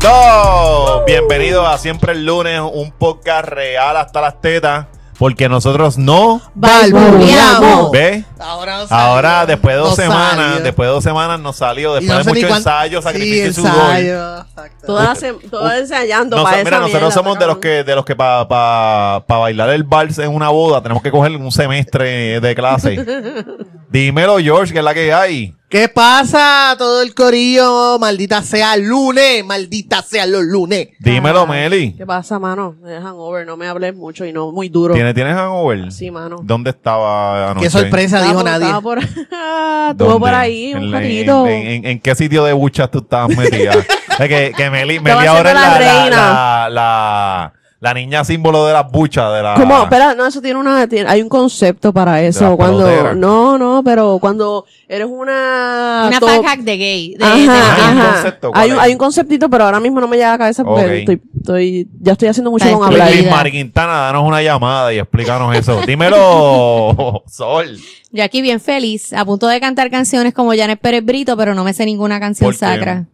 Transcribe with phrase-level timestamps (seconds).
[0.00, 1.04] dos.
[1.06, 4.86] Bienvenidos a Siempre el Lunes, un podcast real hasta las tetas.
[5.18, 6.40] Porque nosotros no.
[6.54, 7.90] Balbuceamos.
[7.92, 8.24] ¿Ves?
[8.38, 9.04] Ahora no salió.
[9.04, 10.64] Ahora, después de dos No semanas, salió.
[10.64, 13.46] después de dos semanas nos salió, después no de sé ni mucho cuán- ensayo, sacrificio
[13.46, 13.72] y sí, sudor.
[13.74, 14.86] ensayo, exacto.
[14.86, 17.94] Todas, se- todas ensayando Nos- para mira, esa nosotros mierda, somos de los que, de
[17.94, 21.52] los que para pa, pa bailar el vals en una boda tenemos que coger un
[21.52, 22.96] semestre de clase.
[23.90, 25.54] Dímelo, George, que es la que hay.
[25.68, 27.98] ¿Qué pasa todo el corillo?
[27.98, 30.88] Maldita sea lunes, maldita sea los lunes.
[31.00, 31.92] Dímelo, Ay, Meli.
[31.94, 32.76] ¿Qué pasa, mano?
[32.80, 34.94] Me dejan over, no me hables mucho y no muy duro.
[34.94, 35.90] ¿Tienes, ¿Tienes hangover?
[35.90, 36.38] Sí, mano.
[36.42, 37.64] ¿Dónde estaba anoche?
[37.66, 38.64] Qué sorpresa, dijo por- nadie.
[38.66, 40.18] Estaba por, estuvo ¿Dónde?
[40.20, 41.46] por ahí un En- ratito.
[41.46, 43.72] En, en- en qué sitio de buchas tú estabas metida?
[44.18, 46.68] que, que Meli, Estaba Meli ahora es siendo la, la la, reina.
[46.70, 47.52] la,
[47.84, 49.32] la- niña símbolo de las buchas.
[49.32, 49.82] De la, ¿Cómo?
[49.84, 52.56] Espera, no, eso tiene una, tiene- hay un concepto para eso.
[52.56, 53.16] Cuando, peloteras.
[53.16, 56.06] no, no, pero cuando eres una...
[56.08, 57.14] Una top- fan hack de gay.
[57.16, 58.12] De, Ajá, de- Hay un ajá.
[58.14, 58.82] concepto, ¿cuál Hay, un- es?
[58.82, 61.88] hay un conceptito, pero ahora mismo no me llega a la cabeza porque estoy, estoy,
[62.00, 63.10] ya estoy haciendo mucho con hablar.
[63.30, 65.80] Mari Quintana, danos una llamada y explícanos eso.
[65.86, 67.78] Dímelo, Sol.
[68.10, 71.64] Yo aquí bien feliz, a punto de cantar canciones como Janet Pérez Brito, pero no
[71.64, 73.04] me sé ninguna canción ¿Por qué?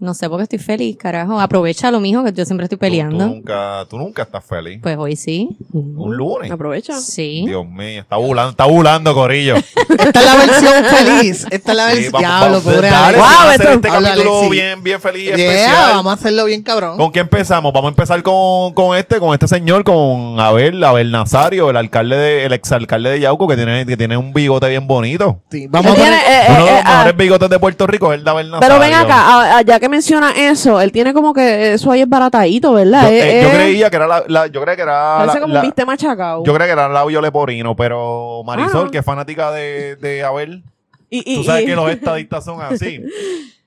[0.00, 1.40] No sé porque estoy feliz, carajo.
[1.40, 3.26] Aprovechalo, mijo, que yo siempre estoy Tú, tú peleando.
[3.26, 4.78] nunca, tú nunca estás feliz.
[4.80, 5.48] Pues hoy sí.
[5.72, 6.52] Un lunes.
[6.52, 6.94] Aprovecha.
[7.00, 7.42] Sí.
[7.46, 9.56] Dios mío, está bulando, está bulando, Corillo.
[9.56, 11.46] Esta es la versión feliz.
[11.50, 12.12] Esta es la Sí, versión.
[12.12, 13.18] vamos- Diablo, vamos- pobre Alex.
[13.20, 15.90] vamos a Wow, hacer este Habla, capítulo bien, bien feliz Yeah, especial.
[15.96, 16.96] vamos a hacerlo bien cabrón.
[16.96, 17.72] ¿Con qué empezamos?
[17.72, 22.16] Vamos a empezar con, con este, con este señor, con Abel, Abel Nazario, el alcalde
[22.16, 25.40] de, el exalcalde de Yauco, que tiene, que tiene un bigote bien bonito.
[25.50, 28.12] Sí, vamos a poner- eh, Uno de eh, los ah, mejores bigotes de Puerto Rico
[28.12, 28.68] es el de Abel Nazario.
[28.68, 32.00] Pero ven acá, a- a- ya que menciona eso, él tiene como que eso ahí
[32.02, 33.02] es baratadito, ¿verdad?
[33.02, 35.34] Yo, Eh, eh, yo eh, creía que era la, la- yo creía que era Parece
[35.36, 36.44] la- como la- un machacado.
[36.44, 38.90] yo creía que era labio leporino, pero Marisol, Ah.
[38.90, 40.62] que es fanática de, de Abel,
[41.10, 43.02] y, y, tú sabes y- que los estadistas son así.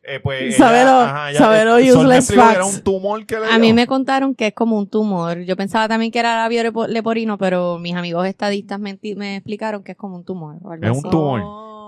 [0.03, 2.73] Eh, pues Sabe ella- lo- ajá, ella- sabe lo Sol me useless que era facts.
[2.75, 5.41] un tumor que le A mí me contaron que es como un tumor.
[5.43, 8.97] Yo pensaba también que era labio lepo- leporino, pero mis amigos estadistas me,
[9.35, 10.55] explicaron que es como un tumor.
[10.63, 11.41] o algo Es un tumor.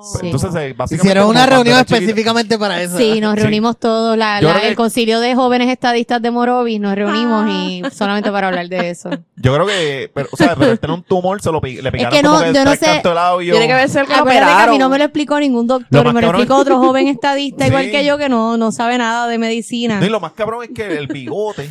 [0.05, 0.17] Oh.
[0.19, 0.25] Sí.
[0.25, 2.97] Entonces, eh, básicamente Hicieron una reunión específicamente para eso.
[2.97, 3.39] Sí, nos Sí.
[3.41, 6.93] reunimos todos, la, Yo la- creo que- el concilio de jóvenes estadistas de Morovis, nos
[6.95, 9.09] reunimos y solamente para hablar de eso.
[9.37, 12.11] Yo creo que, pero, o sea, pero él un tumor, se lo pi- le picaron
[12.13, 13.53] que no, como que yo no tres sé- cantos de labio.
[13.53, 14.79] Tiene que ver ser que lo Acuérdate que a mí operaron.
[14.79, 17.63] no me lo explicó ningún Lo doctor, más me lo cabrón- explicó otro joven estadista
[17.63, 17.69] Sí.
[17.69, 19.99] igual que yo que no, no sabe nada de medicina.
[19.99, 21.69] No, y lo más cabrón es que el bigote.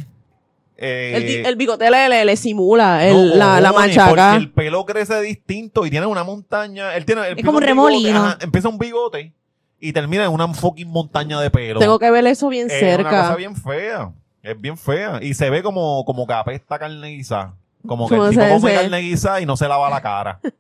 [0.83, 3.73] Eh, El, bigote le, le, le simula el- no, la, la.
[3.73, 6.95] Porque el pelo crece distinto y tiene una montaña.
[6.97, 8.25] Él tiene, él Es como un bigote, remolino.
[8.25, 9.33] ajá, empieza un bigote
[9.81, 11.81] y termina en una fucking montaña de pelo.
[11.81, 13.37] Tengo que ver eso bien es una cosa cerca.
[13.37, 14.13] bien fea.
[14.43, 15.21] Es bien fea.
[15.23, 17.55] Y se ve como, como que apesta carne guisada.
[17.87, 20.41] Como que ¿Cómo el tipo se- come carne guisada y no se lava la cara.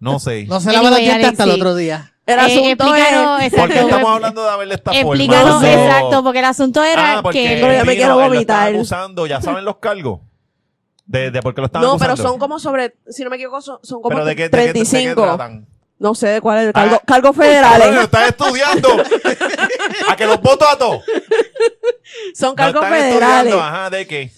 [0.00, 0.46] No sé.
[0.46, 2.12] No se lava los Anyway, dientes hasta el otro día.
[2.28, 3.46] El Eh, asunto explícanos, es...
[3.46, 5.00] exacto, ¿Por qué estamos hablando de Abel de esta forma?
[5.14, 5.66] Explícanos, No.
[5.68, 7.58] exacto, porque el asunto era Ah, porque que...
[7.60, 8.74] Pero ya me quiero él lo estaba vomitar.
[8.74, 10.20] acusando, ya saben los cargos.
[11.06, 12.14] De, de por qué lo están No, acusando.
[12.16, 14.50] pero son como sobre, si no me equivoco, son, son como ¿Pero de qué, de
[14.50, 15.22] qué- de qué 35.
[15.22, 15.66] tratan?
[16.00, 18.02] no sé de cuál es el cargo, Ah, cargos Cabrón, federales.
[18.04, 18.88] estás estudiando.
[20.08, 21.02] a que los voto a todos.
[22.34, 23.36] Son No cargos están federales.
[23.46, 24.30] estudiando, ajá, ¿de qué?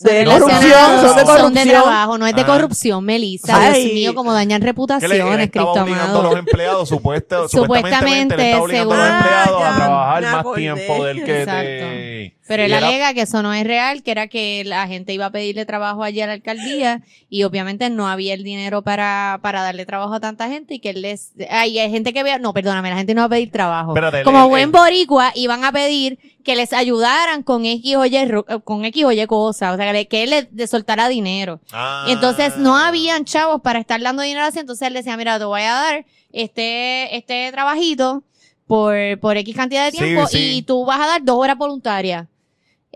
[0.00, 1.68] De No, corrupción, son de no, Son de corrupción.
[1.68, 2.46] trabajo, no es de Ah.
[2.46, 3.56] corrupción, Melissa.
[3.58, 3.82] Ay.
[3.84, 6.36] Dios mío, como dañan reputaciones, estaba Cristo obligando a los amado.
[6.36, 10.40] empleados, supuesto, Supuestamente, supuestamente, le está obligando a los empleados Ah, a trabajar me más
[10.40, 10.60] acordé.
[10.60, 11.62] tiempo del que Exacto.
[11.62, 12.35] te...
[12.48, 15.26] Pero él era- alega que eso no es real, que era que la gente iba
[15.26, 19.62] a pedirle trabajo allí a la alcaldía y obviamente no había el dinero para, para
[19.62, 21.32] darle trabajo a tanta gente y que él les...
[21.50, 22.38] Ay, hay gente que vea...
[22.38, 23.92] No, perdóname, la gente no va a pedir trabajo.
[23.92, 28.16] Espérate, Como buen boricua iban a pedir que les ayudaran con X o Y,
[28.62, 31.60] con X o Y cosas, o sea, que, él les les soltara dinero.
[31.72, 32.04] Ah.
[32.08, 35.44] Y entonces no habían chavos para estar dando dinero así, entonces él decía, mira, te
[35.44, 38.22] voy a dar este, este trabajito
[38.68, 40.58] por, por X cantidad de Sí, tiempo sí.
[40.58, 42.26] y tú vas a dar dos horas voluntarias.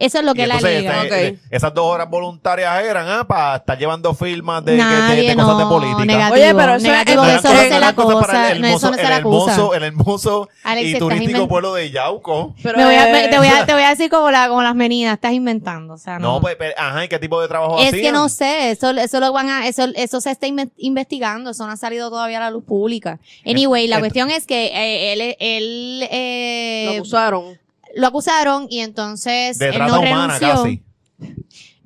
[0.01, 1.03] Eso es lo que Y él entonces, alega.
[1.05, 1.39] este, Ok.
[1.51, 5.37] esas dos horas voluntarias eran ah, para estar llevando firmas de, de- de- Nadie, de
[5.37, 6.05] cosas de política.
[6.07, 8.77] negativo, Oye, pero eso es- negativo, es- eso no se es la el no, eso
[8.87, 9.53] hermoso, no se el la acusa.
[9.53, 12.55] hermoso, el hermoso Alex, y turístico pueblo de Yauco.
[12.63, 14.49] Pero, Me voy a- eh, me- te, voy a, te voy a decir como, la,
[14.49, 16.33] como las meninas, estás inventando, o sea, no.
[16.35, 18.03] No, pues, pero, ajá, ¿y qué tipo de trabajo es hacían?
[18.03, 21.67] que no sé, eso, eso lo van a, eso, eso se está inve- investigando, eso
[21.67, 23.19] no ha salido todavía a la luz pública.
[23.45, 27.60] Anyway, la cuestión es que eh, él, él, eh, lo acusaron.
[27.95, 30.63] Lo acusaron y entonces De él trata no humana renunció.
[30.63, 30.83] casi.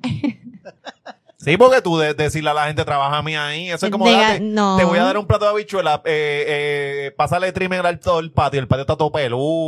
[1.37, 4.07] Sí, porque tú de- decirle a la gente, trabaja a mí ahí, eso es como,
[4.07, 4.77] Diga, date- no.
[4.77, 8.31] te voy a dar un plato de habichuela, eh, eh, pásale trimmer al todo el
[8.31, 9.11] patio, el patio está todo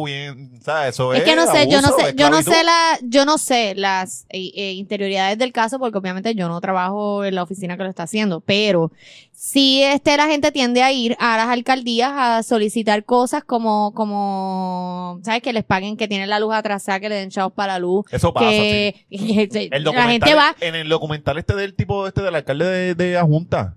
[0.03, 0.95] bien, ¿sabes?
[0.95, 3.37] Eso es Es que no sé, yo no sé, yo no sé la, yo no
[3.37, 7.77] sé las eh, eh, interioridades del caso, porque obviamente yo no trabajo en la oficina
[7.77, 8.91] que lo está haciendo, pero
[9.39, 15.19] sí este la gente tiende a ir a las alcaldías a solicitar cosas como, como,
[15.23, 15.43] ¿sabes?
[15.43, 18.05] Que les paguen, que tienen la luz atrasada, que le den chavos para la luz.
[18.11, 18.95] Eso pasa, sí.
[19.11, 20.55] que, que El la documental, gente va.
[20.59, 23.75] En el documental este del tipo este del alcalde de, de Ajunta,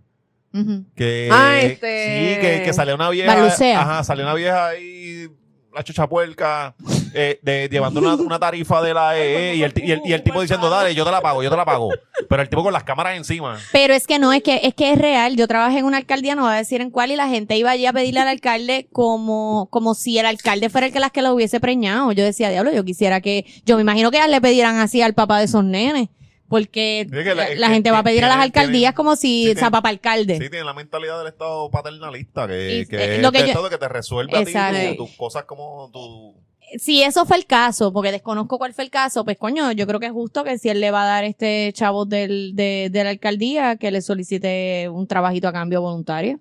[0.55, 0.85] Ujú.
[0.97, 3.81] que, Ah, este- sí, que, que salió una vieja, Barlucea.
[3.83, 5.29] ajá, salió una vieja ahí,
[5.75, 6.75] la chucha puerca,
[7.15, 10.23] eh, de, llevando una, una tarifa de la EE y el, y, el, y el
[10.23, 11.91] tipo diciendo, dale, yo te la pago, yo te la pago.
[12.29, 13.59] Pero el tipo con las cámaras encima.
[13.73, 15.37] Pero es que no, es que, es que es real.
[15.37, 17.71] Yo trabajé en una alcaldía, no voy a decir en cuál, y la gente iba
[17.71, 21.23] allí a pedirle al alcalde como, como si el alcalde fuera el que las que
[21.23, 22.13] lo hubiese preñado.
[22.13, 25.15] Yo decía, diablo, yo quisiera que, yo me imagino que ellas le pidieran así al
[25.15, 26.09] papá de esos nenes.
[26.49, 29.21] Porque Es que la- que gente va a pedir a las alcaldías tienen- como si
[29.45, 30.35] sí, esa tienen- papá alcalde.
[30.35, 33.49] Sí, tiene la mentalidad del Estado paternalista, que, Y- que eh, es lo que de
[33.49, 34.53] yo- todo que te resuelve a ti
[34.97, 36.35] tu- tus cosas como tu...
[36.79, 40.01] si eso fue el caso, porque desconozco cuál fue el caso, pues coño, yo creo
[40.01, 43.05] que es justo que si él le va a dar este chavo del, de, de
[43.05, 46.39] la alcaldía, que le solicite un trabajito a cambio voluntario.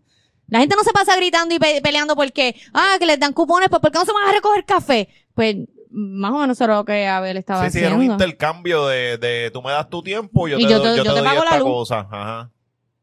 [0.48, 3.70] La gente no se pasa gritando y pe- peleando porque, ah, que les dan cupones,
[3.70, 5.10] pues ¿por qué no se van a recoger café?
[5.36, 5.56] Pues
[5.92, 8.14] más o menos eso era lo que Abel estaba Sí, sí, era un haciendo.
[8.24, 10.96] intercambio de, de tú me das tu tiempo y yo Y te, yo te- yo
[10.98, 11.68] yo te te doy pago la esta luz.
[11.68, 12.00] cosa.
[12.12, 12.52] Ajá.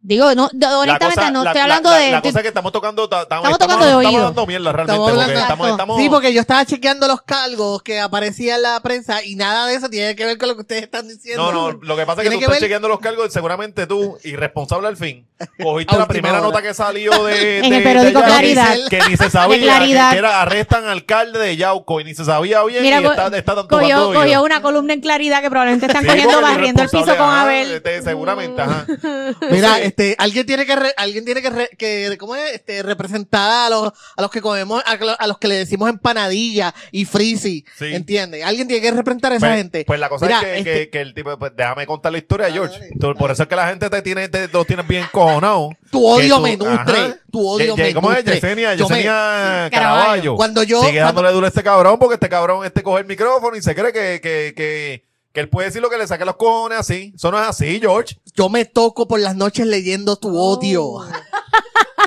[0.08, 2.10] Digo, no, de- honestamente cosa- no la- estoy la- hablando la- de...
[2.12, 4.22] La cosa es que estamos tocando, ta- estamos, Estamos tocando de estamos oído.
[4.24, 5.02] dando mierda realmente.
[5.02, 8.80] Estamos porque estamos, estamos, Sí, porque yo estaba chequeando los cargos que aparecían en la
[8.80, 11.50] prensa y nada de eso tiene que ver con lo que ustedes están diciendo.
[11.52, 13.86] No, no, lo que pasa es que tú que estás ver- chequeando los cargos, seguramente
[13.88, 15.26] tú, irresponsable al fin,
[15.62, 16.42] cogiste la primera hora.
[16.42, 18.76] nota que salió de, En de- el periódico de Claridad.
[18.88, 20.12] que ni se sabía, Claridad.
[20.12, 23.26] que, era arrestan al alcalde de Yauco y ni se sabía bien Mira, y está,
[23.36, 27.16] está Cogió, una columna en claridad que probablemente están Sí, cogiendo el barriendo el piso
[27.16, 27.70] con Abel.
[27.72, 28.86] este, seguramente, ajá.
[29.50, 32.54] Mira, este, alguien tiene que, re- alguien tiene que, re- que, ¿cómo es?
[32.54, 35.88] Este, representar a los, a los que comemos, a, lo- a los que le decimos
[35.90, 37.94] empanadilla y frisi, Sí.
[37.94, 38.44] ¿entiendes?
[38.44, 39.84] Alguien tiene que representar a esa Pues, gente.
[39.86, 42.18] pues la cosa Mira, es que, este- que, que el tipo, pues, déjame contar la
[42.18, 42.90] historia, Dale, George.
[43.18, 45.70] por eso es que la gente te tiene, te, lo tienes bien cojonado.
[45.90, 48.18] Tu odio me nutre, tu odio Ye- ye- me ¿Cómo es?
[48.18, 48.34] nutre.
[48.34, 50.36] Yesenia, me- Yesenia Caraballo.
[50.36, 53.06] Cuando yo- Sigue cuando- dándole duro a este cabrón porque este cabrón este coge el
[53.06, 56.24] micrófono y se cree que, que, que, que él puede decir lo que le saque
[56.24, 57.12] los cojones así.
[57.14, 58.16] Eso no es así, George.
[58.34, 61.00] Yo me toco por las noches leyendo tu odio.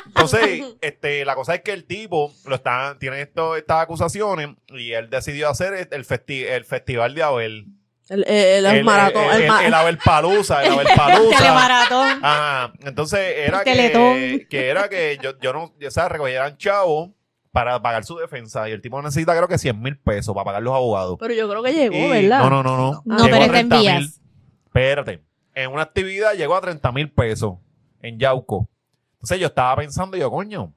[0.07, 4.91] Entonces, este, la cosa es que el tipo lo está, tiene esto, estas acusaciones y
[4.91, 7.65] él decidió hacer el, festi- el festival de Abel.
[8.09, 9.23] El, el, el maratón.
[9.33, 11.37] El, El, ma- el Abel Palusa, el Abel Palusa.
[11.37, 12.19] Telemaratón.
[12.23, 17.13] Ah, entonces era El que, que era que yo, yo no, o sea, recogieran chavo
[17.51, 20.61] para pagar su defensa y el tipo necesita creo que 100 mil pesos para pagar
[20.63, 21.17] los abogados.
[21.19, 22.39] pero yo creo que llegó, Y- ¿verdad?
[22.43, 23.01] No, no, no, no.
[23.05, 23.79] No, Llegó pero está en 30.000.
[23.81, 24.21] vías.
[24.65, 25.23] Espérate.
[25.55, 27.55] En una actividad llegó a 30 mil pesos
[28.01, 28.69] en Yauco.
[29.13, 30.73] Entonces yo estaba pensando, yo, coño,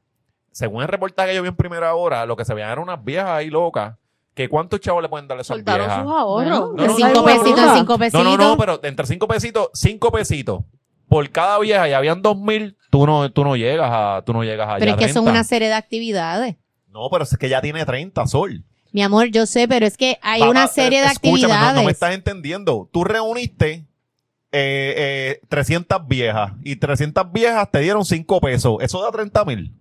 [0.50, 3.02] según el reportaje que yo vi en primera hora, lo que se veían eran unas
[3.05, 3.94] viejas ahí locas.
[4.34, 6.02] Que ¿Cuántos chavos le pueden dar a esas Soltaron viejas?
[6.05, 6.49] sus ahorros.
[6.75, 8.25] No, no, cinco no, pesitos, no, cinco No, pesitos.
[8.25, 10.61] no, no, pero entre cinco pesitos, cinco pesitos
[11.08, 14.43] por cada vieja y habían dos mil, tú no, tú no llegas a, tú no
[14.44, 14.79] llegas allá.
[14.79, 15.31] Pero es a que son 30.
[15.32, 16.56] una serie de actividades.
[16.88, 18.64] No, pero es que ya tiene 30, Sol.
[18.93, 21.46] Mi amor, yo sé, pero es que hay Papá, una serie de eh, escúchame, no-
[21.55, 21.75] actividades.
[21.76, 22.88] No, me estás entendiendo.
[22.93, 23.87] Tú reuniste
[24.52, 28.76] eh, eh, 300 viejas y 300 viejas te dieron 5 pesos.
[28.81, 29.75] Eso da 30 mil.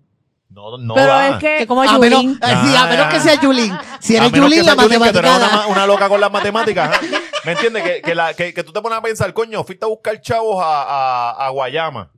[0.53, 1.29] No, no Pero da.
[1.29, 1.57] es que.
[1.59, 2.39] Que como A menos, Yulín.
[2.41, 3.73] eh, sí, a menos que sea Yulín.
[4.01, 5.47] Si A eres menos Yulín, la Yulín, que tú eres matemática.
[5.47, 6.89] una, ma- una loca con las matemáticas.
[6.89, 7.01] ajá.
[7.45, 7.83] ¿Me entiendes?
[7.83, 10.57] Que, que, la- que- que tú te pones a pensar, coño, fuiste a buscar chavos
[10.61, 12.11] a, a, a Guayama.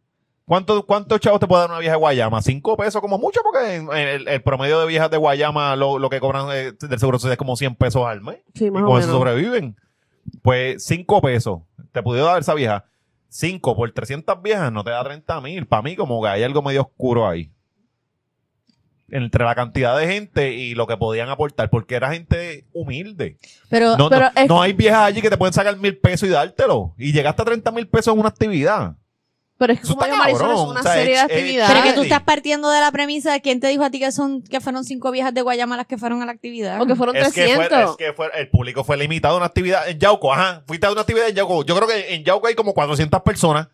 [0.46, 2.42] ¿Cuánto- ¿Cuántos chavos te puede dar una vieja de Guayama?
[2.42, 6.00] Cinco pesos como mucho, porque en- en el, el promedio de viejas de Guayama lo,
[6.00, 8.40] lo que cobran eh, del seguro social es como 100 pesos al mes.
[8.56, 9.12] Sí, y más o eso menos.
[9.16, 9.78] sobreviven.
[10.42, 11.60] Pues cinco pesos
[11.92, 12.86] te pudiera dar esa vieja.
[13.30, 15.66] Cinco por 300 viejas no te da 30 mil.
[15.68, 17.50] Para mí como que hay algo medio oscuro ahí.
[19.16, 23.38] Entre la cantidad de gente y lo que podían aportar, porque era gente humilde.
[23.70, 26.28] Pero, No, pero no, es- no hay viejas allí que te pueden sacar mil pesos
[26.28, 26.96] y dártelo.
[26.98, 28.96] Y llegaste a 30 mil pesos en una actividad.
[29.60, 31.32] Pero es que Eso como yo, Marisol, es una O sea, serie de es- es-
[31.32, 31.72] actividades.
[31.72, 34.12] pero que tú estás partiendo de la premisa de quién te dijo a ti que
[34.12, 36.82] son que fueron cinco viejas de Guayama las que fueron a la actividad.
[36.82, 37.68] O que fueron Es que, 300.
[37.70, 40.34] fue, es que fue- el público fue limitado a una actividad en Yauco.
[40.34, 41.64] Ajá, fuiste a una actividad en Yauco.
[41.64, 43.68] Yo creo que en Yauco hay como 400 personas.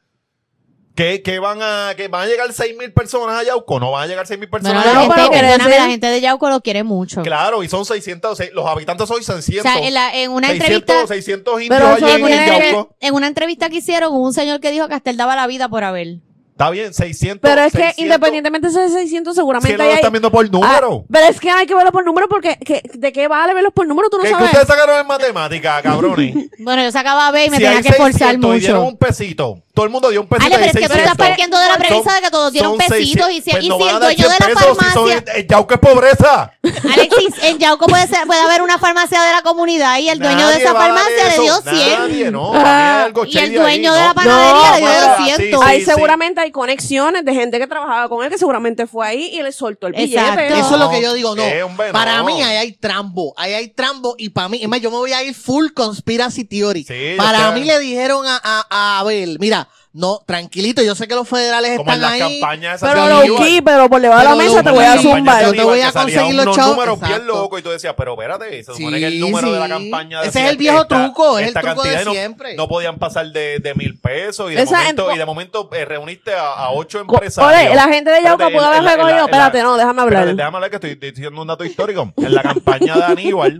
[0.99, 3.79] Que, que van a que van a llegar 6 mil personas a Yauco.
[3.79, 5.31] No van a llegar 6 mil Bueno, personas la a gente, Yauco.
[5.31, 7.21] pero perdóname, quiere la gente de Yauco lo quiere mucho.
[7.21, 8.37] Claro, y son 600.
[8.37, 9.63] se- Los habitantes son O 600.
[9.71, 12.95] sea, en, la- en una 600, entrevista, 600 indios allí en, en que- Yauco.
[12.99, 15.69] en una entrevista que hicieron, un señor que dijo que hasta él daba la vida
[15.69, 16.21] por Abel.
[16.51, 17.49] Está bien, 600.
[17.49, 20.51] Pero es que 600, independientemente de esos 600, Si seguramente no lo están viendo por
[20.51, 21.03] número.
[21.05, 23.71] Ah, pero es que hay que verlos por número porque que- ¿de qué vale verlos
[23.73, 24.09] por número?
[24.09, 24.49] Tú no ¿Qué, que sabes.
[24.51, 26.35] ustedes sacaron en matemática, cabrones?
[26.59, 28.89] Bueno, yo sacaba B y me si tenía hay que esforzar 600 y dieron mucho.
[28.91, 30.45] un pesito, todo el mundo dio un pesito.
[30.53, 30.97] Ale, pero es que tú 600.
[31.13, 33.31] estás partiendo de la premisa de que todos dieron pesitos 600.
[33.31, 35.23] y si, Pues y no si el dueño de 100 la farmacia...
[35.35, 36.51] el Yauco es pobreza.
[36.93, 40.49] Alexis, en Yauco puede, ser, puede haber una farmacia de la comunidad y el dueño
[40.49, 41.99] de esa farmacia le dio 100.
[41.99, 42.51] Nadie, no.
[42.53, 44.15] Ah, y el dueño ahí, de la no.
[44.15, 45.37] panadería le dio mira, 200.
[45.61, 49.07] sí, Ahí sí, seguramente hay conexiones de gente que trabajaba con él que seguramente fue
[49.07, 50.19] ahí y le soltó el billete.
[50.19, 50.55] Exacto.
[50.55, 51.43] Eso es lo que yo digo, no.
[51.43, 51.93] ¿Qué, hombre?
[51.93, 52.25] Para No.
[52.25, 55.13] mí ahí hay trambo, ahí hay trambo y para mí, es más, yo me voy
[55.13, 56.83] a ir full conspiracy theory.
[56.83, 61.77] Sí, para mí le dijeron a Abel, mira, no, tranquilito, yo sé que los federales
[61.77, 62.39] Como en están las ahí.
[62.39, 63.43] campañas esas Pero de Aníbal.
[63.43, 65.43] key, pero por debajo de la mesa te voy a zumbar.
[65.45, 66.75] Yo te voy a conseguir los chavos.
[66.75, 69.59] números bien locos y tú decías, pero espérate, se supone Sí, que el número de
[69.59, 72.55] la campaña Ese decía es el viejo esta- truco, es el truco de no- siempre.
[72.55, 75.69] No, podían pasar de, de mil pesos y de Esa- momento, en- y de momento
[75.73, 77.59] eh, reuniste a, a ocho empresarios.
[77.69, 79.17] Oye, la gente de Yauca pudo en- haber en en recogido.
[79.17, 80.19] en Espérate, no, déjame hablar.
[80.21, 82.13] Espérate, déjame hablar que estoy diciendo un dato histórico.
[82.15, 83.59] En la campaña de Aníbal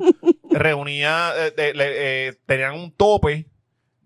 [0.52, 3.48] reunía, eh, de- le- eh, tenían un tope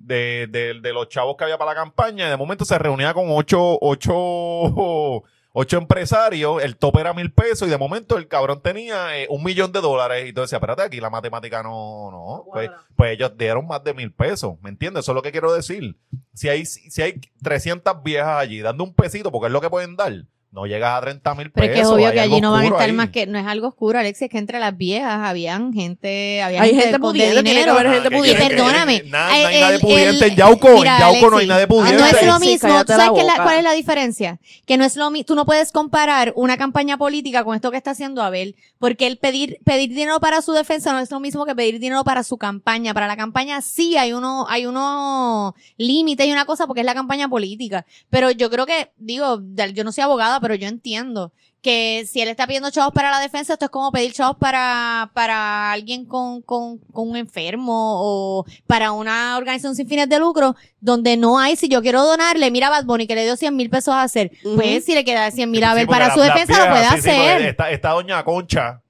[0.03, 3.13] de, de, de los chavos que había para la campaña y de momento se reunía
[3.13, 4.13] con ocho, ocho,
[5.53, 9.43] ocho empresarios, el tope era mil pesos y de momento el cabrón tenía eh, un
[9.43, 13.37] millón de dólares y tú decías, espérate, aquí la matemática no, no, pues, pues ellos
[13.37, 15.05] dieron más de mil pesos, ¿me entiendes?
[15.05, 15.95] Eso es lo que quiero decir.
[16.33, 19.95] Si hay, si hay 300 viejas allí dando un pesito, porque es lo que pueden
[19.95, 20.13] dar,
[20.53, 21.53] no llegas a 30 mil pesos.
[21.55, 22.91] Pero es que es obvio hay que allí no van a estar ahí.
[22.93, 26.61] más que, no es algo oscuro, Alexis, es que entre las viejas habían gente, había
[26.61, 28.41] Hay gente pudiente, tiene que haber gente Ah, que- pudiente.
[28.43, 29.01] que- que- perdóname.
[29.01, 30.69] que- na- no hay El- nadie el- pudiente el- en Yauco.
[30.69, 32.25] mira, en Yauco no hay nadie No es pudiente.
[32.27, 32.85] lo mismo.
[32.85, 34.39] ¿Tú ¿Sabes es la- cuál es la diferencia?
[34.67, 35.25] Que no es lo mismo.
[35.25, 39.17] Tú no puedes comparar una campaña política con esto que está haciendo Abel, porque el
[39.17, 42.37] pedir pedir dinero para su defensa no es lo mismo que pedir dinero para su
[42.37, 42.93] campaña.
[42.93, 46.93] Para la campaña sí hay uno hay uno límite y una cosa porque es la
[46.93, 47.85] campaña política.
[48.11, 49.41] Pero yo creo que digo,
[49.73, 51.31] yo no soy abogada, pero yo entiendo
[51.63, 55.09] que si él está pidiendo chavos para la defensa, esto es como pedir chavos para,
[55.13, 60.55] para alguien con, con, con un enfermo o para una organización sin fines de lucro,
[60.81, 63.55] donde no hay, si yo quiero donarle, mira a Bad Bunny que le dio 100
[63.55, 66.13] mil pesos a hacer, pues si le queda 100 mil a Sí, ver para la-
[66.13, 67.41] su defensa, lo puede sí, sí, hacer.
[67.43, 68.82] está, está doña Concha.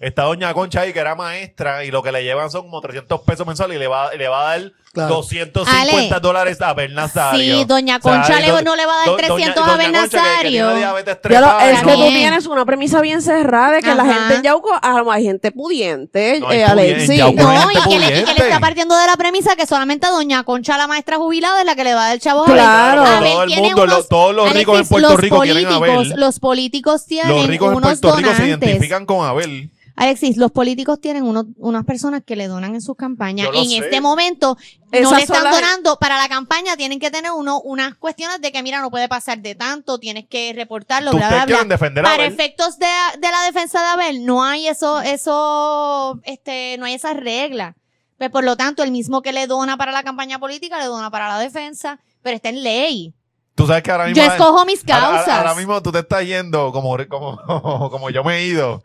[0.00, 3.20] Está doña Concha ahí que era maestra y lo que le llevan son como 300
[3.20, 5.16] pesos mensuales y le va, le va a dar Claro.
[5.16, 6.20] 250 Ale.
[6.20, 7.58] dólares a Ben Nazario.
[7.58, 9.76] Sí, doña O sea, Concha le- no le va a dar do- 300 doña- a
[9.76, 10.76] Ben doña Concha que- que tiene Nazario.
[10.78, 12.14] diabetes Ya lo- es que tú También.
[12.14, 14.12] tienes una premisa bien cerrada de que la Ajá.
[14.14, 17.16] gente en Yauco, ah, hay gente pudiente, No, hay eh, Alexis.
[17.18, 19.16] Yauco No, hay No, gente y que, le, y que le está partiendo de la
[19.16, 22.18] premisa que solamente doña Concha, la maestra jubilada, es la que le va a dar
[22.18, 23.02] chavos a Claro.
[23.02, 23.14] Abel.
[23.30, 25.78] Todo Abel el tiene mundo, lo- todos los ricos en Puerto los Rico quieren a
[25.78, 26.20] políticos- Abel.
[26.20, 28.68] Los políticos tienen Los ricos en unos Puerto Rico se donantes.
[28.68, 29.70] identifican con Abel.
[30.02, 33.46] Alexis, los políticos tienen unos, unas personas que le donan en sus campañas.
[33.46, 33.76] Yo lo En sé.
[33.78, 34.56] este momento
[34.92, 35.98] no le están donando.
[35.98, 39.40] Para la campaña tienen que tener uno, unas cuestiones de que, mira, no puede pasar
[39.40, 41.54] de tanto, tienes que reportarlo, bla, Ustedes bla, bla.
[41.54, 42.32] quieren defender a Para Abel.
[42.34, 42.86] efectos de,
[43.18, 47.74] de la defensa de Abel, no hay eso, eso, este, no hay esas reglas.
[48.18, 51.10] Pues por lo tanto, el mismo que le dona para la campaña política, le dona
[51.10, 53.14] para la defensa, pero está en ley.
[53.54, 54.22] Tú sabes que ahora mismo.
[54.22, 55.28] Yo escojo mis ahora- causas.
[55.28, 57.38] Ahora, ahora mismo tú te estás yendo como, como,
[57.90, 58.82] como yo me he ido.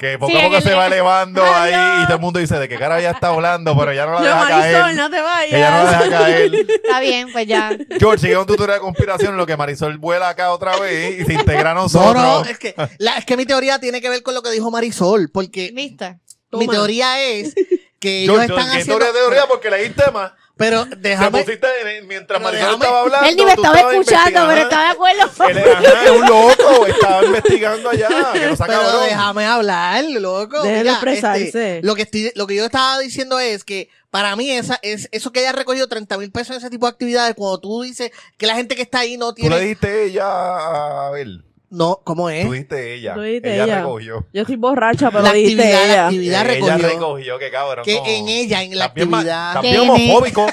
[0.00, 1.76] Que poco Sí, a poco se va elevando Adiós.
[1.76, 4.14] ahí y todo el mundo dice de qué cara ya está hablando, pero ya no
[4.14, 4.96] la Yo, deja Marisol, caer.
[4.96, 5.52] no te vayas.
[5.52, 6.54] Ella no la deja caer.
[6.70, 7.76] Está bien, pues ya.
[7.98, 11.24] George, sigue un tutorial de conspiración en lo que Marisol vuela acá otra vez y
[11.26, 12.14] se integra a No, nosotros.
[12.14, 14.70] no, es que, la- es que mi teoría tiene que ver con lo que dijo
[14.70, 16.18] Marisol, porque ¿Viste?
[16.52, 17.54] mi teoría es
[18.00, 19.04] que ellos George, están ¿qué haciendo...
[19.04, 19.46] teoría, teoría?
[19.48, 19.68] Porque
[20.14, 20.32] más.
[20.60, 21.42] Pero Te déjame...
[21.42, 21.66] pusiste
[21.98, 23.28] en- mientras Marisol déjame- estaba hablando.
[23.28, 25.30] Él ni me estaba estabas escuchando, pero estaba de acuerdo.
[25.48, 28.08] Él es, ajá, es un loco, estaba investigando allá.
[28.34, 30.62] Que no Pero déjame hablar, loco.
[30.62, 31.46] Déjelo Mira, expresarse.
[31.46, 35.08] este, lo, que estoy- lo que yo estaba diciendo es que para mí esa, es,
[35.12, 37.82] eso que ella ha recogido 30 mil pesos en ese tipo de actividades, cuando tú
[37.82, 39.60] dices que la gente que está ahí no Tú le tiene...
[39.62, 41.44] dijiste ella a Abel.
[41.70, 42.44] No, ¿cómo es?
[42.44, 43.14] Tú dijiste ella.
[43.14, 43.78] Tú dijiste ella, ella.
[43.82, 44.26] recogió.
[44.32, 46.04] Yo estoy borracha, pero La dijiste actividad, la ella.
[46.06, 46.88] actividad ella recogió.
[46.88, 47.84] recogió, que cabrón.
[47.84, 48.06] Que no.
[48.06, 48.84] en ella, en la ma-
[49.20, 49.62] actividad...
[49.62, 50.46] Me- homofóbico.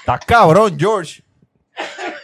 [0.00, 1.22] Estás cabrón, George.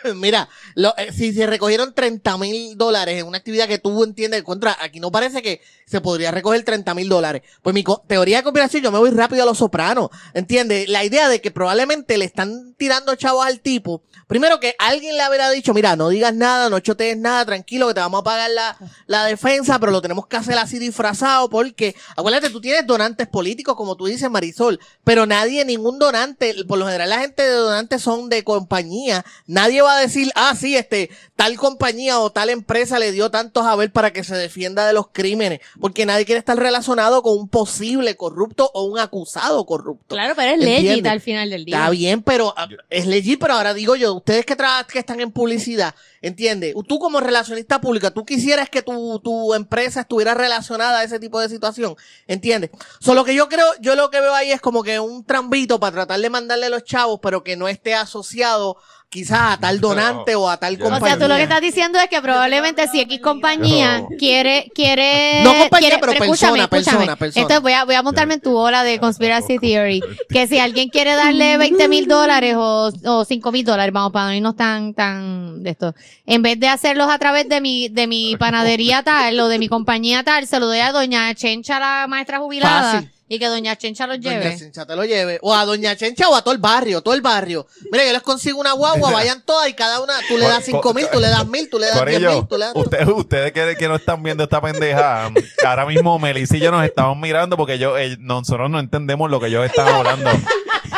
[0.16, 4.42] Mira, lo- eh, si se recogieron 30 mil dólares en una actividad que tú entiendes,
[4.42, 7.42] contra, aquí no parece que se podría recoger 30 mil dólares.
[7.62, 10.08] Pues mi teoría de conspiración, yo me voy rápido a los sopranos.
[10.32, 10.88] ¿Entiendes?
[10.88, 14.02] La idea de que probablemente le están tirando chavos al tipo.
[14.26, 17.94] Primero que alguien le habrá dicho, mira, no digas nada, no chotees nada, tranquilo, que
[17.94, 18.76] te vamos a pagar la,
[19.06, 23.76] la defensa, pero lo tenemos que hacer así disfrazado porque, acuérdate, tú tienes donantes políticos,
[23.76, 28.00] como tú dices, Marisol, pero nadie, ningún donante, por lo general la gente de donantes
[28.00, 32.98] son de compañía, nadie va a decir, ah, sí, este, tal compañía o tal empresa
[32.98, 36.38] le dio tantos a ver para que se defienda de los crímenes, porque nadie quiere
[36.38, 40.14] estar relacionado con un posible corrupto o un acusado corrupto.
[40.14, 40.84] Claro, pero es ¿Entiendes?
[40.84, 41.76] legit al final del día.
[41.76, 44.56] Está bien, pero ah, es legit, pero ahora digo yo, ustedes que,
[44.90, 46.74] que están en publicidad, ¿entiendes?
[46.86, 51.40] Tú como relacionista pública, tú quisieras que tu, tu empresa estuviera relacionada a ese tipo
[51.40, 52.70] de situación, ¿entiendes?
[53.00, 55.92] Solo que yo creo, yo lo que veo ahí es como que un trambito para
[55.92, 58.76] tratar de mandarle los chavos, pero que no esté asociado
[59.14, 61.08] quizás a tal donante o a tal Yo- O compañía.
[61.16, 64.08] sea, tú lo que estás diciendo es que probablemente si X compañía No.
[64.18, 67.16] quiere, quiere, No compañía, quiere- pero escúchame, persona, persona, escúchame.
[67.16, 67.46] persona.
[67.46, 70.02] Esto voy a, voy a montarme en tu ola de conspiracy theory.
[70.28, 74.26] Que si alguien quiere darle 20 mil dólares o, o 5 mil dólares, vamos, para
[74.26, 75.94] no irnos tan, tan de esto.
[76.26, 79.68] En vez de hacerlos a través de mi, de mi panadería tal o de mi
[79.68, 82.92] compañía tal, se lo doy a doña Chencha, la maestra jubilada.
[82.94, 83.10] Fácil.
[83.26, 84.58] Y que doña Chencha los Doña lleve.
[84.58, 85.38] Chencha te lo lleve.
[85.40, 87.66] O a Doña Chencha o a todo el barrio, todo el barrio.
[87.90, 90.64] Mira, yo les consigo una guagua, vayan todas y cada una, tú le das Co-
[90.66, 92.76] cinco mil, tú le das mil, tú le das diez mil, tú le das...
[92.76, 95.30] ustedes, ustedes que, que no están viendo esta pendeja,
[95.64, 99.40] ahora mismo Melissa y yo nos estamos mirando porque yo, eh, nosotros no entendemos lo
[99.40, 100.30] que ellos están hablando.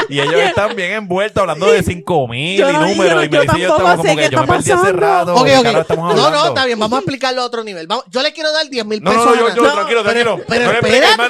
[0.10, 3.24] Y ellos están bien envueltos hablando de 5 mil Yo y no- números.
[3.24, 5.34] y Melissa y yo estamos como que yo me perdí hace rato.
[5.34, 5.62] Ok, ¿de qué ok.
[5.64, 6.38] carajo estamos No, hablando?
[6.38, 7.88] no, está bien, vamos a explicarlo a otro nivel.
[8.10, 9.26] Yo le quiero dar diez mil No, pesos.
[9.26, 10.40] no, no, yo, tranquilo, tranquilo.
[10.48, 10.72] pero no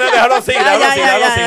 [0.05, 1.41] déjalo así, déjalo así, déjalo así,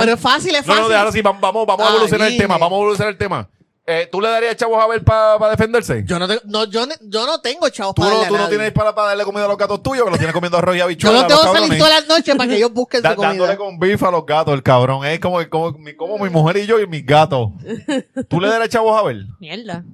[0.00, 0.82] pero, es fácil, es No, fácil.
[0.82, 3.48] no, déjalo así, vamos, a evolucionar el tema, vamos a evolucionar el tema.
[3.86, 6.04] Eh, ¿Tú le darías chavos a ver para defenderse?
[6.06, 8.34] Yo no, tengo, no, yo, yo no tengo chavos ¿Tú, para no, darle a tú
[8.36, 8.56] no nadie.
[8.56, 10.78] tienes para, para darle comida a los gatos tuyos, que los tienes comiendo arroz y
[10.78, 13.16] Yo habichuelas, no tengo que salir todas las noches para que ellos busquen Da- su
[13.16, 13.28] comida.
[13.32, 15.04] dándole con bife a los gatos, el cabrón.
[15.04, 17.50] Es como, como, mi- como mi mujer y yo y mis gatos.
[18.28, 19.16] ¿Tú le darías chavos a ver?
[19.38, 19.84] Mierda.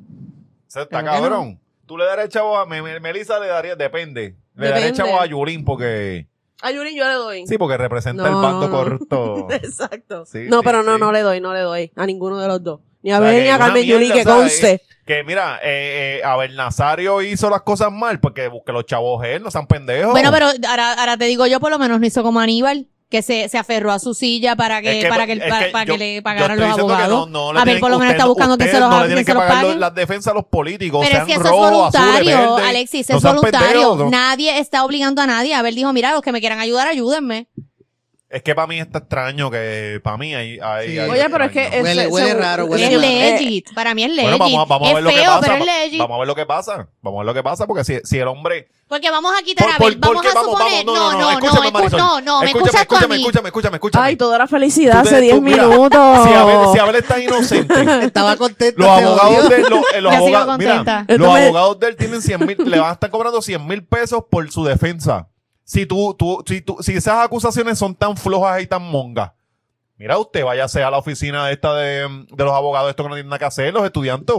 [0.68, 1.58] Eso está cabrón.
[1.86, 2.66] ¿Tú le darías chavos a...
[2.66, 3.74] Me, me- Melissa le daría...
[3.74, 4.36] Depende.
[4.54, 4.96] Le daría Depende.
[4.98, 6.28] chavos a Yulín porque...
[6.62, 7.46] A Yuri yo le doy.
[7.48, 8.70] Sí, porque representa el bando no, no.
[8.70, 9.48] corrupto.
[9.50, 10.26] Exacto.
[10.26, 11.00] Sí, no, sí, pero no, sí.
[11.00, 11.90] no le doy, no le doy.
[11.96, 12.80] A ninguno de los dos.
[13.02, 14.70] Ni a O sea, ver que ni a Carmen Yuli, que o sea, conste.
[14.72, 19.24] eh, Que mira, eh, eh, Abel Nazario hizo las cosas mal porque busque los chavos
[19.24, 20.12] él, no sean pendejos.
[20.12, 23.22] Bueno, pero ahora, ahora te digo yo, por lo menos no hizo como Aníbal, que
[23.22, 25.70] se, se aferró a su silla para que, Es que- para que, es para, que
[25.72, 27.28] para yo- que le yo pagaran estoy los diciendo que abogados.
[27.30, 28.96] no- no le a ver, tienen- por lo menos está buscando que se los, no
[28.98, 29.80] le que tienen se que los pagar paguen.
[29.80, 32.68] las defensas a los políticos, Pero es sean que eso es rojos, azules, voluntario, verdes.
[32.70, 33.68] Alexis, No es sean voluntario.
[33.72, 34.10] pendejos, no.
[34.10, 35.54] Nadie está obligando a nadie.
[35.54, 37.48] A ver, dijo, mira, los que me quieran ayudar, ayúdenme.
[38.32, 40.98] Es que para mí está extraño que para mí hay, hay Sí.
[41.00, 41.84] algo Oye, pero es que extraño.
[41.84, 43.00] Huele- huele raro, huele es raro.
[43.40, 43.74] legit.
[43.74, 44.22] Para mí es legit.
[44.22, 45.40] Bueno, vamos, a- vamos a es ver lo que feo, pasa.
[45.40, 45.98] pero es va- legit.
[45.98, 46.88] Vamos a ver lo que pasa.
[47.02, 49.66] Vamos a ver lo que pasa porque si, si el hombre Porque vamos a quitar,
[49.66, 50.84] Por- a por- ver, vamos porque a vamos, suponer.
[50.86, 51.98] vamos, no, no, no, escúchame, escu- Marisol.
[51.98, 53.20] no, no, me escúchame, a escúchame, mí.
[53.20, 54.04] escúchame, escúchame, escúchame.
[54.06, 56.24] Ay, toda la felicidad hace 10 tú, mira, minutos.
[56.28, 57.74] Si Abel, si Abel está inocente,
[58.12, 58.80] Estaba contento.
[58.80, 62.22] los abogados de él, los, eh, los sigo abogados, mira, los abogados de él tienen
[62.22, 65.28] 100 mil, le van a estar cobrando 100 mil pesos por su defensa.
[65.70, 69.30] Si tú, tú, si tú, si esas acusaciones son tan flojas y tan mongas,
[69.96, 73.28] mira usted, váyase a la oficina esta de, de los abogados, esto que no tienen
[73.28, 74.34] nada que hacer, los estudiantes.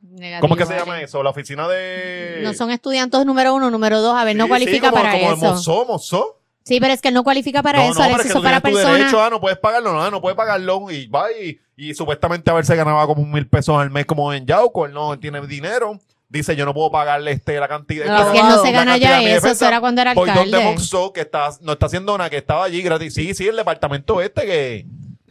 [0.00, 0.40] Negativo.
[0.40, 1.20] ¿Cómo es que se llama eso?
[1.24, 2.42] La oficina de...
[2.44, 4.16] No son estudiantes número uno, número dos.
[4.16, 5.44] A ver, no Sí, cualifica sí, como, para como eso.
[5.46, 6.40] Mozó, Mozó.
[6.62, 8.60] Sí, pero es que él no cualifica para no, eso, no, que Eso tú para
[8.60, 8.98] tu personas.
[8.98, 12.54] derecho, ah, no puedes pagarlo, no, no puedes pagarlo y va y, y supuestamente a
[12.54, 15.44] ver se ganaba como un mil pesos al mes como en Yauco, él no tiene
[15.44, 18.06] dinero, dice yo no puedo pagarle este la cantidad.
[18.06, 19.50] Esta- Es que él no se gana ya eso, defensa.
[19.52, 20.62] eso era cuando era alcalde.
[20.64, 23.14] Monzó, que está, no está haciendo nada, que estaba allí gratis.
[23.14, 24.86] Sí, sí, el departamento este que...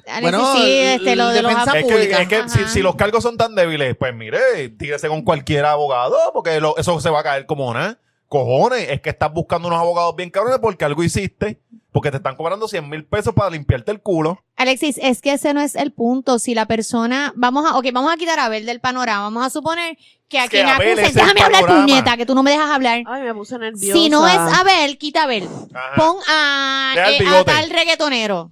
[0.09, 3.21] Alexis, Bueno, sí, este, lo de los Es que, es que si, si los cargos
[3.23, 7.23] son tan débiles, pues mire, tírese con cualquier abogado, porque lo- eso se va a
[7.23, 7.99] caer como nada.
[8.29, 11.59] Cojones, es que estás buscando unos abogados bien cabrones porque algo hiciste,
[11.93, 14.41] porque te están cobrando 100 mil pesos para limpiarte el culo.
[14.55, 16.37] Alexis, es que ese no es el punto.
[16.39, 19.23] Si la persona, vamos a, ok, vamos a quitar a Abel del panorama.
[19.23, 19.97] Vamos a suponer
[20.29, 23.01] que a quien acusen, déjame hablar puñeta, que tú no me dejas hablar.
[23.05, 23.93] Ay, me puse nerviosa.
[23.93, 25.47] Si no es Abel, quita a Abel.
[25.73, 25.95] Ajá.
[25.95, 28.51] Pon a, eh, a tal reggaetonero.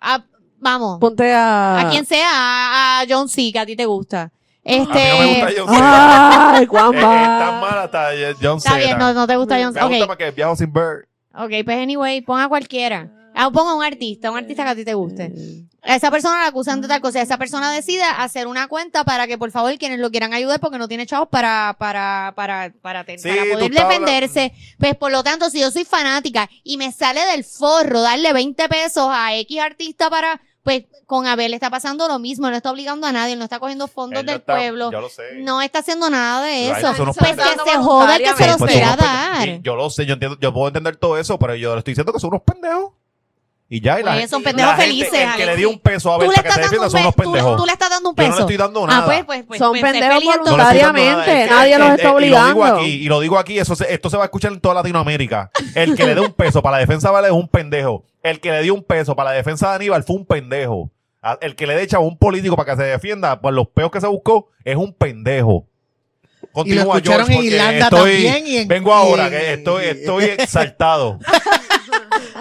[0.00, 0.22] A-
[0.58, 0.98] vamos.
[1.00, 1.80] Ponte a...
[1.80, 4.22] A quien sea, a, a John C, que a ti te gusta.
[4.22, 4.28] A
[4.70, 5.08] mí Este.
[5.10, 6.50] no me gusta John Cena.
[6.56, 8.08] Ay, Tan mala está
[8.42, 9.12] John Está bien, no, Cena.
[9.14, 9.86] no te gusta John Me C.
[9.86, 11.08] gusta Ok, más que Viajo sin ver.
[11.34, 13.08] ok, pues anyway, pon a cualquiera.
[13.38, 15.30] Ah, pon a un artista, un artista que a ti te guste.
[15.82, 17.20] A esa persona la acusan de tal cosa.
[17.20, 20.78] Esa persona decide hacer una cuenta para que, por favor, quienes lo quieran ayudar porque
[20.78, 24.52] no tiene chavos para, para, para, para, Sí, para tú poder defenderse.
[24.78, 28.68] Pues, por lo tanto, si yo soy fanática y me sale del forro darle 20
[28.68, 32.50] pesos a X artista para, pues, con Abel está pasando lo mismo.
[32.50, 34.90] No está obligando a nadie, él no está cogiendo fondos Él no del está- pueblo.
[34.90, 35.22] Yo lo sé.
[35.36, 36.92] No está haciendo nada de Ay, eso.
[36.94, 39.60] son unos Pues que se joda el que se los Pues quiera unos dar.
[39.62, 42.12] Yo lo sé, yo entiendo, yo puedo entender todo eso, pero yo le estoy diciendo
[42.12, 42.92] que son unos pendejos.
[43.68, 45.80] Y ya, y la gente- son pendejos la gente, felices, El que le dio un
[45.80, 47.56] peso a ver para que estás se dando defienda un son unos tú, pendejos.
[47.56, 48.36] tú le estás dando un Yo no peso.
[48.36, 48.98] le estoy dando nada.
[49.00, 49.58] Ah, pues, pues, pues.
[49.58, 51.26] Son pues, pendejos No le estoy dando voluntariamente, nada.
[51.42, 52.64] Es que- nadie los está eh, Y lo digo obligando.
[52.64, 55.50] aquí, y lo digo aquí, eso se- esto se va a escuchar en toda Latinoamérica.
[55.74, 58.04] El que le dé un peso para la defensa de Vale es un pendejo.
[58.22, 60.90] El que le dio un peso para la defensa de Aníbal fue un pendejo.
[61.20, 63.90] A- El que le dé a un político para que se defienda por los peos
[63.90, 65.66] que se buscó es un pendejo.
[66.52, 70.24] Continúa, escucharon George, en Irlanda estoy- también y en- Vengo ahora, y que estoy, estoy
[70.38, 71.18] exaltado.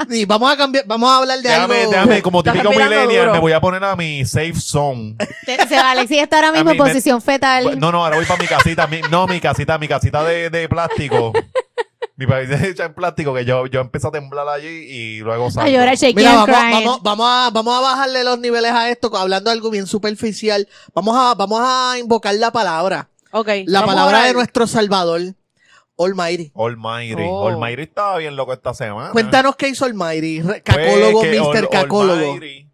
[0.10, 1.92] Y vamos a cambiar, vamos a hablar de déjame, algo.
[1.92, 3.34] déjame, como Estás típico respirando millennial, duro.
[3.34, 5.16] me voy a poner a mi safe zone.
[5.68, 7.80] Se- Alexis está ahora mismo A en mí me- posición fetal.
[7.80, 8.88] No, no, ahora voy para mi casita.
[8.88, 11.32] mi- no, mi casita, mi casita de, de plástico.
[12.18, 15.52] mi casita hecha en plástico que yo, yo empecé a temblar allí y luego a
[15.52, 15.70] salgo.
[15.70, 16.72] llorar, shaking Mira, and vamos, crying.
[16.86, 20.68] vamos, vamos, a, vamos a bajarle los niveles a esto, hablando de algo bien superficial.
[20.94, 23.10] Vamos a, vamos a invocar la palabra.
[23.32, 23.50] Ok.
[23.66, 25.22] La vamos palabra de nuestro Salvador,
[25.98, 26.52] Almighty.
[26.56, 27.24] Almighty.
[27.26, 27.48] Oh.
[27.48, 29.12] Almighty estaba bien loco esta semana.
[29.12, 30.42] Cuéntanos qué hizo Almighty.
[30.42, 31.70] Pues Cacólogo, Mr.
[31.70, 32.34] Cacólogo.
[32.34, 32.70] Almighty,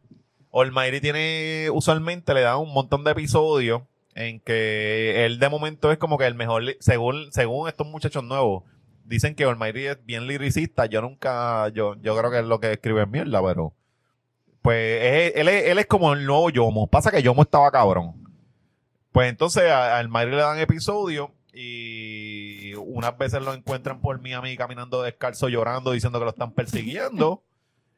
[0.54, 3.84] Almighty tiene, usualmente le da un montón de episodios
[4.16, 8.64] en que él de momento es como que el mejor, según, según estos muchachos nuevos,
[9.06, 10.86] dicen que Almighty es bien liricista.
[10.88, 13.74] Yo nunca, yo, yo creo que es lo que escribe en mierda, pero
[14.62, 16.88] pues es- él, es, él es como el nuevo Yomo.
[16.88, 18.14] Pasa que Yomo estaba cabrón.
[19.12, 22.31] Pues entonces a, a Almighty le dan episodios y
[22.96, 27.44] unas veces lo encuentran por Miami caminando descalzo, llorando, diciendo que lo están persiguiendo.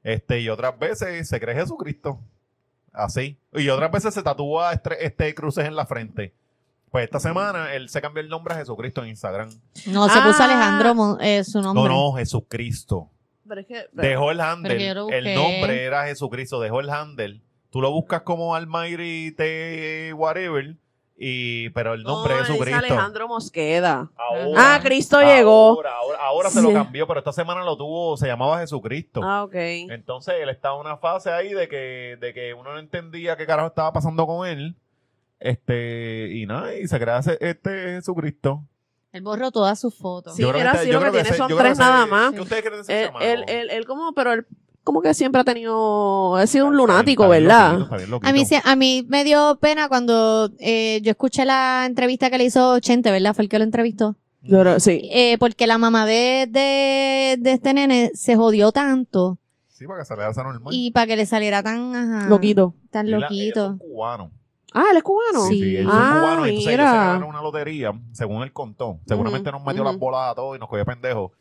[0.06, 2.20] Este, y otras veces se cree Jesucristo.
[2.92, 3.40] Así.
[3.54, 6.34] Y otras veces se tatúa este, este cruces en la frente.
[6.92, 9.50] Pues esta semana él se cambió el nombre a Jesucristo en Instagram.
[9.88, 10.46] No, se puso Ah.
[10.46, 11.84] Alejandro eh, su nombre.
[11.84, 13.10] No, no, Jesucristo.
[13.48, 14.90] Pero es que- Dejó el handle.
[14.90, 16.60] El nombre era Jesucristo.
[16.60, 17.42] Dejó el handle.
[17.70, 20.76] Tú lo buscas como Almighty T whatever.
[21.16, 22.80] Y, pero el nombre No, es Jesucristo.
[22.80, 24.10] Alejandro Mosqueda.
[24.18, 25.70] Ahora, Ah, Cristo llegó.
[25.76, 29.22] Ahora, ahora, se lo cambió, pero esta semana lo tuvo, se llamaba Jesucristo.
[29.24, 29.54] Ah, ok.
[29.56, 33.46] Entonces él estaba en una fase ahí de que, de que uno no entendía qué
[33.46, 34.76] carajo estaba pasando con él.
[35.40, 38.64] Este, y nada, y se crea este Jesucristo.
[39.12, 40.36] Él borró todas sus fotos.
[40.36, 42.34] Sí, Yo creo mira, este- sí, yo lo que tiene ese- son tres nada más.
[42.34, 44.48] ¿Qué ustedes creen de ese Él, él, él, él como, pero él
[44.84, 47.88] como que siempre ha tenido, ha sido un lunático, ¿verdad?
[48.22, 52.38] A mí, se- a mí me dio pena cuando eh, yo escuché la entrevista que
[52.38, 53.34] le hizo Chente, ¿verdad?
[53.34, 54.16] Fue el que lo entrevistó.
[54.80, 55.10] Sí.
[55.14, 59.38] Eh, porque la mamá de, de, de este nene se jodió tanto
[59.70, 60.74] Sí, para que se le haga normal.
[60.74, 62.76] y para que le saliera tan, ajá, Loquito.
[62.92, 63.78] tan la- loquito.
[64.76, 65.46] Ah, él es cubano.
[65.48, 65.62] Sí, Sí.
[65.64, 66.48] sí, ellos Ah, son cubanos.
[66.48, 66.94] Entonces ellos se mira.
[66.94, 69.00] ganaron una lotería, según él contó.
[69.08, 71.32] Seguramente nos metió las bolas a todos y nos cogió pendejos.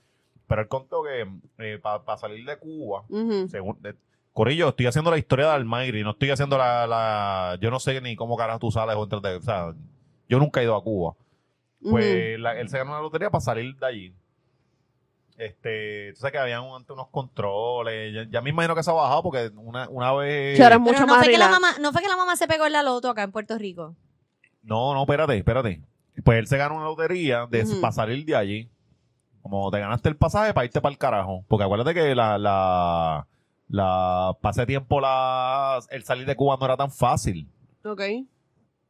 [0.46, 3.04] Pero él contó que para salir de Cuba,
[3.48, 3.94] según de-
[4.32, 8.00] Corillo, estoy haciendo la historia de Almayri, no estoy haciendo la, la- yo no sé
[8.00, 9.74] ni cómo carajo tú sales o entras de, o sea,
[10.28, 11.14] yo nunca he ido a Cuba.
[11.82, 14.14] Pues la- él se ganó una lotería para salir de allí.
[15.36, 18.90] Este, tú sabes que habían un- antes unos controles, ya, ya me imagino que se
[18.90, 20.60] ha bajado porque una, una vez...
[20.60, 22.36] Ahora es Pero mucho no más fue, que la mamá, no fue que la mamá
[22.36, 23.96] se pegó en la loto acá en Puerto Rico.
[24.62, 25.80] No, no, espérate, espérate.
[26.22, 27.80] Pues él se ganó una lotería de, Ujú.
[27.80, 28.68] para salir de allí.
[29.42, 31.44] Como te ganaste el pasaje para irte para el carajo.
[31.48, 33.26] Porque acuérdate que la, la,
[33.68, 37.48] la, pasé tiempo la, el salir de Cuba no era tan fácil.
[37.84, 38.00] Ok.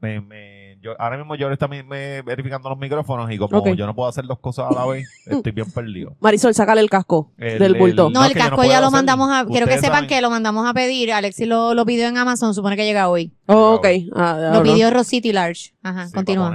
[0.03, 3.87] Me, me, yo, ahora mismo yo está mi- me- verificando los micrófonos y como yo
[3.87, 6.17] no puedo hacer dos cosas a la vez, estoy bien perdido.
[6.19, 8.09] Marisol, sácale el casco El- del bulto.
[8.09, 8.97] el- No, No, el no casco ya lo hacer.
[8.99, 9.47] mandamos a.
[9.47, 10.09] Quiero que sepan saben.
[10.09, 11.13] que lo mandamos a pedir.
[11.13, 13.33] Alexis lo, lo pidió en Amazon, supone que llega hoy.
[13.47, 13.87] Oh, ok.
[14.17, 15.73] Ah, Lo pidió Rosity Large.
[15.85, 16.51] Ajá, Sí, continúa.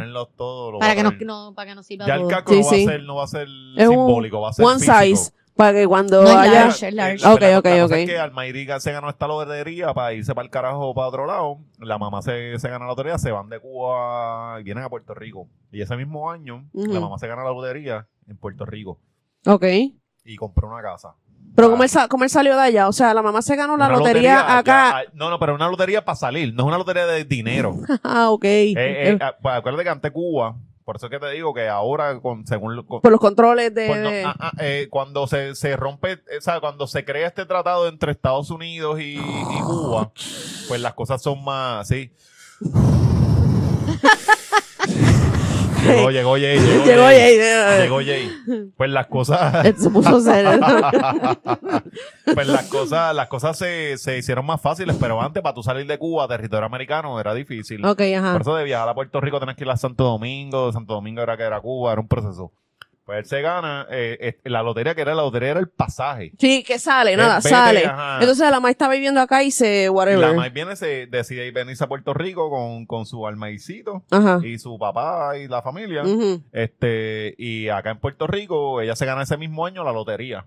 [0.79, 2.29] Para que, no, para que nos sirva Ya el todo.
[2.29, 2.83] casco Sí, no, va sí.
[2.83, 4.97] a ser, no va a ser Es un simbólico, va a ser One físico.
[4.99, 5.31] size.
[5.57, 6.51] Para que cuando No es haya.
[6.65, 6.87] large.
[6.87, 7.23] es large.
[7.23, 7.91] La- Ok, ok, la cosa ok.
[7.91, 8.05] Es
[8.67, 11.57] que se ganó esta lotería para irse para el carajo para otro lado.
[11.79, 15.13] La mamá se, se gana la lotería, se van de Cuba y vienen a Puerto
[15.13, 15.49] Rico.
[15.71, 16.93] Y ese mismo año, Ujú.
[16.93, 18.99] la mamá se gana la lotería en Puerto Rico
[19.45, 19.65] Ok.
[20.25, 21.15] y compró una casa.
[21.55, 22.87] Pero Ah, ¿cómo él, sa- cómo él salió de allá?
[22.87, 24.97] O sea, la mamá se ganó la una lotería, acá.
[24.97, 27.75] allá- no, no, pero una lotería para salir, no es una lotería de dinero.
[28.03, 28.43] Ah, ok.
[28.45, 30.55] Eh, eh, ah, pues acuérdate que ante Cuba,
[30.87, 33.81] por eso es que te digo que ahora, con, según con- Por los controles de.
[33.93, 37.45] De- ah, ah, eh, cuando se, se rompe, eh, o sea, cuando se crea este
[37.45, 40.13] tratado entre Estados Unidos y, y Cuba,
[40.69, 42.09] pues las cosas son más, sí.
[45.87, 47.37] llegó, llegó Jay, llegó, Llegó Jay.
[47.39, 48.71] Jay, Llegó Jay.
[48.75, 50.51] Pues las cosas, Se puso serio.
[52.33, 55.85] pues las cosas, las cosas se, se hicieron más fáciles, pero antes para tú salir
[55.87, 57.85] de Cuba a territorio americano era difícil.
[57.85, 58.33] ok, ajá.
[58.33, 61.21] Por eso de viajar a Puerto Rico tenés que ir a Santo Domingo, Santo Domingo
[61.21, 62.51] era que era Cuba, era un proceso.
[63.07, 66.33] Pues él se gana, eh, eh, la lotería que era la lotería era el pasaje.
[66.37, 67.85] Sí, que sale, nada, Eh, vete, sale.
[67.85, 68.17] ajá.
[68.19, 69.89] Entonces la mamá está viviendo acá y se.
[69.89, 70.19] Whatever.
[70.19, 74.41] la más viene, se decide venirse a Puerto Rico con, con su almaicito Ajá.
[74.43, 76.03] y su papá y la familia.
[76.03, 76.43] Ujú.
[76.51, 80.45] Este, y acá en Puerto Rico, ella se gana ese mismo año la lotería.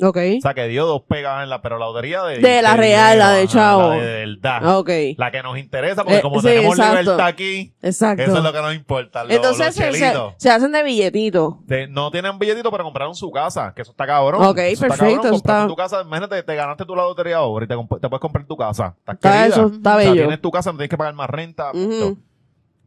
[0.00, 0.16] Ok.
[0.38, 2.38] O sea, que dio dos pegas en la, pero la lotería de.
[2.38, 3.90] De la real, la de chavo.
[3.90, 4.76] La de verdad.
[4.78, 4.90] Ok.
[5.16, 7.00] La que nos interesa, porque Eh, como sí, tenemos exacto.
[7.00, 8.22] libertad aquí, Exacto.
[8.22, 9.24] eso es lo que nos importa.
[9.28, 10.34] Entonces los se, se, chelitos.
[10.36, 11.58] se hacen de billetito.
[11.66, 14.44] De- no tienen billetito para compraron su casa, que eso está cabrón.
[14.44, 17.02] Ok, Eso está perfecto, cabrón, eso compraste está- tu casa, imagínate, te ganaste tú la
[17.02, 18.94] lotería ahora y te, comp- te puedes comprar tu casa.
[19.00, 19.46] Estás Está querida.
[19.46, 20.22] eso, está O sea, bello.
[20.22, 21.72] tienes tu casa, no tienes que pagar más renta.
[21.72, 22.16] Ujú.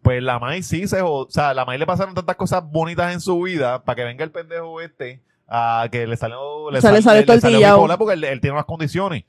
[0.02, 3.14] Pues la May sí se jod- O sea, la May le pasaron tantas cosas bonitas
[3.14, 5.22] en su vida para que venga el pendejo este
[5.52, 6.72] a que le salió.
[6.72, 7.78] Le, Se le sal- sale le- le salió tortillao.
[7.80, 9.26] bipolar porque él, él tiene unas condiciones.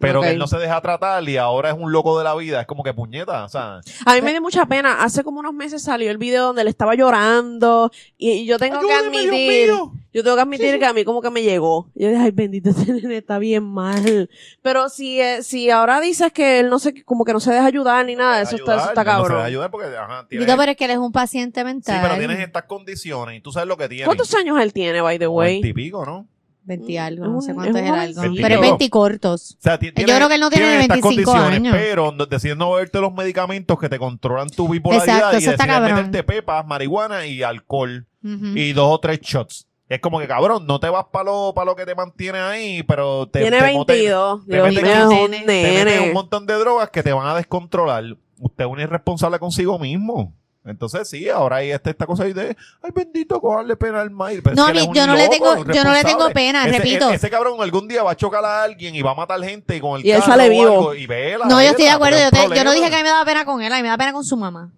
[0.00, 2.60] Pero que él no se deja tratar y ahora es un loco de la vida.
[2.60, 3.44] Es como que puñeta.
[3.44, 5.02] O sea, A mí me dio mucha pena.
[5.02, 8.80] Hace como unos meses salió el video donde él estaba llorando y, y yo tengo
[8.80, 9.70] que ¡Ayúdeme, Dios admitir,
[10.12, 11.90] yo tengo que admitir que a mí como que me llegó.
[11.94, 14.30] Yo dije, ay, bendito, este nene está bien mal.
[14.62, 17.66] Pero si, eh, si ahora dices que él no se, como que no se deja
[17.66, 19.36] ayudar ni nada, eso está, eso está Ayudar, no se cabrón.
[19.38, 22.00] deja ayudar porque, ajá, pero es que él es un paciente sí, mental.
[22.02, 24.04] pero tienes estas condiciones y tú sabes lo que tiene.
[24.06, 25.60] ¿Cuántos años él tiene, by the way?
[25.60, 26.26] Típico, ¿no?
[26.68, 28.34] 20 algo, Es no sé cuánto es es un el algo.
[28.40, 29.56] Pero es 20 cortos.
[29.58, 31.74] O sea, ti- Yo creo que él no tiene tiene estas 25 condiciones, años.
[31.76, 35.66] pero no- decidiendo beberte los medicamentos que te controlan tu bipolaridad Exacto, y está decides
[35.66, 35.94] cabrón.
[35.96, 38.46] meterte pepas, marihuana y alcohol Ujú.
[38.54, 39.66] y dos o tres shots.
[39.88, 42.82] Es como que, cabrón, no te vas para lo, pa lo que te mantiene ahí,
[42.82, 44.46] pero te, tiene te mote- 22.
[44.46, 45.46] te Dios meten mío, es un un nene.
[45.46, 46.12] te meten un nene.
[46.12, 48.04] montón de drogas que te van a descontrolar.
[48.38, 50.34] Usted es un irresponsable consigo mismo.
[50.68, 54.40] Entonces sí, ahora hay esta, esta cosa ahí de, ay bendito, cojarle pena al maíz.
[54.42, 55.92] Pero es No, que él ni- es un yo no le loco, tengo- yo no
[55.92, 57.06] le tengo pena, Ese- repito.
[57.06, 59.76] Ese, ese cabrón algún día va a chocar a alguien y va a matar gente
[59.76, 60.62] y con el Y él carro sale o vivo.
[60.78, 62.18] algo, y vela, No, yo estoy de acuerdo.
[62.18, 63.88] Yo, te- no dije que a mí me daba pena con él, a mí me
[63.88, 64.70] da pena con su mamá.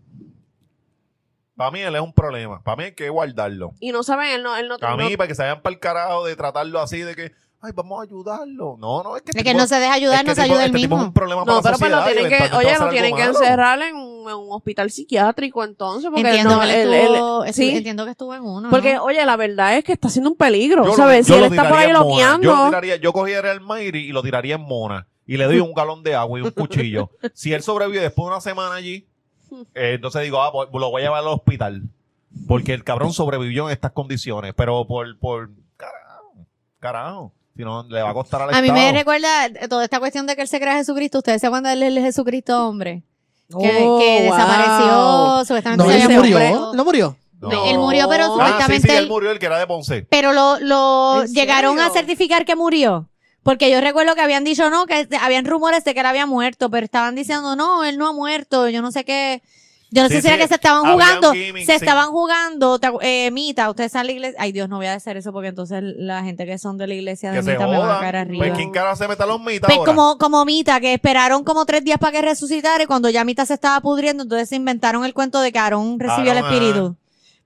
[1.56, 2.62] Para mí él es un problema.
[2.62, 3.72] Para mí hay que guardarlo.
[3.80, 5.74] Y no saben, él no, él no, A mí, no- para que se vayan para
[5.74, 8.76] el carajo de tratarlo así, de que, ay, vamos a ayudarlo.
[8.78, 9.30] No, no, es que...
[9.30, 10.70] Es este que tipo- no se deja ayudar, es que no se tipo- ayuda él
[10.70, 11.06] este tipo es mismo.
[11.08, 13.16] un problema para No, la pero pues lo sociedad y tienen que, oye, lo tienen
[13.16, 17.44] que encerrar en un, en un hospital psiquiátrico entonces, porque Entiendo, no, que él- estuvo,
[17.44, 18.70] él- sí, entiendo que estuvo en uno.
[18.70, 19.04] porque ¿no?
[19.04, 21.26] oye, la verdad es que está siendo un peligro, Yo lo- ¿sabes?
[21.26, 21.90] yo si lo él está por ahí.
[22.42, 25.06] Yo, lo tiraría, yo cogiera el Mayri y lo tiraría en Mona.
[25.26, 27.10] Y le doy un galón de agua y un cuchillo.
[27.34, 29.06] si él sobrevive después de una semana allí,
[29.74, 31.82] eh, entonces digo, ah, pues, lo voy a llevar al hospital.
[32.48, 34.54] Porque el cabrón sobrevivió en estas condiciones.
[34.56, 36.46] Pero por, por carajo,
[36.78, 37.32] carajo.
[37.56, 38.86] Si no, le va a costar al A mí Estado.
[38.86, 39.28] me recuerda
[39.68, 41.18] toda esta cuestión de que él se crea Jesucristo.
[41.18, 43.02] Ustedes se acuerdan del Jesucristo hombre.
[43.48, 44.32] Que, Oh, que wow.
[44.36, 46.38] desapareció, supuestamente No, se él había murió.
[46.38, 46.74] muerto.
[46.74, 47.16] ¿No murió?
[47.40, 47.64] No.
[47.66, 50.06] Él murió, pero Ah, sí, supuestamente sí, él él- murió el que era de Ponce.
[50.10, 51.90] Pero lo, lo ¿En llegaron serio?
[51.90, 53.08] a certificar que murió.
[53.42, 56.70] Porque yo recuerdo que habían dicho no, que habían rumores de que él había muerto,
[56.70, 59.42] pero estaban diciendo no, él no ha muerto, yo no sé qué.
[59.92, 61.72] Yo no Sí, sé si era sí, que se estaban habían jugando, se sí.
[61.72, 65.32] estaban jugando, eh, Mita, ustedes saben la iglesia, ay Dios, no voy a hacer eso
[65.32, 68.00] porque entonces la gente que son de la iglesia de Que Mita me va a
[68.00, 68.46] caer arriba.
[68.46, 69.92] Pues, ¿quién cara se meta los mitas Pues ahora?
[69.92, 73.44] como, como Mita, que esperaron como tres días para que resucitara y cuando ya Mita
[73.46, 76.96] se estaba pudriendo, entonces se inventaron el cuento de que Aarón recibió el espíritu.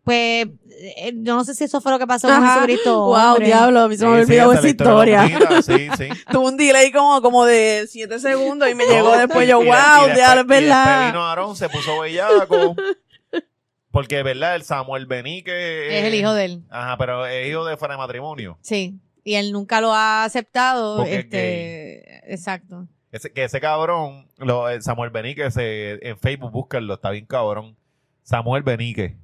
[0.04, 0.48] Pues
[0.96, 2.46] eh, yo no sé si eso fue lo que pasó con.
[2.46, 3.06] Jesucristo.
[3.06, 3.46] Wow, hombre.
[3.46, 5.28] diablo, a mí se me olvidado esa historia.
[5.62, 6.08] Sí, sí.
[6.30, 9.66] Tuvo un delay como, como de 7 segundos y me llegó después y- yo, y-
[9.66, 11.06] wow, y diablo, es y verdad.
[11.06, 12.74] vino Aarón, se puso bellaco.
[13.90, 14.56] Porque, ¿verdad?
[14.56, 15.98] El Samuel Benique.
[16.00, 16.62] Es el hijo de él.
[16.68, 18.58] Ajá, pero es hijo de fuera de matrimonio.
[18.60, 18.98] Sí.
[19.22, 20.96] Y él nunca lo ha aceptado.
[20.96, 22.88] Porque es este, exacto.
[23.12, 27.76] Ese, que ese cabrón, lo, el Samuel Benique, se, en Facebook, búsquenlo, está bien cabrón.
[28.24, 29.16] Samuel Benique.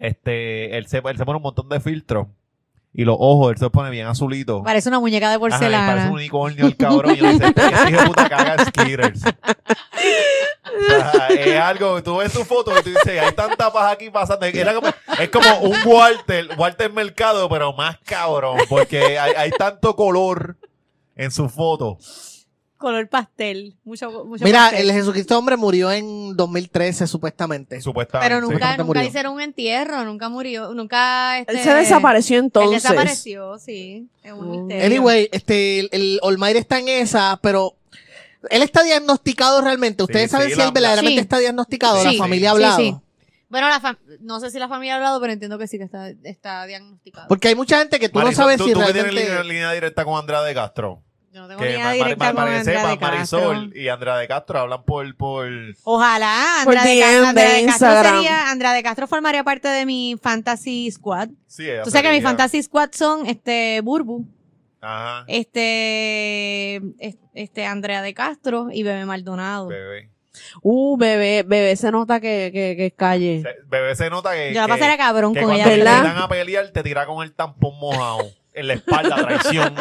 [0.00, 2.26] Este, él se, él se pone un montón de filtros.
[2.92, 4.62] Y los ojos, él se los pone bien azulitos.
[4.64, 5.86] Parece una muñeca de Ajá, y porcelana.
[5.86, 7.14] parece un unicornio el cabrón.
[7.14, 9.22] Y dice, este hijo de puta caga skitters.
[9.24, 14.10] O sea, es algo, tú ves tu foto y tú dices, hay tanta paja aquí
[14.10, 14.44] pasando.
[14.46, 14.88] Era como-
[15.20, 20.56] es como un Walter, Walter Mercado, pero más cabrón, porque hay, hay tanto color
[21.14, 21.98] en su foto.
[22.80, 23.76] Color pastel.
[23.84, 24.88] Mucho, mucho Mira, pastel.
[24.88, 27.80] el Jesucristo hombre murió en 2013, supuestamente.
[27.82, 28.26] Supuestamente.
[28.26, 29.02] Pero nunca, ¿Cómo te nunca murió?
[29.04, 31.38] hicieron un entierro, nunca murió, nunca...
[31.40, 32.82] Este, Él se desapareció Él entonces.
[32.82, 34.08] desapareció, sí.
[34.22, 34.86] Es un misterio.
[34.86, 37.76] Anyway, este, el, el Olmair está en esa, pero
[38.48, 40.02] él está diagnosticado realmente.
[40.02, 41.20] Ustedes Sí, saben sí, si la- él verdaderamente Sí.
[41.20, 42.02] está diagnosticado.
[42.02, 42.16] Sí.
[42.16, 42.76] La familia ha hablado.
[42.78, 42.96] sí.
[43.50, 45.84] Bueno, la fam- no sé si la familia ha hablado, pero entiendo que sí que
[45.84, 47.28] está, está diagnosticado.
[47.28, 49.28] Porque hay mucha gente que tú no sabes tú, si tú que tienes realmente...
[49.28, 51.02] línea, línea directa con Andrea de Castro.
[51.32, 53.38] Yo no tengo Que ma- ma- directa ma- con parece Andrea ma- de Castro.
[53.40, 55.48] Marisol y Andrea de Castro hablan por, por
[55.84, 59.44] Ojalá, Por Andrea de, DM Castro, Andrea de de Castro sería, Andrea de Castro formaría
[59.44, 61.28] parte de mi Fantasy Squad.
[61.46, 64.26] sí, ella Tú sabes que mi Fantasy Squad son este Burbu,
[64.80, 65.24] Ajá.
[65.28, 69.68] este, es- este Andrea de Castro y Bebé Maldonado.
[69.68, 70.10] Bebé.
[70.62, 73.42] Uh, bebé, bebé se nota que, que, que es calle.
[73.42, 75.72] Se- Bebé se nota que, Yo la que, pasaría cabrón que con cuando ella.
[75.72, 75.98] te ¿Verdad?
[75.98, 78.18] invitan a pelear te tira con el tampón mojado
[78.52, 79.74] en la espalda, traición.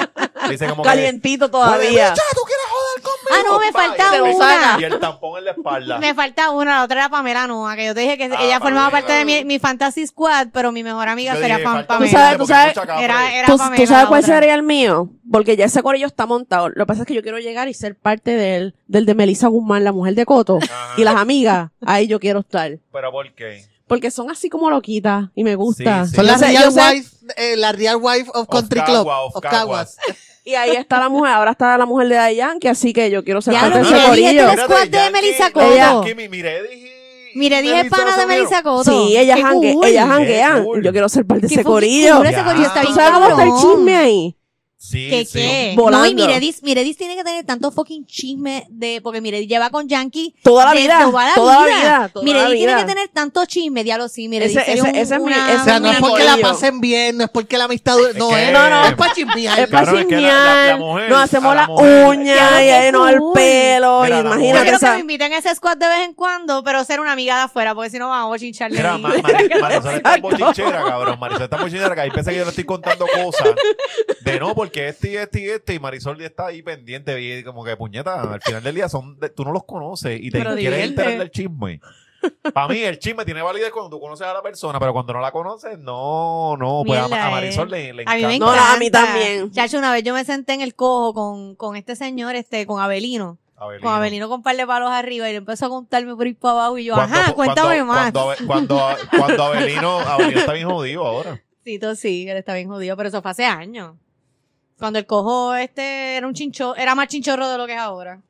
[0.50, 2.10] Dice como que Calientito "Oye, todavía.
[2.12, 3.30] bicha, ¿tú quieres joder conmigo?
[3.32, 4.78] Ah, no, me Pa, y falta una.
[4.80, 5.98] Y el tampón en la espalda.
[6.00, 8.60] Me falta una, la otra era Pamela Noa, que yo te dije que Ah, ella
[8.60, 9.08] formaba Pamela.
[9.08, 11.88] parte de mi, mi Fantasy Squad, pero mi mejor amiga Yo sería dije, Pam- falta
[11.96, 12.10] Pamela.
[12.38, 13.04] Tú sabes, tú porque sabes.
[13.04, 14.36] Era, era ¿Tú, Pamela tú sabes la cuál otra.
[14.36, 15.10] sería el mío?
[15.32, 16.70] Porque ya ese corillo está montado.
[16.70, 19.48] Lo que pasa es que yo quiero llegar y ser parte del, del de Melissa
[19.48, 20.58] Guzmán, la mujer de Coto.
[20.64, 20.94] Ajá.
[20.98, 21.70] Y las amigas.
[21.86, 22.80] Ahí yo quiero estar.
[22.92, 23.66] Pero ¿por qué?
[23.88, 26.06] Porque son así como loquitas y me gusta.
[26.06, 26.16] Sí, sí.
[26.16, 28.98] Son las Yo sé- real, yo sé- wife, eh, la real wife of Country Club.
[29.06, 29.96] Cagua, of of Caguas.
[29.96, 30.18] Caguas.
[30.46, 33.24] Y ahí está la mujer, ahora está la mujer de Dayan, que así que yo
[33.24, 34.46] quiero ser Ya parte de ese corillo.
[34.46, 36.02] tú eres- squad de Melissa Coto.
[36.02, 36.96] Dije,
[37.36, 38.92] Mire, dije pana de Melissa Coto.
[38.92, 39.86] Sí, ellas, Qué jangue- cool.
[39.88, 40.64] ellas Qué janguean.
[40.64, 40.84] cool.
[40.84, 42.24] Yo quiero ser parte de ese corillo.
[42.24, 42.82] ese corillo está Ya.
[42.82, 44.36] ¿Tú bien sabes cómo está el chisme ahí?
[44.82, 45.40] Sí, ¿Qué sí.
[45.40, 45.74] qué?
[45.76, 46.06] Volando.
[46.06, 49.90] No, y Miredis, Miredis tiene que tener tanto fucking chisme de, porque Miredis lleva con
[49.90, 51.76] Yankee Toda la vida, toda la toda la vida.
[51.82, 52.78] vida, toda Miredis la tiene vida.
[52.86, 55.64] que tener tanto chisme, diablo sí, Miredis Ese- ese- un- ese es mi- ese O
[55.66, 58.54] sea, no es porque la pasen bien, no es porque la amistad no que- es,
[58.54, 58.86] No, no.
[58.86, 59.60] es para chismear.
[59.60, 63.20] Es para que chismear, nos hacemos la las mujer- uñas Qué y ahí nos el
[63.34, 64.02] pelo.
[64.04, 64.94] Mira, Yo imagínate quiero que esa.
[64.94, 67.76] me inviten a ese squad de vez en cuando, pero ser una amiga de afuera,
[67.76, 68.78] porque si no vamos a chincharle.
[68.78, 68.98] Mira.
[68.98, 69.14] Ma-
[69.60, 71.20] Marisol está bochinchera, cabrón.
[71.20, 73.50] Marisol está bochinchera, que ahí pensé que yo le estoy contando cosas
[74.22, 77.64] de no, porque este y este y este, y Marisol está ahí pendiente, y como
[77.64, 80.56] que puñeta, al final del día son de- tú no los conoces y te Pero
[80.56, 80.86] quieres divierte.
[81.02, 81.82] enterar del chisme.
[82.54, 85.22] Para mí, el chisme tiene validez cuando tú conoces a la persona, pero cuando no
[85.22, 86.84] la conoces, no, no.
[86.86, 87.94] Pues a, Mierda, a Marisol eh.
[87.94, 88.46] le, le A mí me encanta.
[88.46, 88.74] No, encanta.
[88.74, 89.52] a mí también.
[89.52, 92.82] Chacho, una vez yo me senté en el cojo con, con este señor, este, con
[92.82, 93.38] Abelino.
[93.56, 93.84] Abelino.
[93.88, 96.38] Con Abelino con un par de palos arriba y le empezó a contarme por ir
[96.38, 98.12] para abajo y yo, ajá, cuéntame cuando- más.
[98.12, 101.42] Cuando, cuando, cuando Abelino, Abelino está bien jodido ahora.
[101.66, 103.94] Sí, tú sí, él está bien jodido, pero eso fue hace años.
[104.80, 108.22] Cuando el cojo este era un chincho, era más chinchorro de lo que es ahora.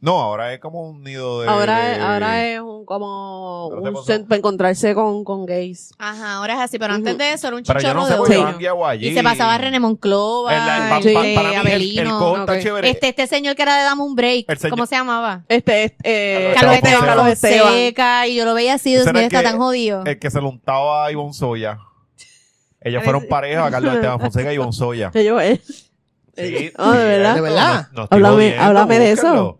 [0.00, 1.48] No, ahora es como un nido de.
[1.48, 4.06] Ahora, es- ahora es un, como ¿Pero te un pasó?
[4.06, 5.92] centro para encontrarse con, con gays.
[5.98, 7.18] Ajá, ahora es así, pero antes Ujú.
[7.22, 9.08] de eso era un Pero yo chinchorro no sé de qué yo allí.
[9.08, 11.12] Y se pasaba René Monclova, El- el- pa- Sí.
[11.14, 12.18] pa- este, para mí el, el Abelino.
[12.20, 12.58] cojo está Ok.
[12.60, 12.90] chévere.
[12.90, 15.42] este, este señor que era de Dame un Break, El señor- ¿cómo se llamaba?
[15.48, 17.66] Este, este, eh, Carlos Carlos Esteban, Carlos Esteban.
[17.68, 20.04] Fonseca, y yo lo veía así, Dios Ese era mío, el está que- tan jodido.
[20.04, 21.80] el que se lo untaba a Ivonne Soya.
[22.80, 25.10] Ellos fueron pareja, Carlos Esteban Fonseca y Ivonne Soya.
[25.12, 25.87] Ellos es.
[26.38, 27.34] Sí, Ah, ¿de verdad?
[27.34, 27.88] ¿De verdad?
[27.92, 29.58] No, no estoy Háblame- jodiendo, háblame de eso.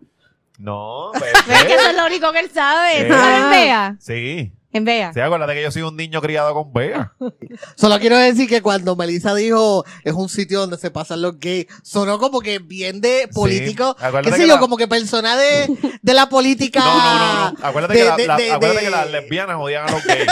[0.57, 1.11] No,
[1.47, 3.01] ¿Ves que eso es lo único que él sabe?
[3.01, 3.05] Eh.
[3.05, 3.95] ¿Tú sabes en Vega?
[3.99, 4.53] Sí.
[4.71, 5.11] En Vega.
[5.13, 7.13] Sí, acuérdate que yo soy un niño criado con Vega.
[7.75, 11.65] Solo quiero decir que cuando Melissa dijo es un sitio donde se pasan los gays,
[11.81, 14.05] sonó como que bien de político, Sí.
[14.05, 16.81] Acuérdate qué que sé yo, la- como que persona de, de la política.
[16.85, 17.65] No, no, no, no.
[17.65, 20.03] Acuérdate, de- que, la- de- la- de- acuérdate de- que las lesbianas odian a los
[20.03, 20.27] gays.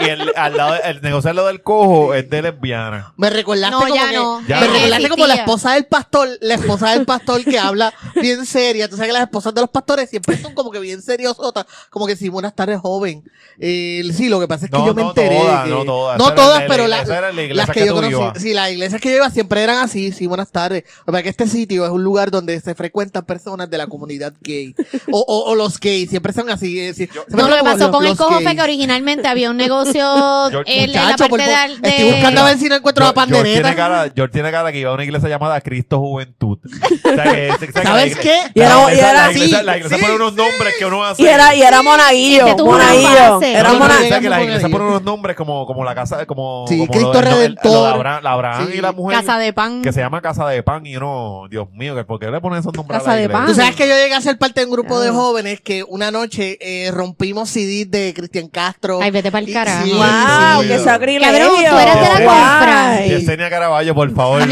[0.00, 3.12] Y el, al lado, el negocio al lado del cojo es de lesbiana.
[3.16, 4.40] Me recordaste No, como ya que, no.
[4.46, 4.72] Ya me no.
[4.74, 8.88] recordaste como la esposa del pastor, la esposa del pastor que habla bien seria.
[8.88, 12.06] Tú sabes que las esposas de los pastores siempre son como que bien seriosotas, como
[12.06, 13.24] que sí, buenas tardes, joven.
[13.58, 15.36] Eh, sí, lo que pasa es que No, yo me enteré.
[15.36, 16.18] todas, que- no todas.
[16.18, 18.40] No todas, pero la- la- las que, que yo conocí.
[18.40, 20.84] Sí, las iglesias que yo iba siempre eran así, sí, buenas tardes.
[21.04, 24.74] Porque este sitio es un lugar donde se frecuentan personas de la comunidad gay.
[25.10, 26.78] o, o, o los gays, siempre son así.
[26.78, 29.26] eh, sí, siempre No, son lo que pasó los- con el cojo fue que originalmente
[29.28, 32.44] había un negocio Yo- en, en la por parte de, favor, de- estoy buscando a
[32.44, 33.76] ver si no encuentro la George- George tiene pandereta.
[33.76, 36.58] cara, George tiene cara que iba a una iglesia llamada Cristo Juventud.
[36.64, 38.40] O sea, que- o sea, que la ¿Sabes qué?
[38.54, 40.74] Y era- la y iglesia, era la iglesia, así, la iglesia sí, pone unos nombres
[40.78, 41.22] que uno hace.
[41.22, 42.44] Y era, y era monaguillo.
[42.46, 43.42] Que tuvo una monaguillo.
[43.42, 44.06] Era No, no, monaguillo.
[44.06, 46.90] O sea, que la iglesia pone unos nombres como, como la casa, como, Sí, como
[46.90, 47.72] Cristo lo de- Redentor.
[47.72, 48.78] lo de Abraham, la Abraham Sí.
[48.78, 49.82] y la mujer Casa de Pan.
[49.82, 52.60] que se llama Casa de Pan y uno, Dios mío, que ¿por qué le ponen
[52.60, 53.38] esos nombres Casa a la de iglesia?
[53.38, 53.48] Pan.
[53.48, 55.12] Tú sabes que yo llegué a ser parte de un grupo de Ah.
[55.12, 59.00] jóvenes que una noche eh, rompimos CDs de Cristian Castro.
[59.02, 59.84] Ay, vete pa'l Y- carajo.
[59.86, 61.32] sí, Wow, qué sacrilegio.
[61.38, 63.00] Cabrón, tú eres de la confra.
[63.06, 64.42] Yesenia Caraballo, por favor.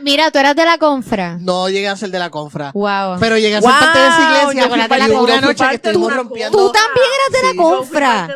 [0.00, 1.36] Mira, tú eras de la confra.
[1.40, 2.72] No llegué a ser de la confra.
[2.74, 3.18] Wow.
[3.20, 4.46] Pero llegué a ser Wow, parte de esa yo iglesia.
[4.68, 5.48] fui y parte de la hubo una confra.
[5.48, 6.58] noche que estuvimos una rompiendo.
[6.58, 7.56] Tú también eras de la Sí.
[7.56, 8.28] confra.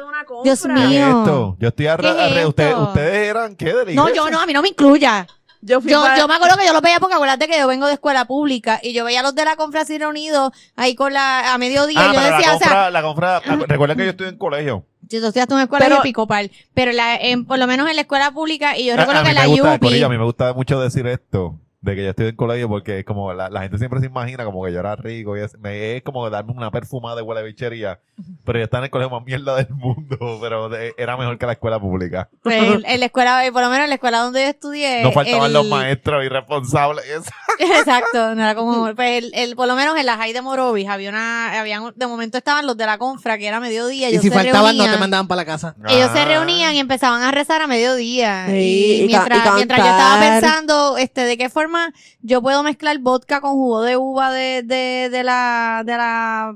[0.44, 0.86] Dios ¿Qué mío.
[0.86, 1.56] es esto?
[1.58, 4.14] Yo estoy a, ¿Qué a- re- ustedes, eran qué de la No, iglesia?
[4.14, 5.26] yo no, a mí no me incluya.
[5.62, 7.66] Yo fui Yo, para- yo me acuerdo que yo lo veía porque acuérdate que yo
[7.66, 10.94] vengo de escuela pública y yo veía a los de la confra así reunidos ahí
[10.94, 11.98] con la, a mediodía.
[12.00, 14.28] Ah, y yo pero decía, la o sea, confra, la confra, recuerden que yo estoy
[14.28, 14.84] en colegio.
[15.08, 17.88] Yo estoy hasta en una escuela Pero- de Picopal, pero la, en, por lo menos
[17.88, 19.86] en la escuela pública y yo A- recuerdo a, mí que me la gusta, UPI,
[19.86, 22.98] Corillo, a mí me gusta mucho decir esto, de que yo estoy en colegio, porque
[22.98, 25.56] es como la, la gente siempre se imagina como que yo era rico y es,
[25.58, 28.00] me, es como darme una perfumada de huele bichería,
[28.44, 31.46] pero yo estaba en el colegio más mierda del mundo, pero de- era mejor que
[31.46, 32.28] la escuela pública.
[32.42, 35.02] pues, en, en la escuela, por lo menos en la escuela donde yo estudié.
[35.02, 37.04] No faltaban el- los maestros irresponsables.
[37.58, 40.88] Exacto, no era como, pues el, el- por lo menos en la High de Morovis
[40.88, 44.22] había una, habían, de momento estaban los de la confra, que era mediodía, Y ellos
[44.22, 45.74] si se faltaban, no te mandaban para la casa.
[45.88, 46.24] Ellos se Ah.
[46.24, 48.46] reunían y empezaban a rezar a mediodía.
[48.48, 51.75] Sí, y, mientras, y mientras yo estaba pensando, este, de qué forma
[52.22, 56.54] yo puedo mezclar vodka con jugo de uva de, de, de la, de la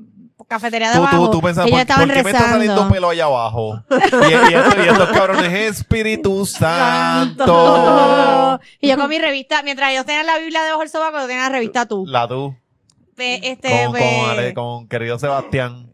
[0.49, 1.27] cafetería de Tú, abajo.
[1.27, 1.79] tú, tú pensabas, ¿por,
[2.13, 2.89] qué me está saliendo rezando.
[2.93, 3.83] pelo allá abajo?
[3.91, 3.95] Y,
[4.53, 6.45] y, esto- y estos cabrones, Espíritu
[7.35, 8.61] Santo.
[8.81, 11.43] y yo con mi revista, mientras ellos tenían la Biblia debajo del sobaco, yo tenía
[11.43, 12.05] la revista tú.
[12.07, 12.55] La tú,
[13.17, 15.90] Pe- Este, con, con, Ale- con querido Sebastián.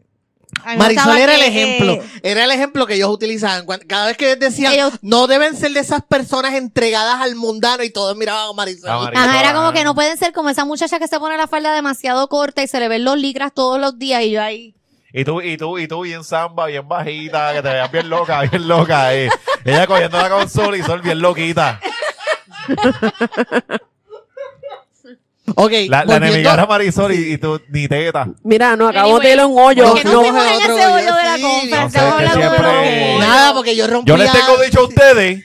[0.77, 1.93] Marisol era el ejemplo.
[1.93, 3.65] eh, Era el ejemplo que ellos utilizaban.
[3.87, 7.83] Cada vez que ellos decían, Ellos- no deben ser de esas personas entregadas al mundano
[7.83, 8.89] y todos miraban a Marisol.
[8.89, 11.73] Ajá, era como que no pueden ser como esa muchacha que se pone la falda
[11.73, 14.73] demasiado corta y se le ven los licras todos los días y yo ahí.
[15.13, 18.41] Y tú, y tú, y tú bien samba, bien bajita, que te veas bien loca,
[18.41, 19.13] bien loca.
[19.15, 19.29] eh.
[19.63, 21.79] Ella cogiendo la consola y sol bien loquita.
[25.55, 28.27] Ok, La, la enemiga era Marisol y, y tú ni teta.
[28.43, 29.83] Mira, no, acabo Anyway, de ir a un hoyo.
[29.85, 31.79] ¿Por qué no, no, fuimos en otro ese hoyo, hoyo de la sí, conferencia?
[31.79, 33.19] no sé, Estamos que hablando de los siempre-.
[33.19, 34.09] Nada, porque yo rompí.
[34.09, 35.43] Yo les tengo dicho a ustedes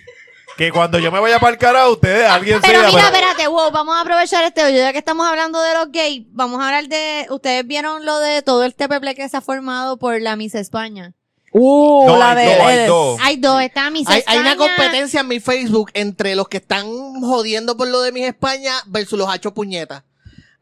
[0.57, 2.89] que cuando yo me vaya para el carajo, ustedes, alguien Pero sea.
[2.91, 6.25] mira, espérate, wow, vamos a aprovechar este hoyo, ya que estamos hablando de los gays,
[6.31, 9.97] vamos a hablar de, ustedes vieron lo de todo el TPP que se ha formado
[9.99, 11.15] por la Miss España.
[11.53, 12.55] Uh, No, la hay de.
[12.57, 13.21] dos, hay dos.
[13.23, 16.87] Hay dos, está Miss Hay, hay una competencia en mi Facebook entre los que están
[17.21, 20.03] jodiendo por lo de mis España versus los hachos puñetas.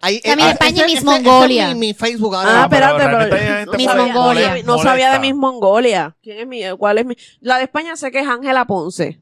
[0.03, 1.69] Hay, sea, Miss eh, España y es Mongolia.
[1.69, 2.51] mi, mi Facebook ahora.
[2.51, 3.31] Ah, Ah, pero espérate,
[3.67, 3.73] pero.
[3.77, 4.57] Miss Mongolia.
[4.65, 5.19] No, sabía- de.
[5.21, 6.17] Miss Mongolia.
[6.23, 6.63] ¿Quién es mi?
[6.79, 7.17] ¿Cuál es mi?
[7.41, 9.21] La de España sé que es Ángela Ponce.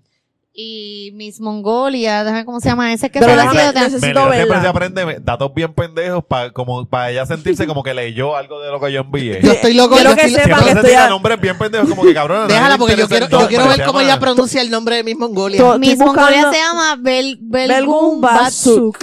[0.61, 4.39] Y Miss Mongolia, déjame cómo se llama ese que Pero déjame- tan- necesito Melina siempre
[4.49, 4.61] verla.
[4.63, 8.73] se aprende datos bien pendejos para como para ella sentirse como que leyó algo de
[8.73, 9.41] lo que yo envié.
[9.41, 9.95] Yo estoy loco.
[9.95, 12.49] Quiero yo que estoy- sepa Siempre que estoy a- nombres bien pendejos como que cabrón.
[12.49, 15.79] Déjala porque yo quiero, yo quiero ver cómo ella pronuncia el nombre de Miss Mongolia.
[15.79, 18.99] Miss Mongolia se llama Bel, Belgun Belgun Batsuk.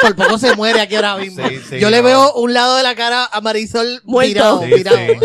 [0.00, 1.46] Por poco se muere aquí ahora mismo.
[1.48, 2.02] Sí, sí, yo le no.
[2.04, 4.28] veo un lado de la cara a Marisol Muerto.
[4.32, 4.98] virado, Sí, virado.
[4.98, 5.16] sí.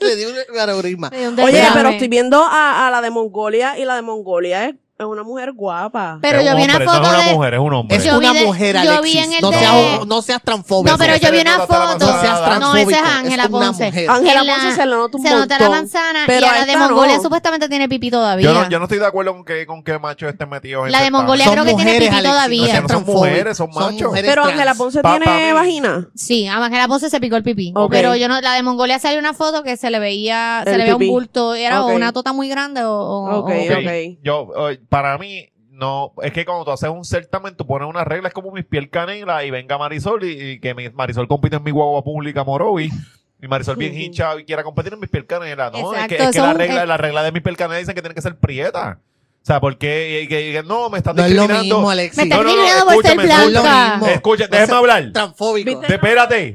[0.00, 1.10] le di un aneurisma.
[1.10, 4.74] Dio Oye, pero estoy viendo a, a la de Mongolia y la de Mongolia es,
[4.96, 6.18] es una mujer guapa.
[6.22, 7.32] Pero Es yo un vi una hombre, foto no es una de...
[7.34, 7.96] mujer, es un hombre.
[7.96, 10.42] Es Yo vi una de- mujer, yo vi en el no, de- seas, no seas
[10.42, 10.92] transfóbico.
[10.92, 11.98] No, pero yo vi una foto.
[11.98, 12.58] No seas manzana.
[12.60, 13.18] No, esa es transfóbico.
[13.26, 13.84] Ángela una Ponce.
[13.86, 14.10] mujer.
[14.10, 15.70] Ángela En la- Ponce se le nota un Se nota la montón.
[15.70, 17.22] manzana Pero y a la de esta Mongolia no.
[17.22, 18.44] supuestamente tiene pipí todavía.
[18.46, 20.92] Yo no, yo no estoy de acuerdo con que, con que machos estén metidos en
[20.92, 21.10] La de.
[21.10, 22.66] Mongolia creo que tiene pipí Alexis, todavía.
[22.66, 23.18] No, son transfóbico.
[23.26, 24.02] mujeres, son machos.
[24.02, 24.54] mujeres Pero trans.
[24.54, 25.52] Ángela Ponce Pa- tiene mí.
[25.52, 26.08] vagina.
[26.14, 27.72] Sí, a Ángela Ponce se picó el pipí.
[27.74, 27.90] Ok.
[27.90, 30.78] Pero yo no, la de Mongolia salió una foto que se le veía, se El
[30.78, 31.10] le veía un pipí.
[31.10, 31.94] bulto, era Ok.
[31.94, 33.78] una tota muy grande o, o- Ok, o- Ok.
[33.78, 34.18] ok.
[34.22, 38.06] Yo, eh, para mí, no, es que cuando tú haces un certamen, tú pones unas
[38.06, 41.64] reglas como mis piel canela y venga Marisol y, y que mi- Marisol compite en
[41.64, 42.90] mi guagua pública Morovi.
[43.42, 45.92] Y Marisol bien hinchada y quiera competir en mis piel canela, ¿no?
[45.94, 46.86] es que, es que la regla, eh.
[46.86, 49.00] la regla de mis piel canela dicen que tiene que ser prieta.
[49.42, 50.22] O sea, porque
[50.62, 51.80] y no, me estás No es lo discriminando.
[51.86, 54.00] Me No, no, no, por ser blanca.
[54.12, 55.10] Escucha, seas hablar.
[55.12, 55.82] Transfóbico.
[55.82, 56.54] Espérate.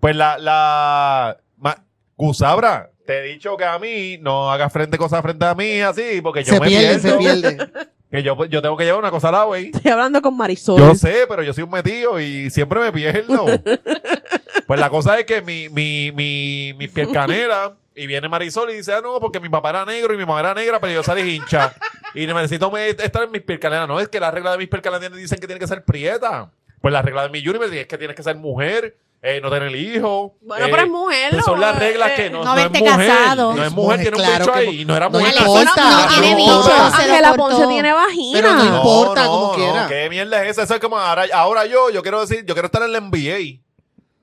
[0.00, 1.84] Pues la, la, ma-
[2.16, 6.20] Gusabra, te he dicho que a mí no hagas frente cosas frente a mí así,
[6.22, 7.10] porque yo Se me pierde, pierdo.
[7.10, 7.70] se pierde.
[8.08, 9.74] Que yo, yo tengo que llevar una cosa a la vez.
[9.74, 10.78] Estoy hablando con Marisol.
[10.78, 13.44] Yo sé, pero yo soy un metido y siempre me pierdo.
[14.66, 18.74] pues la cosa es que mi, mi, mi, mi piel canela, y viene Marisol y
[18.76, 21.02] dice, ah, no, porque mi papá era negro y mi mamá era negra, pero yo
[21.02, 21.74] salí hincha.
[22.14, 23.88] Y necesito me- estar en mis piel canela.
[23.88, 26.50] No, es que la regla de mis piel canela dicen que tiene que ser prieta.
[26.80, 29.74] Pues la regla de mi universe es que tienes que ser mujer, eh, no tener
[29.74, 30.32] hijos.
[30.40, 31.60] Bueno, eh, pero es mujer, esas son ¿no?
[31.66, 33.08] las reglas Eh, que no, no no es mujer.
[33.08, 33.54] casado.
[33.54, 35.34] No es mujer, tiene un claro bicho que ahí no era no mujer.
[35.36, 35.90] importa.
[35.90, 37.34] No tiene No bicho, Ángela.
[37.34, 38.38] Ponce tiene vagina.
[38.40, 39.86] Pero no importa, no, como no, quiera.
[39.88, 40.62] ¿Qué mierda es esa?
[40.62, 43.60] Eso es como ahora, ahora yo, yo quiero decir, yo quiero estar en la NBA.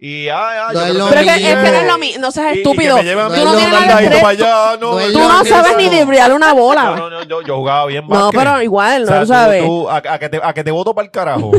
[0.06, 1.97] Y ah, ah, No yo es lo Pero es que, es que no es lo
[1.97, 2.22] mismo.
[2.24, 2.97] No seas estúpido.
[3.01, 4.78] Y que Tú no tienes para allá.
[4.78, 5.45] No, No Tú lo no mismo.
[5.45, 6.95] sabes ni driblear una No, bola.
[6.97, 8.38] no, no, yo, yo jugaba bien No, básquet.
[8.41, 9.64] pero igual, O sea, no tú- sabes.
[9.64, 11.51] tú- a, a que te, a que te voto para el carajo.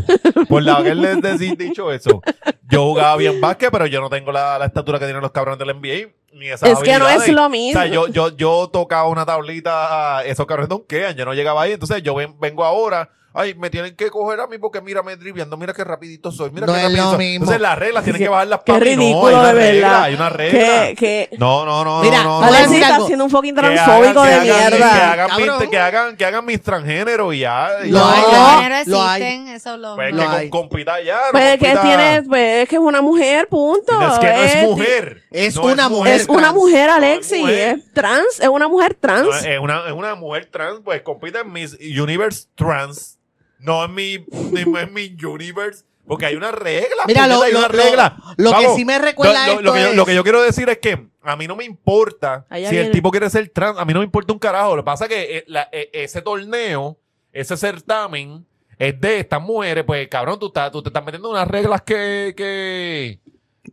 [0.47, 2.21] Por la haberle deci- dicho eso.
[2.69, 5.59] Yo jugaba bien básquet, pero yo no tengo la, la estatura que tienen los cabrones
[5.59, 6.13] del NBA.
[6.35, 7.81] Ni esas Es que no es lo O mismo.
[7.81, 11.73] sea, yo, yo, yo tocaba una tablita, esos cabrones donkean, yo no llegaba ahí.
[11.73, 13.09] Entonces yo ven- vengo ahora.
[13.37, 16.51] Ay, me tienen que coger a mí porque mira, me driviando, mira qué rapidito soy,
[16.53, 17.19] mira No qué es rapidito lo soy.
[17.19, 17.35] mismo.
[17.47, 18.91] Entonces las reglas tienen que bajarlas Qué para mí.
[18.95, 20.03] No, ridículo, hay una de regla, verdad.
[20.05, 20.59] hay una regla.
[20.61, 22.47] Que, que, No, no, no, Mira, no, no.
[22.47, 22.55] no.
[22.55, 23.07] Está algo.
[23.09, 25.13] siendo un fucking transfóbico de hagan- Que mierda.
[25.13, 25.71] hagan, mi, Cabrón.
[25.71, 27.71] que hagan, que hagan mis transgéneros y ya.
[27.85, 28.05] y Lo ya.
[28.05, 28.09] lo
[28.47, 28.63] hay.
[28.63, 29.23] géneros lo hay.
[29.23, 29.95] existen, eso lo...
[29.97, 30.51] Pues Lo que hay.
[30.51, 31.17] con, compita ya.
[31.17, 34.01] no Pues que compita- tiene, pues es que es una mujer, punto.
[34.13, 35.23] Es que no es mujer.
[35.33, 36.15] Es No una mujer.
[36.21, 37.41] Es una mujer, No es Alexis.
[37.41, 37.79] mujer.
[37.79, 39.45] Es trans, es una mujer No, trans.
[39.45, 43.19] es, una, es una mujer trans, pues compite en Miss Universe Trans.
[43.59, 44.19] No en mi,
[44.67, 45.85] no en mi Universe.
[46.07, 47.05] Porque hay una regla.
[47.07, 48.17] Mira, lo, hay lo- una regla.
[48.37, 50.15] lo que Vamos, sí me recuerda lo, lo- lo esto que yo, es- lo que
[50.15, 53.31] yo quiero decir es que a mí no me importa Allá si el tipo quiere
[53.31, 53.79] ser trans.
[53.79, 54.77] A mí no me importa un carajo.
[54.77, 56.99] Lo que pasa es que eh, la- eh, ese torneo,
[57.33, 58.45] ese certamen,
[58.79, 59.85] es de estas mujeres.
[59.85, 62.35] Pues, cabrón, tú, estás, tú te estás metiendo en unas reglas que...
[62.37, 63.19] que...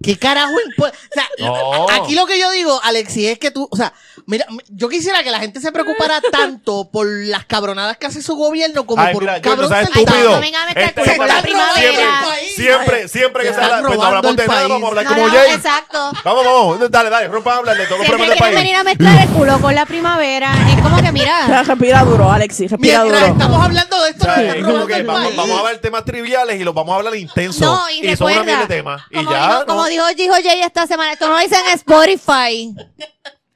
[0.03, 0.97] ¿Qué carajo importa?
[1.09, 1.89] O sea, No.
[1.89, 3.93] aquí lo que yo digo, Alexi, es que tú, o sea,
[4.25, 8.35] mira, yo quisiera que la gente se preocupara tanto por las cabronadas que hace su
[8.35, 10.03] gobierno como Ay, por mira, un yo, cabrón no certamen.
[10.07, 10.31] estúpido.
[10.35, 11.81] no vengan a meter Este, con la primavera.
[11.85, 15.27] Siempre, siempre, siempre que están pues no hablamos de nada, vamos a hablar No, como
[15.27, 15.51] no, Jay.
[15.51, 16.11] exacto.
[16.23, 18.55] Vamos, vamos, dale, dale, rompa a hablar de todos los Siempre problemas del país.
[18.55, 20.53] venir a mezclar el culo con la primavera.
[20.75, 23.33] Es como que, mira, Respira duro, Alexis, respira Mientras duro.
[23.33, 25.37] estamos hablando de esto, O sea, es como que el vamos, país.
[25.37, 27.61] vamos a ver temas triviales y los vamos a hablar intensos.
[27.61, 29.01] no, y, y son una miel de temas.
[29.09, 32.75] Y como, ya, dijo, dijo, Jay esta semana, esto no lo dice en Spotify.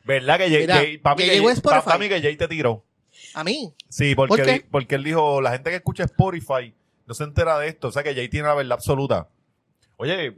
[0.04, 1.82] ¿Verdad que Jay, Mira, Jay- para mí que llegó Jay- Spotify.
[1.84, 2.84] pa- pa' mí que Jay te tiró?
[3.34, 3.74] A mí.
[3.90, 4.52] Sí, porque, ¿Por qué?
[4.54, 6.74] di- porque él dijo, la gente que escucha Spotify
[7.08, 7.88] no se entera de esto.
[7.88, 9.28] O sea que Jay tiene la verdad absoluta.
[9.98, 10.38] Oye,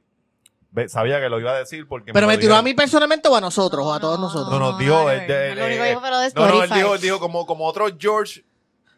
[0.72, 2.66] ve- sabía que lo iba a decir porque Pero lo me tiró a dijeron.
[2.66, 4.50] mí personalmente o a nosotros, o a todos nosotros.
[4.52, 6.48] No, no, dijo, él, de- lo único eh, que dijo fue lo de no, no,
[6.48, 6.76] él Spotify.
[6.80, 8.44] dijo, él dijo como, como otro George.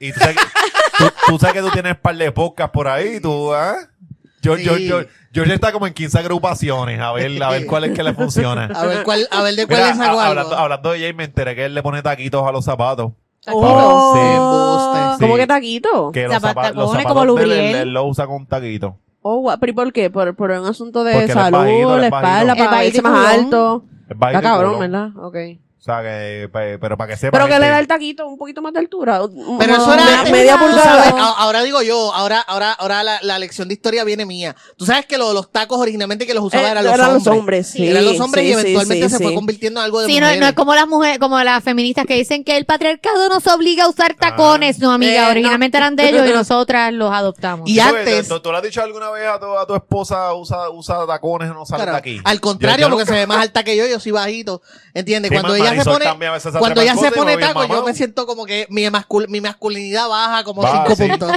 [0.01, 0.43] Y tú sabes, que,
[0.97, 3.75] tú, tú sabes que tú tienes par de podcast por ahí, tú, ¿ah?
[4.41, 4.69] George, Sí.
[4.69, 6.99] George, George, George está como en 15 agrupaciones.
[6.99, 8.65] A ver, a ver cuál es que le funciona.
[8.73, 10.21] A ver cuál, a ver de cuál Mira, a- algo.
[10.21, 13.11] hablando, hablando de Jay, me enteré que él le pone taquitos a los zapatos.
[13.47, 15.15] Oh.
[15.17, 15.25] Sí.
[15.25, 16.11] ¿Cómo que taquito?
[16.11, 17.75] Que los, zapa- los zapatos como de él, Lubriel.
[17.75, 18.93] él, él lo usa con taquitos.
[19.21, 20.09] Oh, pero ¿y por qué?
[20.09, 23.27] Por, por un asunto de Porque es salud, bajito, la es espalda, para y más
[23.33, 23.83] alto.
[24.07, 24.79] Es Está cabrón.
[24.79, 25.09] ¿verdad?
[25.17, 25.35] Ok.
[25.79, 27.37] O sea, que, pe- pero para que sepa.
[27.37, 29.21] Pero que le da el taquito un poquito más de altura.
[29.59, 31.09] Pero eso era media pulgada.
[31.37, 34.57] ahora digo yo, ahora, ahora, ahora la, la lección de historia viene mía.
[34.77, 37.25] Tú sabes que lo- los tacos originalmente que los usaban Eh, eran los eran hombres.
[37.25, 37.87] los hombres, sí.
[37.87, 40.25] eran los hombres sí, y eventualmente sí, se fue convirtiendo en algo de Sí, no,
[40.25, 40.41] mujeres.
[40.41, 43.85] no es como las mujeres, como las feministas que dicen que el patriarcado nos obliga
[43.85, 44.79] a usar tacones.
[44.79, 45.31] No, amiga, Eh, no.
[45.31, 47.69] originalmente eran de ellos y nosotras los adoptamos.
[47.69, 50.69] Y antes- ¿Tú, tú le has dicho alguna vez a tu, a tu esposa usa,
[50.71, 51.93] usa tacones o no sale Claro.
[51.93, 52.21] de aquí?
[52.25, 54.61] Al contrario, Yo- yo porque nunca- se ve más alta que yo, yo soy bajito.
[54.93, 55.31] ¿Entiendes?
[55.31, 57.65] Cuando Ma- ella se Marisol pone, también a veces se cuando ella se pone taco,
[57.67, 61.09] yo me siento como que mi, mascul- mi masculinidad baja como Baja, cinco sí.
[61.09, 61.31] puntos.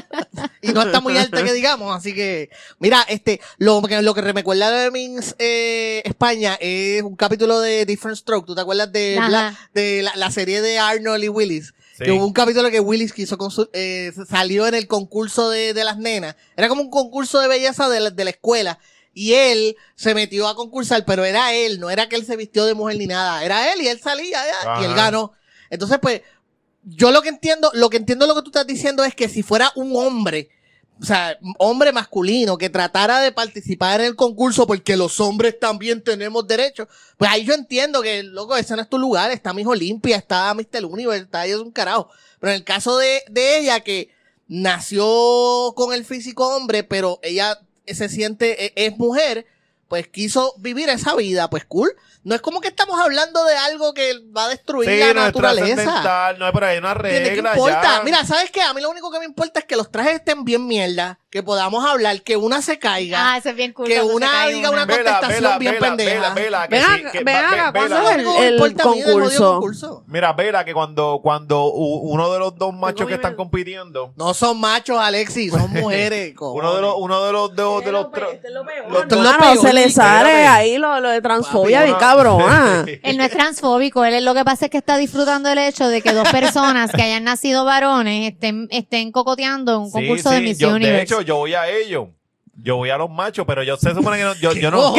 [0.60, 4.22] y no está muy alta que digamos, así que, mira, este, lo que, lo que
[4.22, 8.46] me recuerda de Mins, eh, España es un capítulo de Different Stroke.
[8.46, 11.74] ¿Tú te acuerdas de, la, de la, la serie de Arnold y Willis?
[11.98, 12.04] Sí.
[12.04, 13.36] Que hubo un capítulo que Willis quiso
[13.74, 16.36] eh, salió en el concurso de, de las nenas.
[16.56, 18.78] Era como un concurso de belleza de la, de la escuela.
[19.14, 22.64] Y él se metió a concursar, pero era él, no era que él se vistió
[22.64, 23.44] de mujer ni nada.
[23.44, 24.40] Era él y él salía
[24.80, 25.32] y él ganó.
[25.70, 26.22] Entonces, pues,
[26.84, 29.42] yo lo que entiendo, lo que entiendo lo que tú estás diciendo es que si
[29.42, 30.50] fuera un hombre,
[31.00, 36.02] o sea, hombre masculino que tratara de participar en el concurso porque los hombres también
[36.02, 39.66] tenemos derecho, pues ahí yo entiendo que, loco, ese no es tu lugar, está Miss
[39.66, 40.84] Olimpia, está Mr.
[40.84, 42.08] Universe, está es un carajo.
[42.40, 44.10] Pero en el caso de, de ella que
[44.48, 47.58] nació con el físico hombre, pero ella
[47.94, 49.46] se siente, e- es mujer,
[49.88, 51.92] pues quiso vivir esa vida, pues cool.
[52.24, 55.20] No es como que estamos hablando de algo que va a destruir Sí, la no
[55.20, 56.34] es naturaleza.
[56.38, 57.28] no hay por ahí una ¿Entiendes?
[57.30, 57.50] ¿Qué regla.
[57.52, 57.82] importa?
[57.82, 58.02] ya.
[58.02, 58.62] Mira, ¿sabes qué?
[58.62, 61.42] A mí lo único que me importa es que los trajes estén bien mierda, que
[61.42, 63.86] podamos hablar, que una se caiga, Ah, eso es bien cool.
[63.86, 64.84] que una diga una una.
[64.84, 66.10] Vela, contestación vela, bien vela, pendeja.
[66.10, 68.10] vela, vela, que Ven sí, que ven va- ¿cuándo vela.
[68.10, 69.52] es el jodido concurso.
[69.54, 70.04] concurso.
[70.08, 74.60] Mira, Vela, que cuando, cuando uno de los dos machos que están compitiendo, No son
[74.60, 76.34] machos, Alexis, son mujeres.
[76.38, 78.54] uno de los, uno de los, de, los- de los, Este los- Esto es
[79.08, 79.66] dos- lo Hermano, peor.
[79.66, 82.42] se le sale ahí lo, lo de transfobia uno- cabrón.
[82.46, 82.84] ah.
[83.02, 86.02] Él no es transfóbico, él lo que pasa es que está disfrutando el hecho de
[86.02, 90.40] que dos personas que hayan nacido varones estén, estén cocoteando en un concurso sí, de
[90.42, 91.21] Miss Universe.
[91.22, 92.08] Yo voy a ellos.
[92.62, 94.92] Yo voy a los machos, pero yo se supone que no, yo, yo no.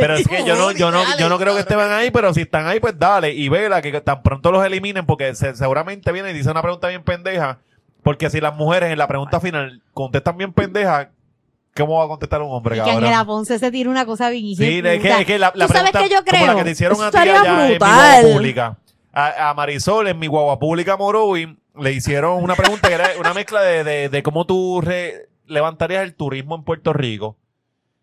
[0.00, 2.40] Pero es que yo no, yo no, yo no creo que estén ahí, pero si
[2.42, 3.32] están ahí, pues dale.
[3.32, 6.88] Y vela que tan pronto los eliminen, porque se- seguramente viene y dice una pregunta
[6.88, 7.58] bien pendeja.
[8.02, 11.10] Porque si las mujeres en la pregunta final contestan bien pendeja,
[11.76, 13.04] ¿cómo va a contestar un hombre, y que cabrón?
[13.04, 14.92] Angela Ponce se tira una cosa bien Sí, hijueputa.
[14.94, 16.56] es que, es que la, la ¿Tú sabes qué yo como la creo?
[16.56, 18.78] que te hicieron Eso a ti allá en mi guagua pública.
[19.12, 23.32] A, a Marisol en mi guagua pública Morovi le hicieron una pregunta que era una
[23.34, 27.36] mezcla de, de, de cómo tú re- levantarías el turismo en Puerto Rico.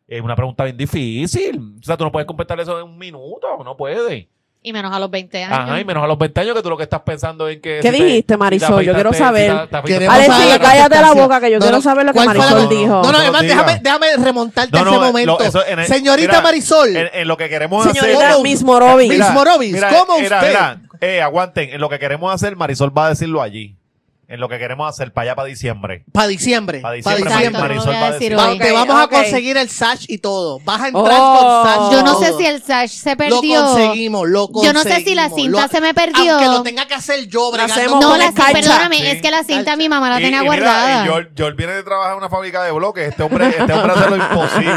[0.07, 1.75] Es una pregunta bien difícil.
[1.79, 4.25] O sea, tú no puedes contestar eso en un minuto, no puedes.
[4.61, 5.57] Y menos a los 20 años.
[5.57, 7.79] Ajá, y menos a los 20 años que tú lo que estás pensando en que...
[7.81, 8.83] ¿Qué si dijiste, Marisol?
[8.83, 9.51] Yo quiero saber.
[9.51, 12.51] Alexis, cállate la boca que yo No, quiero no, saber lo que ¿cuál fue la-
[12.51, 12.87] Marisol no, dijo.
[12.95, 15.39] No, no, No además, déjame, déjame remontarte No, a ese lo- momento.
[15.39, 18.43] eso en el- Señorita mira, Marisol, En, en lo que queremos Señorita hacer...
[18.43, 19.09] Miss Morovis.
[19.09, 20.49] Miss Morovis, ¿cómo mira, usted?
[20.49, 21.69] Mira, eh, aguanten.
[21.69, 23.77] En lo que queremos hacer, Marisol va a decirlo allí.
[24.31, 26.05] En lo que queremos hacer para allá, para diciembre.
[26.13, 26.81] para diciembre.
[26.81, 27.47] Para diciembre, diciembre.
[27.47, 28.37] Exacto, Marisol no lo voy va a a decir.
[28.37, 29.01] Va- te vamos ok.
[29.01, 30.59] a conseguir el Sash y todo.
[30.63, 31.63] Vas a entrar Oh.
[31.63, 31.87] con Sash.
[31.91, 32.23] y Yo no todo.
[32.23, 33.65] sé si el Sash se Lo perdió.
[33.65, 34.65] conseguimos, lo conseguimos.
[34.65, 36.31] Yo no sé si la cinta Lo- se me perdió.
[36.33, 38.53] Aunque lo tenga que hacer yo, bregando hacemos No, con la escarcha.
[38.53, 39.07] cinta, perdóname, Sí.
[39.07, 39.75] es que la cinta Escarcha.
[39.77, 41.01] mi mamá la Y- tenía y mira, guardada.
[41.03, 43.09] y George, George viene de trabajar en una fábrica de bloques.
[43.09, 44.71] Este hombre, este hombre hace lo imposible.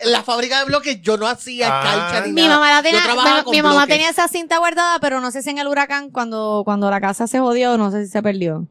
[0.00, 1.84] En la fábrica de bloques yo no hacía Ah.
[1.94, 2.54] escarcha ni mi nada.
[2.54, 3.94] mamá la Yo tenía, trabajaba mi, con mi mamá bloques.
[3.94, 7.28] tenía esa cinta guardada, pero no sé si en el huracán cuando, cuando la casa
[7.28, 8.63] se jodió, no sé si se perdió.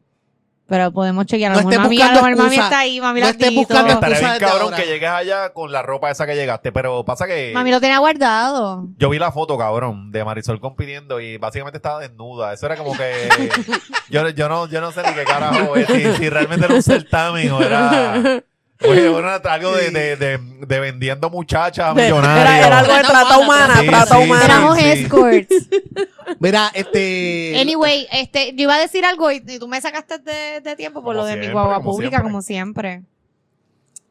[0.66, 1.52] Pero podemos chequear.
[1.52, 2.64] A No lo mejor estés mami, buscando mami excusa.
[2.64, 4.76] está ahí, mami No la estés buscando Estaría bien cabrón ahora.
[4.78, 6.72] que llegues allá con la ropa esa que llegaste.
[6.72, 7.50] Pero pasa que...
[7.52, 8.86] Mami lo tenía guardado.
[8.96, 12.54] Yo vi la foto, cabrón, de Marisol compitiendo y básicamente estaba desnuda.
[12.54, 13.28] Eso era como que.
[14.08, 15.86] yo, yo, no, yo no sé ni qué carajo es.
[15.86, 18.42] Si, si realmente era un certamen o era.
[18.82, 22.56] Oye, era algo de, de, de, de vendiendo muchachas millonarias.
[22.56, 24.44] era, era algo de trata humana, Sí, trata sí, humana.
[24.44, 24.84] Éramos sí.
[24.86, 25.54] escorts.
[26.40, 27.56] Mira, este.
[27.60, 31.02] Anyway, este, yo iba a decir algo y, y tú me sacaste de, de tiempo
[31.02, 32.30] por Como lo de mi siempre, guagua como pública, siempre.
[32.30, 33.02] como siempre.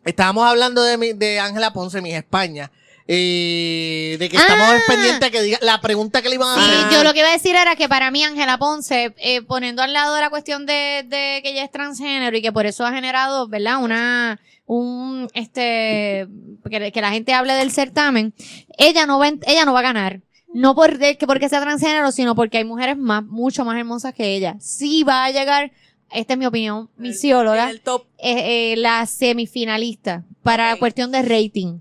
[0.05, 2.71] Estábamos hablando de mi- de Ángela Ponce, mi España.
[3.07, 4.79] Eh, de que estamos Ah.
[4.87, 6.97] pendientes que diga la pregunta que le iban a Sí, hacer.
[6.97, 9.91] yo lo que iba a decir era que para mí Ángela Ponce, eh, poniendo al
[9.91, 12.93] lado de la cuestión de, de que ella es transgénero y que por eso ha
[12.93, 13.81] generado, ¿verdad?
[13.83, 16.27] Una, un, este,
[16.69, 18.33] que, que la gente hable del certamen,
[18.77, 20.21] ella no va, ella no va a ganar.
[20.53, 24.35] No por, que porque sea transgénero, sino porque hay mujeres más, mucho más hermosas que
[24.35, 24.55] ella.
[24.59, 25.71] Sí va a llegar
[26.11, 28.05] esta es mi opinión, misióloga, En el top.
[28.19, 31.79] eh, eh, la semifinalista para cuestión de rating.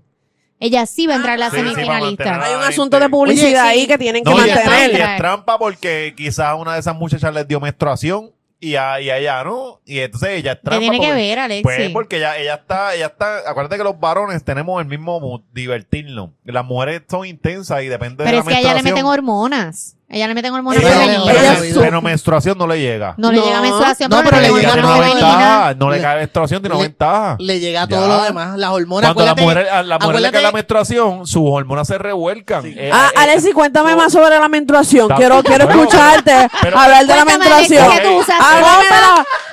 [0.59, 2.23] Ella sí va a entrar la Sí, sí, semifinalista.
[2.25, 3.79] mantener Hay un asunto de publicidad Oye, sí.
[3.81, 4.91] ahí que tienen que No, es, mantener.
[4.91, 8.31] y es trampa porque quizás una de esas muchachas les dio menstruación
[8.63, 9.81] y a, y a ella no.
[9.85, 10.79] Y entonces ella es ¿Qué trampa.
[10.79, 11.63] tiene que porque- ver, Alexi?
[11.63, 15.41] Pues porque ella, ella está, ella está, acuérdate que los varones tenemos el mismo mood,
[15.53, 16.29] divertirnos.
[16.45, 19.05] Las mujeres son intensas y depende Pero de es la que a ella le meten
[19.05, 19.97] hormonas.
[20.13, 21.35] A ella le meten hormonas Ella- femeninas.
[21.59, 23.15] pero, pero menstruación no le llega.
[23.17, 23.45] No le No.
[23.45, 26.75] llega menstruación, No, pero, pero le le llega hormona ventaja, no le cae menstruación, tiene
[26.75, 27.35] una le- ventaja.
[27.39, 27.87] Le llega Ya.
[27.87, 29.11] todo lo demás, las hormonas.
[29.13, 32.63] Cuando la mujer, a la mujer le cae la menstruación, sus hormonas se revuelcan.
[32.67, 35.09] Eh, Ah, eh, Alexi, cuéntame más sobre la menstruación.
[35.17, 37.91] Quiero, quiero escucharte pero- hablar de la menstruación.
[37.91, 38.35] ¿qué tú usas?
[38.39, 38.85] Háblame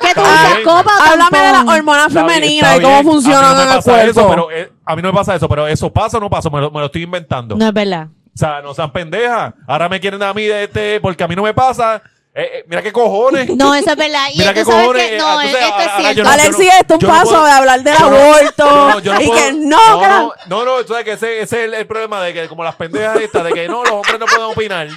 [0.02, 0.58] ¿Qué tú usas?
[0.62, 4.28] ¿Copa háblame de las hormonas femeninas y cómo funcionan a no en el cuerpo.
[4.28, 6.60] Pero, eh, a mí no me pasa eso, pero eso pasa o no pasa, me
[6.60, 7.56] lo estoy inventando.
[7.56, 8.08] No es verdad.
[8.42, 9.52] O sea, no sean pendejas.
[9.66, 12.02] Ahora me quieren a mí de este, porque a mí no me pasa.
[12.34, 13.50] Eh, eh, mira qué cojones.
[13.54, 14.28] No, eso es verdad.
[14.32, 16.22] Y Mira qué cojones, que no, entonces, esto es cierto.
[16.22, 18.64] no- Alexi, esto es un no paso puedo- de hablar del aborto.
[18.64, 21.64] no- yo no y puedo- que no, no, no, no, sabes que ese, ese es
[21.66, 24.26] el, el problema de que como las pendejas estas, de que no, los hombres no
[24.26, 24.88] pueden opinar.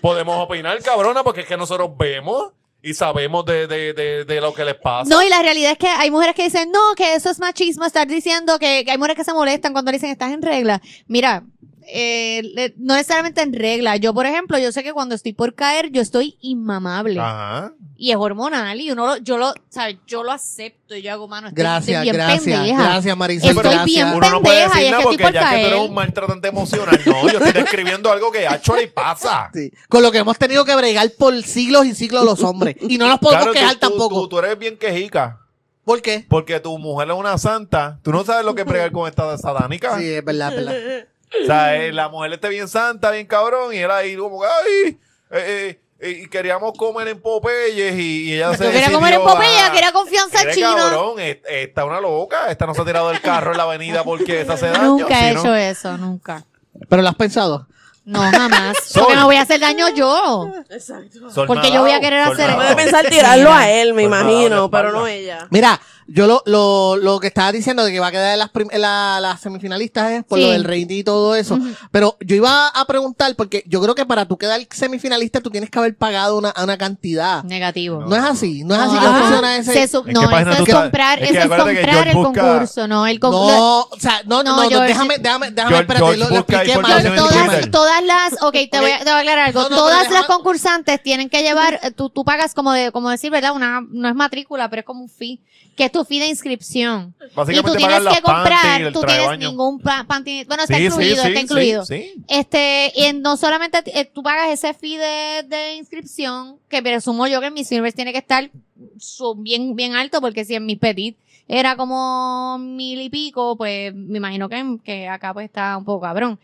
[0.00, 4.54] Podemos opinar, cabrona, porque es que nosotros vemos y sabemos de, de, de, de lo
[4.54, 5.08] que les pasa.
[5.10, 7.84] No, y la realidad es que hay mujeres que dicen, no, que eso es machismo,
[7.84, 10.80] estar diciendo que, que hay mujeres que se molestan cuando le dicen estás en regla.
[11.08, 11.42] Mira,
[11.88, 13.96] eh, no necesariamente en regla.
[13.96, 17.18] Yo, por ejemplo, yo sé que cuando estoy por caer, yo estoy inmamable.
[17.20, 17.72] Ajá.
[17.98, 19.96] Y es hormonal y uno lo, yo lo, ¿sabes?
[20.06, 21.48] Yo lo acepto y yo hago mano.
[21.48, 22.82] Estoy, Gracias, estoy bien gracias, pendeja.
[22.82, 23.48] gracias, Marisol.
[23.50, 23.84] Estoy gracias.
[23.86, 25.46] bien Uno no puede pendeja, y decir es nada que estoy porque por ya que
[25.46, 25.66] tú caer.
[25.72, 27.00] eres un maltratante emocional.
[27.06, 29.50] No, yo estoy describiendo algo que actually pasa.
[29.54, 29.72] Sí.
[29.88, 32.76] Con lo que hemos tenido que bregar por siglos y siglos los hombres.
[32.80, 34.20] Y no nos podemos Claro, quejar tú, tampoco.
[34.22, 35.40] Tú, tú eres bien quejica.
[35.84, 36.26] ¿Por qué?
[36.28, 37.98] Porque tu mujer es una santa.
[38.02, 39.96] Tú no sabes lo que es bregar con esta satánica.
[39.98, 41.06] Sí, es verdad, es verdad.
[41.42, 44.46] O sea, eh, la mujer esté bien santa, bien cabrón, y él ahí como, que,
[44.46, 44.98] ay,
[45.30, 49.34] eh, eh, y queríamos comer en Popeyes y, y ella se quería comer en decidió
[49.34, 50.74] Popeye, a- quería confianza Mire, china.
[50.76, 53.62] cabrón, es- esta es una loca, esta no se ha tirado del carro en la
[53.64, 54.82] avenida porque esta hace daño.
[54.98, 56.44] Nunca he si no- hecho eso, nunca.
[56.88, 57.66] Pero lo has pensado.
[58.04, 58.76] No, jamás.
[58.86, 59.02] Sol.
[59.02, 60.52] Porque me voy a hacer daño yo.
[60.70, 61.28] Exacto.
[61.30, 64.06] Sol porque yo voy a querer Sol hacer Puede pensar tirarlo a él, me la
[64.06, 65.48] imagino, pero no ella.
[65.50, 68.50] Mira, yo lo, lo, lo que estaba diciendo de que va a quedar en las,
[68.50, 70.44] prim- en la- las semifinalistas es por Sí.
[70.44, 71.58] lo del rating y todo eso.
[71.90, 75.70] Pero yo iba a preguntar, porque yo creo que para tú quedar semifinalista tú tienes
[75.70, 77.42] que haber pagado una, una cantidad.
[77.44, 78.04] Negativo.
[78.06, 79.72] No, es así, no es así No, que funciona ese.
[79.72, 83.06] Se su- ¿En no, eso es comprar, Es que es comprar el busca- concurso, no
[83.06, 83.46] el concurso.
[83.56, 84.88] No, o sea, no, no, No, no, George.
[84.88, 87.16] déjame, déjame, déjame, George- espérate, George lo, lo expliqué mal.
[87.16, 89.60] todas, todas las, ok, te voy, a, te voy a aclarar algo.
[89.62, 93.10] No, no, pero todas las concursantes tienen que llevar, tú, tú pagas como de, como
[93.10, 93.52] decir, ¿verdad?
[93.54, 95.40] Una, no es matrícula, pero es como un fee,
[95.76, 97.14] que es tu fee de inscripción.
[97.20, 101.28] Y tú tienes que comprar, tú tienes ningún pa- panty, bueno, está Sí, incluido, sí,
[101.28, 101.84] está sí, incluido.
[102.28, 107.40] Este, y no solamente eh, tú pagas ese fee de, de inscripción, que presumo yo
[107.40, 108.50] que en Miss Universe tiene que estar
[109.36, 111.16] bien, bien alto, porque si en Miss Petit
[111.48, 116.00] era como mil y pico, pues me imagino que, que acá pues está un poco
[116.00, 116.38] cabrón.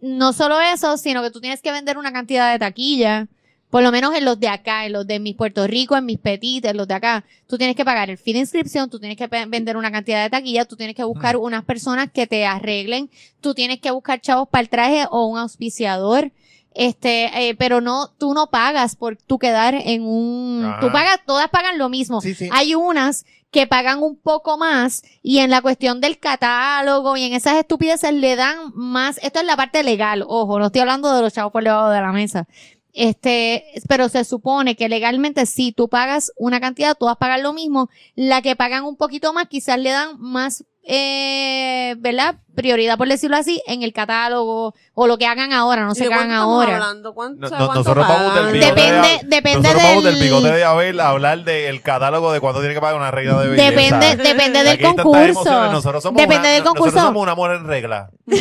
[0.00, 3.28] No solo eso, sino que tú tienes que vender una cantidad de taquilla,
[3.70, 6.18] por lo menos en los de acá, en los de mis Puerto Rico, en mis
[6.18, 9.16] Petit, en los de acá, tú tienes que pagar el fee de inscripción, tú tienes
[9.16, 13.10] que vender una cantidad de taquilla, tú tienes que buscar unas personas que te arreglen,
[13.40, 16.32] tú tienes que buscar chavos para el traje o un auspiciador.
[16.72, 20.80] Este, eh, pero no, tú no pagas por tú quedar en un, Ajá.
[20.80, 22.20] tú pagas, todas pagan lo mismo.
[22.20, 22.48] Sí, sí.
[22.52, 27.32] Hay unas que pagan un poco más y en la cuestión del catálogo y en
[27.32, 31.22] esas estupideces le dan más, esto es la parte legal, ojo, no estoy hablando de
[31.22, 32.46] los chavos por debajo de la mesa.
[32.92, 37.88] Este, pero se supone que legalmente si tú pagas una cantidad, todas pagan lo mismo.
[38.14, 42.36] La que pagan un poquito más, quizás le dan más, eh, ¿verdad?
[42.54, 46.04] Prioridad, por decirlo así, en el catálogo o lo que hagan ahora, no ¿Y sé
[46.04, 46.74] de qué hagan ahora.
[46.74, 47.14] hablando?
[47.14, 49.28] ¿Cuánto, No- o sea, no- cuánto nosotros vamos del bigote de Depende- Abel.
[49.30, 52.74] depende Nosotros vamos del del- bigote de Abel a hablar del catálogo de cuánto tiene
[52.74, 53.70] que pagar una regla de belleza.
[53.98, 55.70] Depende, depende del concurso.
[55.72, 56.84] Nosotros somos Depende una- del concurso.
[56.86, 58.10] Nosotros somos un amor en regla.
[58.26, 58.34] O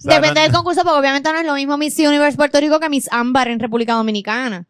[0.00, 2.78] sea, Depende no- del concurso, porque obviamente no es lo mismo Miss Universe Puerto Rico
[2.80, 4.66] que Miss Ámbar en República Dominicana.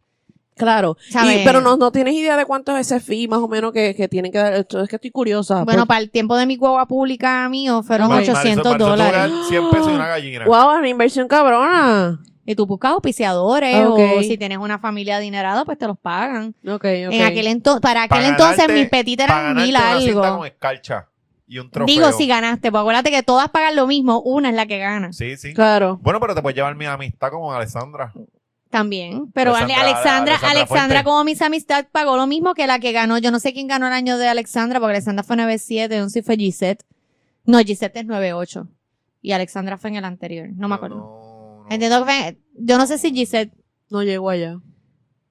[0.61, 0.96] Claro.
[1.44, 4.08] Pero no, no tienes idea de cuánto es ese fee más o menos que, que
[4.08, 4.52] tienen que dar.
[4.54, 5.64] Esto Es que estoy curiosa.
[5.64, 8.08] Bueno, Por- para el tiempo de mi guagua pública mío fueron.
[8.11, 9.32] Marisol- 800 Marisol tuvo que dólares.
[9.32, 10.44] dar 100 pesos y una gallina.
[10.46, 12.20] wow, es una inversión cabrona.
[12.46, 16.54] Y tú buscas auspiciadores o si tienes una familia adinerada, pues te los pagan.
[16.66, 16.84] Ok, ok.
[17.12, 20.38] En aquel entonces, para aquel entonces ganarte- mis petit pa' eran mil una algo.
[20.38, 21.06] con escarcha
[21.46, 21.94] y un trofeo.
[21.94, 25.12] Digo, si ganaste, pues acuérdate que todas pagan lo mismo, una es la que gana.
[25.12, 25.52] Sí, sí.
[25.54, 25.98] Claro.
[26.02, 28.12] Bueno, pero te puedes llevar mi amistad como Alessandra.
[28.70, 29.30] También.
[29.32, 31.04] Pero Ale- Alexandra- Alexandra, Alexandra Alexandra, Fuente.
[31.04, 33.18] como mis amistad pagó lo mismo que la que ganó.
[33.18, 36.20] Yo no sé quién ganó el año de Alexandra, porque Alexandra fue 9-7, no sé
[36.20, 36.84] si fue Gisette.
[37.44, 38.68] No, Gisette es 9-8.
[39.22, 40.48] Y Alexandra fue en el anterior.
[40.54, 40.96] No me acuerdo.
[40.96, 41.66] No, no.
[41.68, 43.52] Entiendo que fue, yo no sé si Gisette,
[43.90, 44.56] No llegó allá.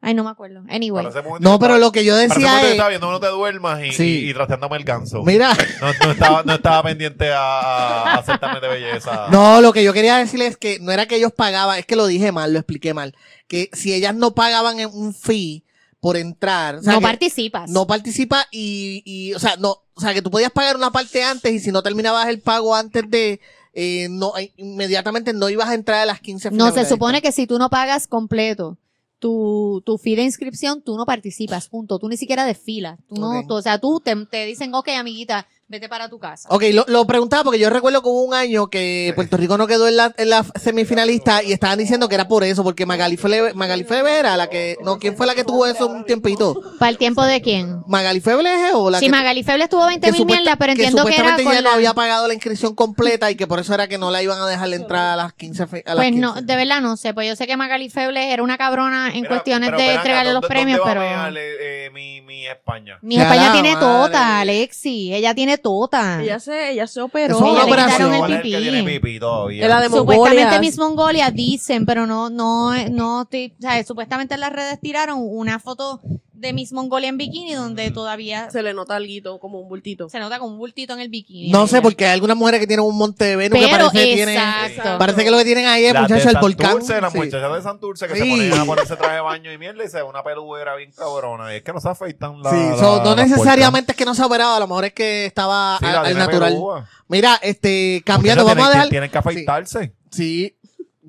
[0.01, 0.61] Ay, no me acuerdo.
[0.69, 1.03] Anyway.
[1.03, 2.71] Para ese momento No, pero estaba- lo que yo para ese momento decía yo es...
[2.73, 4.03] estaba viendo no te duermas y, Sí.
[4.25, 5.23] y, y trasteándome el ganso.
[5.23, 9.27] Mira, No, no estaba, no estaba pendiente a, a, certamen de belleza.
[9.31, 11.97] no, lo que yo quería decirles es que no era que ellos pagaban, es que
[11.97, 13.13] lo dije mal, lo expliqué mal,
[13.49, 15.65] que si ellas no pagaban en un fee
[15.99, 17.69] por entrar, o sea, no que participas.
[17.69, 21.21] no participa y, y, o sea, no, o sea, que tú podías pagar una parte
[21.25, 23.41] antes y si no terminabas el pago antes de,
[23.73, 27.33] eh, no, eh, inmediatamente no ibas a entrar a las 15 No, se supone que
[27.33, 28.77] si tú no pagas completo
[29.20, 31.99] tu, tu fee de inscripción, tú no participas, punto.
[31.99, 32.99] Tú ni siquiera desfilas.
[33.07, 36.49] Tú no, tú- o sea, tú te, te dicen, ok, amiguita, vete para tu casa.
[36.51, 39.67] Ok, lo, lo preguntaba porque yo recuerdo que hubo un año que Puerto Rico no
[39.67, 43.17] quedó en la, en la semifinalista y estaban diciendo que era por eso, porque Magali
[43.17, 46.59] Feble, Magali Feble era la que, no, ¿quién fue la que tuvo eso un tiempito?
[46.80, 47.82] ¿Para el tiempo de quién?
[47.88, 50.74] ¿Magali Feble o la Si que, Magali Feble estuvo 20 que mil supuesta- mierda, pero
[50.74, 53.36] que entiendo que, era supuestamente con ella la- no había pagado la inscripción completa y
[53.36, 55.84] que por eso era que no la iban a dejar entrar a las 15 fe-
[55.86, 56.45] a las Pues no, 15.
[56.47, 57.13] de verdad no sé.
[57.13, 60.41] Pues yo sé que Magali Feble era una cabrona en Mira, cuestiones de entregarle los
[60.41, 61.03] ¿dónde- premios, pero...
[61.03, 62.97] eh, eh, mi, mi España.
[63.03, 65.13] Mi España tiene tota, Alexi.
[65.13, 66.22] Ella tiene tota.
[66.24, 67.36] Ella se, ella se operó.
[67.36, 67.97] Eso es una Ella le operación.
[67.97, 68.64] quitaron el ¿Cuál es el que pipí.
[68.72, 69.64] tiene pipí todavía?
[69.64, 70.60] Es la de Supuestamente Mongolia.
[70.60, 73.28] Miss Mongolia dicen, pero no, no, no, o
[73.60, 76.01] sea, supuestamente en las redes tiraron una foto
[76.39, 80.09] de Miss Mongolia en bikini donde todavía Se le nota algo como un bultito.
[80.09, 81.51] se nota con un bultito en el bikini.
[81.51, 84.05] No sé, porque hay algunas mujeres que tienen un monte de Venus que Pero parece
[84.09, 84.97] que tienen, exacto.
[84.97, 86.69] parece que lo que tienen ahí es Las de muchacha el volcán.
[86.71, 87.17] Santurce, las Sí.
[87.19, 88.19] muchachas de Santurce que Sí.
[88.21, 90.91] se ponían a ponerse traje de baño y mierda y se ve una peluera bien
[90.91, 91.53] cabrona.
[91.53, 92.49] Y es que no se afeitan la.
[92.51, 94.93] Sí, la- so, no necesariamente es que no se ha operado, a lo mejor es
[94.93, 95.77] que estaba.
[95.79, 96.53] Sí, al, natural.
[96.53, 96.89] pelúa.
[97.07, 98.89] Mira, este, cambiando, Muchachas vamos a tienen, dejar.
[98.89, 99.93] Tienen que afeitarse.
[100.11, 100.55] Sí.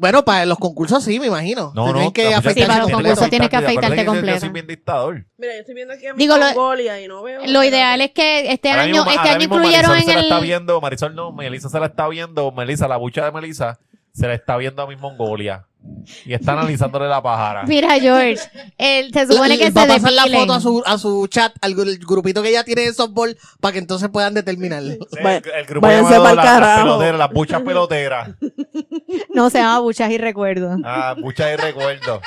[0.00, 1.72] Bueno, para los concursos sí, me imagino.
[1.74, 2.12] No, Tienen no.
[2.14, 4.34] que Sí, para los concursos tienes que afeitarte completo.
[4.36, 5.26] Yo soy bien dictador.
[5.36, 7.42] Mira, yo estoy viendo aquí a Digo, lo- Mongolia y no veo.
[7.46, 10.20] Lo ideal es que este Ahora año, mismo- este año incluyeron Marisol en se la
[10.22, 13.78] está viendo, Marisol no, Melissa se la está viendo, Melissa, la bucha de Melissa,
[14.14, 15.66] se la está viendo a Miss Mongolia.
[16.24, 17.62] Y está analizándole la pájara.
[17.64, 18.38] mira George,
[18.78, 20.40] el, se supone que va se a pasar la depilen.
[20.42, 23.72] foto a su, a su chat, al gru- grupito que ella tiene de softball, para
[23.72, 24.92] que entonces puedan determinarlo.
[24.92, 26.82] Sí, Vaya- el, el grupo váyanse llamado pa'l la- las carajo.
[26.82, 28.28] peloteras, las buchas peloteras.
[29.34, 30.80] No se llama buchas y recuerdos.
[30.84, 32.20] Ah, buchas de recuerdo.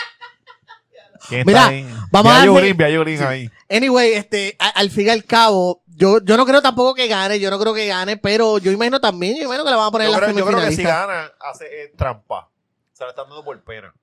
[1.29, 1.87] ¿Quién Mira, está ahí?
[2.11, 3.49] vamos Ve a darle- Yulín, ve a Yulín ahí.
[3.69, 7.39] Anyway, este, a- al fin y al cabo, yo, yo no creo tampoco que gane,
[7.39, 9.91] yo no creo que gane, pero yo imagino también, yo imagino que le van a
[9.91, 11.07] poner Yo la creo, yo creo que si semifinalista.
[11.07, 12.49] gana, hace eh, trampa.
[13.03, 13.93] Se la están dando por pena.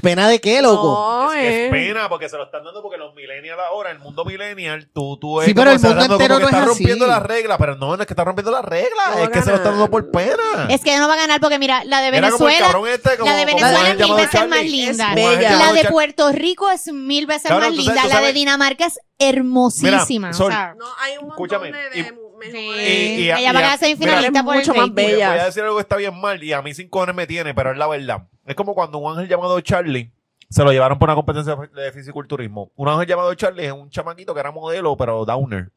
[0.00, 0.84] ¿Pena de qué, loco?
[1.24, 1.64] No, es, que eh.
[1.66, 5.16] es pena porque se lo están dando porque los millennials ahora, el mundo millennial, tú,
[5.20, 6.68] tú Sí, es pero el mundo entero no está es así.
[6.68, 9.42] rompiendo las reglas, pero no, no es que está rompiendo las reglas, No es que
[9.42, 10.68] se lo están dando por pena.
[10.70, 13.44] Es que no va a ganar porque mira, la de Venezuela, este, como, la de
[13.46, 14.48] Venezuela el es mil veces Charlie.
[14.50, 15.08] más linda.
[15.08, 15.56] Es bella.
[15.56, 17.94] La de Puerto Rico es mil veces Cabrón, más linda.
[17.96, 20.28] sabes- la de Dinamarca es hermosísima.
[20.28, 22.56] Mira, o sea, No, hay un montón Escúchame, de, y- sí.
[22.58, 24.90] y- y- ella va a semifinalista mira, por el mucho más.
[24.90, 25.30] Voy a- bella.
[25.30, 27.54] Voy a decir algo que está bien mal y a mí sin cojones me tiene,
[27.54, 28.26] pero es la verdad.
[28.46, 30.10] Es como cuando un ángel llamado Charlie
[30.50, 32.70] se lo llevaron por una competencia de fisiculturismo.
[32.76, 35.70] Un ángel llamado Charlie es un chamaquito que era modelo, pero downer.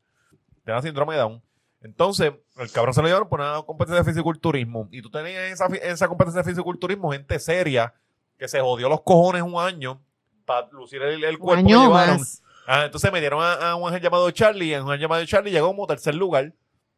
[0.64, 1.42] Tenía síndrome de Down.
[1.84, 4.88] Entonces, el cabrón se lo llevaron por una competencia de fisiculturismo.
[4.92, 7.94] Y tú tenías en esa, fi- en esa competencia de fisiculturismo gente seria
[8.38, 10.00] que se jodió los cojones un año
[10.46, 12.20] para lucir el, el un cuerpo que año llevaron.
[12.20, 12.44] más.
[12.74, 15.26] Ah, entonces me dieron a, a un ángel llamado Charlie y a un ángel llamado
[15.26, 16.54] Charlie llegó como tercer lugar.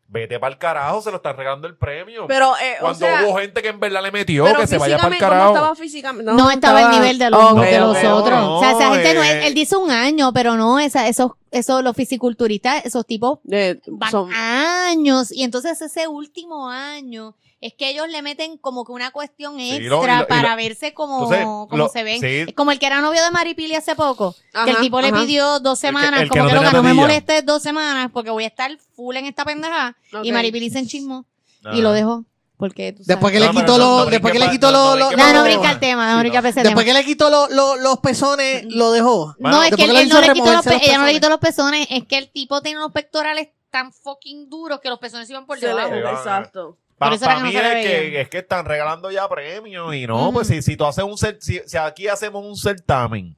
[0.05, 2.27] Vete para el carajo, se lo están regalando el premio.
[2.27, 4.97] Pero, eh, o Cuando sea, hubo gente que en verdad le metió, que se vaya
[4.97, 5.53] para el físicamente, ¿cómo carajo.
[5.55, 6.31] estaba físicamente?
[6.33, 8.39] No, estaba al nivel de los, Ok, de los otros.
[8.39, 11.31] no, o sea, esa gente no es, él dice un año, pero no, esa, esos,
[11.53, 15.31] esos, los fisiculturistas, esos tipos De- van son- años.
[15.31, 19.71] Y entonces ese último año es que ellos le meten como que una cuestión Sí,
[19.75, 22.19] extra lo- lo- para lo- verse como, Entonces, como lo- se ven.
[22.19, 22.27] sí.
[22.49, 24.33] Es Como el que era novio de Maripili hace poco.
[24.33, 25.21] que el Ajá, tipo le ajá.
[25.21, 27.61] pidió dos semanas, el que como no que, lo tenía que no me molestes dos
[27.63, 29.95] semanas porque voy a estar full en esta pendeja.
[30.23, 31.25] Y Maripili se enchismó
[31.63, 31.71] Ah.
[31.73, 32.25] y lo dejó.
[32.57, 33.07] Porque tú sabes.
[33.07, 34.77] Después que No, le pero quitó no- no los, después que le pa- quitó no-
[34.77, 35.73] no los, los- No, pa- no no, brinca no.
[35.73, 36.47] el tema, no Sí, brinca no.
[36.47, 36.97] ese después tema.
[36.97, 39.35] que le quitó los, los, los pezones, lo dejó.
[39.39, 41.03] No, es que Después él, él no le quitó los removerse pe- los ella no
[41.05, 41.13] le pezones.
[41.15, 44.99] quitó los pezones, es que el tipo tiene unos pectorales tan fucking duros que los
[44.99, 45.95] pezones iban por Se le- debajo.
[45.95, 46.77] Exacto.
[46.99, 48.11] Para Por eso era que no se le es, veía.
[48.11, 51.13] que, es que están regalando ya premios y no, pues si, si tú haces un
[51.17, 53.35] cer- si, si aquí hacemos un certamen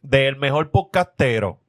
[0.00, 1.60] del mejor podcastero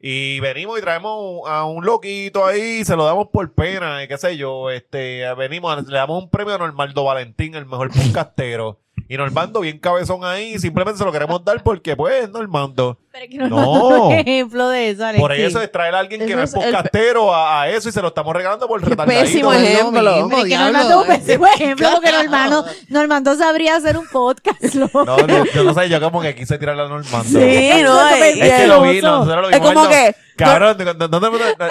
[0.00, 4.16] y venimos y traemos a un loquito ahí, se lo damos por pena, y qué
[4.18, 8.80] sé yo, este, venimos, le damos un premio a Normaldo Valentín, el mejor podcastero.
[9.10, 12.98] Y Normando bien cabezón ahí, simplemente se lo queremos dar porque pues Normando.
[13.10, 13.88] Pero es que no, No.
[13.90, 15.20] es un ejemplo de eso, Alexis.
[15.22, 17.68] Por eso es traer a alguien que Eso no es es el- podcastero a, a
[17.70, 19.24] eso y se lo estamos regalando por retardadito.
[19.24, 20.28] pésimo Es lo ejemplo.
[20.28, 24.62] Pero es que Normando es un pésimo ejemplo porque Normando, Normando sabría hacer un podcast.
[24.74, 25.04] loco.
[25.06, 27.24] No, yo, yo no sé, yo como que quise tirarle a Normando.
[27.24, 29.72] Sí, no, Es es, Es que lo vi, nosotros lo Es vimos.
[29.72, 30.14] como el, que.
[30.36, 31.28] Cabrón, ¿dónde- dónde-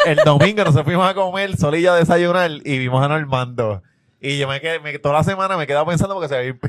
[0.07, 3.83] el domingo nos fuimos a comer, solilla a desayunar y vimos a Normando.
[4.19, 6.59] Y yo me quedé, me- toda la semana me quedaba pensando porque se veía bien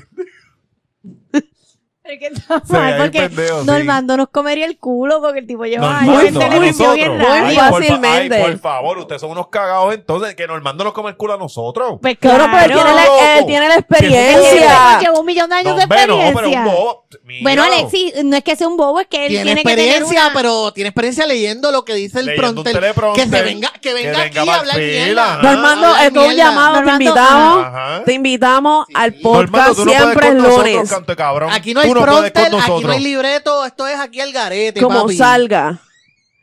[2.18, 3.66] que está mal, bien porque pendejo, sí.
[3.66, 7.18] Normando nos comería el culo porque el tipo lleva Normando, años en a televisión nosotros.
[7.18, 8.34] Muy por fa- fácilmente.
[8.36, 11.38] ay, por favor, ustedes son unos cagados entonces, que Normando nos come el culo a
[11.38, 11.98] nosotros.
[12.00, 15.00] Pues Claro, pero él tiene, la, él tiene la Que Él experiencia.
[15.00, 16.60] lleva un millón de años No, de hombre, no, pero experiencia.
[16.60, 17.04] un bobo.
[17.42, 19.84] Bueno, Alexis, no es que sea un bobo, es que él Tiene tiene, que tener
[19.86, 20.34] experiencia, una...
[20.34, 22.74] pero tiene experiencia leyendo lo que dice el Leyendo un pronter.
[22.74, 25.04] teleprompter, Que se venga, que venga aquí a hablar pa'l fila.
[25.04, 25.24] mierda.
[25.34, 25.42] Ajá.
[25.42, 26.50] Normando, Hablar esto es un mierda.
[26.50, 27.66] llamado, te Normando, invitamos.
[27.66, 28.02] Ajá.
[28.04, 28.92] Te invitamos Sí.
[28.96, 30.90] al Normando, podcast tú no puedes siempre con el nosotros, lunes.
[30.90, 31.50] canto de cabrón.
[31.52, 32.92] Aquí no hay Tú no puedes con aquí no nosotros.
[32.94, 35.16] hay libreto, esto es aquí al garete, Como papi.
[35.16, 35.80] salga.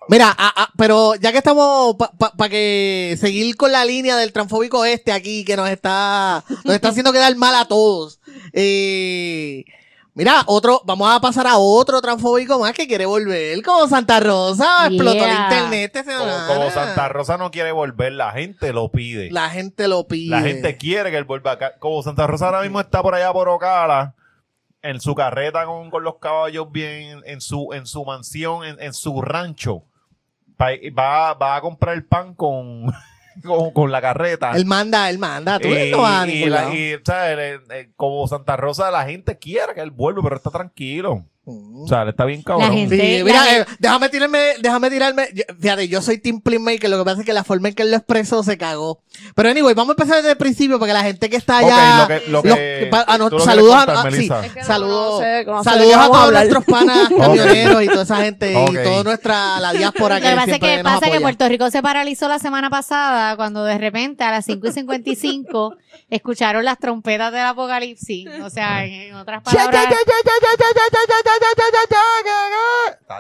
[0.08, 1.95] Mira, ah, ah, pero ya que estamos
[2.38, 6.89] para que seguir con la línea del transfóbico este aquí que nos está nos está
[6.89, 8.20] haciendo quedar mal a todos.
[8.53, 9.66] Eh,
[10.14, 14.86] mira, otro, vamos a pasar a otro transfóbico más que quiere volver, como Santa Rosa,
[14.88, 15.43] explotó el Yeah.
[15.49, 19.32] internet esta Como, como Santa Rosa no quiere volver, la gente lo pide.
[19.32, 20.39] La, La gente lo pide.
[20.41, 21.74] gente quiere que él vuelva acá.
[21.80, 24.14] Como Santa Rosa ahora mismo está por allá por Ocala,
[24.86, 28.93] en su carreta con, con los caballos bien, en su, en su mansión, en, en
[28.93, 29.83] su rancho.
[30.57, 32.86] Pa- Va, va a comprar el pan con,
[33.43, 34.51] con, con la carreta.
[34.51, 36.73] Él manda, él manda, tú y, no vas y ningún la- lado.
[36.73, 37.38] y, ¿sabes?
[37.39, 41.25] Eh, eh, como Santa Rosa, la gente quiere que él vuelva, pero está tranquilo.
[41.47, 41.83] Mm.
[41.83, 42.71] O sea, él está bien cabrón.
[42.73, 45.29] gente- Sí, mira, eh, déjame tirarme, déjame tirarme.
[45.33, 47.83] yo- Fíjate, yo soy Team Playmaker, lo que pasa es que la forma en que
[47.83, 48.99] él lo expresó se cagó.
[49.35, 52.01] Pero anyway, vamos a empezar desde el principio para que la gente que está allá.
[52.01, 54.29] lo que- lo los- que- pa- a no- tú lo saludos a, contar, a- sí.
[54.43, 58.17] Es que saludos, no no sé saludos a todos nuestros panas camioneros y toda esa
[58.23, 61.05] gente y toda nuestra la diáspora Lo que que pasa es que, nos pasa que
[61.07, 61.21] apoya.
[61.21, 65.75] Puerto Rico se paralizó la semana pasada cuando de repente a las 5 y 55
[66.09, 68.27] escucharon las trompetas del apocalipsis.
[68.43, 69.85] O sea, en, en otras palabras,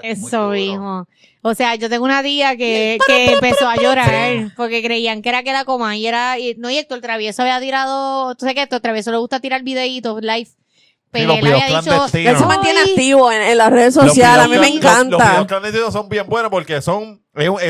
[0.03, 1.07] eso hijo.
[1.41, 5.43] O sea, yo tengo una tía que, que empezó a llorar porque creían que era
[5.43, 8.61] que la coma y era, y, no, y Héctor Travieso había tirado, tú sabes que
[8.61, 10.49] a Héctor Travieso le gusta tirar videitos live.
[11.11, 12.05] Pero él había dicho.
[12.13, 14.45] Él se mantiene "Ay, activo en, en las redes Los sociales.
[14.45, 15.29] A mí me clan- Los, los encanta.
[15.31, 17.23] videos clandestinos son bien buenos porque son,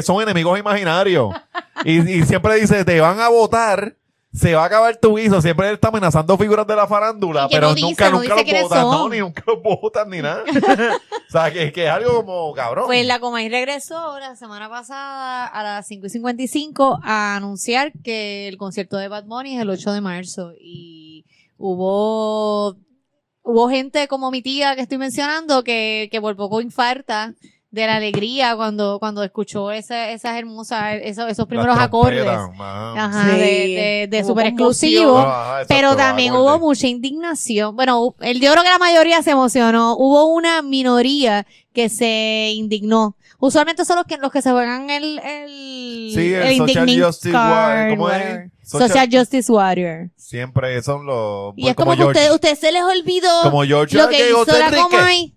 [0.03, 1.35] son enemigos imaginarios.
[1.83, 3.97] y, y siempre dice, te van a votar,
[4.35, 5.41] se va a acabar tu guiso.
[5.41, 8.61] Siempre él está amenazando figuras de la farándula, pero no dice, nunca, no nunca los
[8.63, 8.81] votan.
[8.81, 10.43] No, ni nunca los votan ni nada.
[11.27, 12.85] o sea, que, que es algo como cabrón.
[12.85, 18.47] Pues la Comay regresó la semana pasada a las 5 y 55 a anunciar que
[18.47, 20.51] el concierto de Bad Bunny es el 8 de marzo.
[20.59, 21.25] Y
[21.57, 22.75] hubo,
[23.41, 27.33] hubo gente como mi tía que estoy mencionando que, que por poco infarta
[27.75, 32.25] de la alegría cuando, cuando escuchó esa- esas hermosas, esos, esos primeros acordes.
[32.25, 33.39] Ajá, Sí.
[33.39, 35.19] de, de, de super exclusivo.
[35.19, 37.75] Exacto, Pero también hubo mucha indignación.
[37.75, 39.95] Bueno, el, yo creo que la mayoría se emocionó.
[39.97, 43.17] Hubo una minoría que se indignó.
[43.39, 47.51] Usualmente son los que, los que se juegan el, el, Sí, el Social Justice card,
[47.51, 48.51] Warrior, ¿cómo es?
[48.63, 50.09] Social- Social, Justice Warrior.
[50.15, 51.53] Siempre son los.
[51.57, 52.19] Y es como, que George.
[52.21, 54.71] usted, usted se les olvidó Como George lo que que hizo la.
[54.71, 55.34] Comay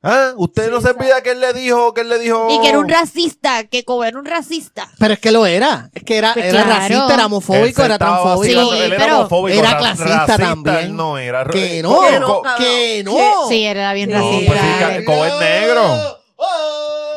[0.00, 0.32] ¿Ah?
[0.36, 2.46] Usted no se olvida que él le dijo, que él le dijo.
[2.50, 4.88] y que era un racista, que como era un racista.
[4.98, 5.90] Pero es que lo era.
[5.92, 6.80] Es que era, Pues era claro.
[6.80, 8.44] racista, era homofóbico, era transfóbico.
[8.72, 10.76] Sí, él era pero homofóbico, era ra- clasista racista también.
[10.78, 11.44] él no era.
[11.46, 13.48] Que Eh, no, Que no, que no.
[13.48, 14.52] Sí, era bien No, racista.
[14.52, 16.18] pues sí, ca- como es negro.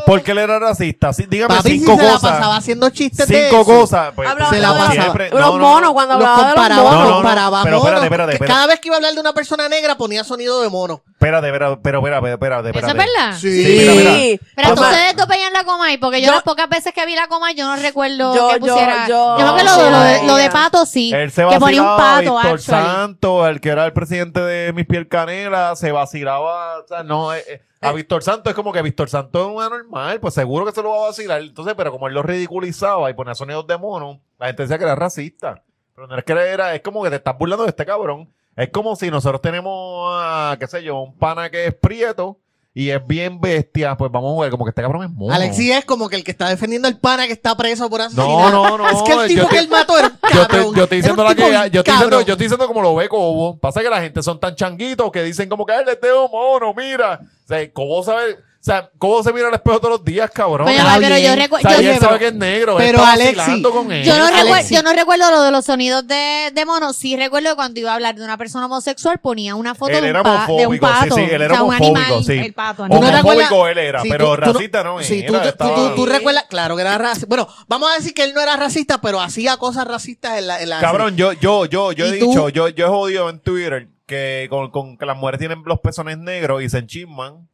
[0.05, 1.13] Porque él era racista.
[1.13, 2.31] Sí, dígame Papi, si cinco se la cosas.
[2.31, 3.65] pasaba haciendo chistes de cinco eso.
[3.79, 4.13] cosas.
[4.15, 4.91] Pues, Hablaba Se la de pasaba.
[4.93, 5.93] siempre- los no, no, monos, no.
[5.93, 6.93] cuando Los hablaba de los comparaba, monos.
[6.97, 7.15] No, no, no.
[7.15, 7.85] comparaba Pero monos.
[7.87, 8.53] espérate, espérate, espérate.
[8.53, 11.03] Cada vez que iba a hablar de una persona negra ponía sonido de mono.
[11.11, 12.99] Espérate, espérate, pero espérate, espérate, ¿Eso espérate.
[12.99, 13.37] es verdad?
[13.39, 13.63] Sí.
[13.63, 14.11] Sí, mira, mira.
[14.15, 14.39] Sí.
[14.55, 14.89] Pero Toma.
[14.89, 17.53] ustedes dos veían la Comay, porque yo, Yo- las pocas veces que vi la Comay,
[17.55, 19.07] yo no recuerdo Yo- que yo- pusiera.
[19.07, 21.11] yo- creo que lo, lo de, lo de pato sí.
[21.13, 22.83] Él se que ponía un vacilaba a pato, Víctor actually.
[22.95, 27.33] Santos, el que era el presidente de Mis Piel Canela, se vacilaba, o sea, no,
[27.35, 30.65] eh, eh, a Víctor Santos es como que Víctor Santos es un anormal, pues seguro
[30.65, 33.65] que se lo va a vacilar, entonces, pero como él lo ridiculizaba y ponía sonidos
[33.67, 35.63] de mono, la gente decía que era racista,
[35.95, 38.69] pero no es que era, es como que te estás burlando de este cabrón, es
[38.69, 42.37] como si nosotros tenemos, a, qué sé yo, un pana que es prieto,
[42.73, 45.33] y es bien bestia, pues vamos a ver, como que este cabrón es mono.
[45.33, 48.05] Alexis es como que el que está defendiendo al pana que está preso por No,
[48.05, 48.53] asesinar.
[48.53, 48.89] no, no.
[48.89, 50.41] Es que el tipo que te- él mató era un Yo cabrón.
[50.41, 51.47] estoy, yo un diciendo la que yo
[51.81, 53.57] estoy diciendo, yo estoy diciendo como lo ve Cobo.
[53.59, 56.73] Pasa que la gente son tan changuitos que dicen como que "Ay, le tengo mono,
[56.73, 57.19] mira.
[57.43, 60.69] O sea, Cobo sabe, o sea, Cobo se mira al espejo todos los días, cabrón.
[60.69, 61.31] Está pero yo bien.
[61.31, 61.67] o recuerdo.
[61.67, 64.03] sea, Yo, él sabe que es negro, pero él está Alexis, vacilando con él.
[64.03, 64.43] yo no, Alexis.
[64.43, 66.93] recuerdo, yo no recuerdo lo de los sonidos de, de mono.
[66.93, 70.09] Sí recuerdo cuando iba a hablar de una persona homosexual ponía una foto Él de,
[70.09, 71.15] era un pa- de un homofóbico, sí, pato.
[71.15, 72.33] sí, él era o sea, un homofóbico, animal, sí.
[72.37, 72.83] el pato.
[72.83, 73.21] ¿Tú no acuerdas?
[73.23, 75.75] Homofóbico él era, Sí, pero tú- tú no- racista no, Sí, era, tú, tú- estaba-
[75.75, 77.25] tú- tú recuerdas, claro que era racista.
[77.27, 80.61] Bueno, vamos a decir que él no era racista, pero hacía cosas racistas en la.
[80.61, 82.27] En la Cabrón, yo, yo, yo, yo he ¿Y tú?
[82.27, 85.79] dicho, yo, yo he jodido en Twitter que con, con que las mujeres tienen los
[85.79, 87.47] pezones negros y se enchisman.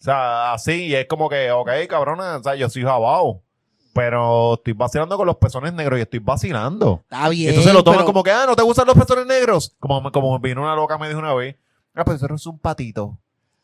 [0.00, 3.42] O sea, así, y es como que, ok, cabrona, o sea, yo soy jabao.
[3.94, 7.00] Pero estoy vacilando con los pezones negros y estoy vacilando.
[7.04, 7.48] Está bien.
[7.50, 9.74] Entonces lo toman pero- como que, ah, ¿no te gustan los pezones negros?
[9.80, 11.56] Como, como vino una loca me dijo una vez,
[11.94, 13.18] ah, pues eso es un patito.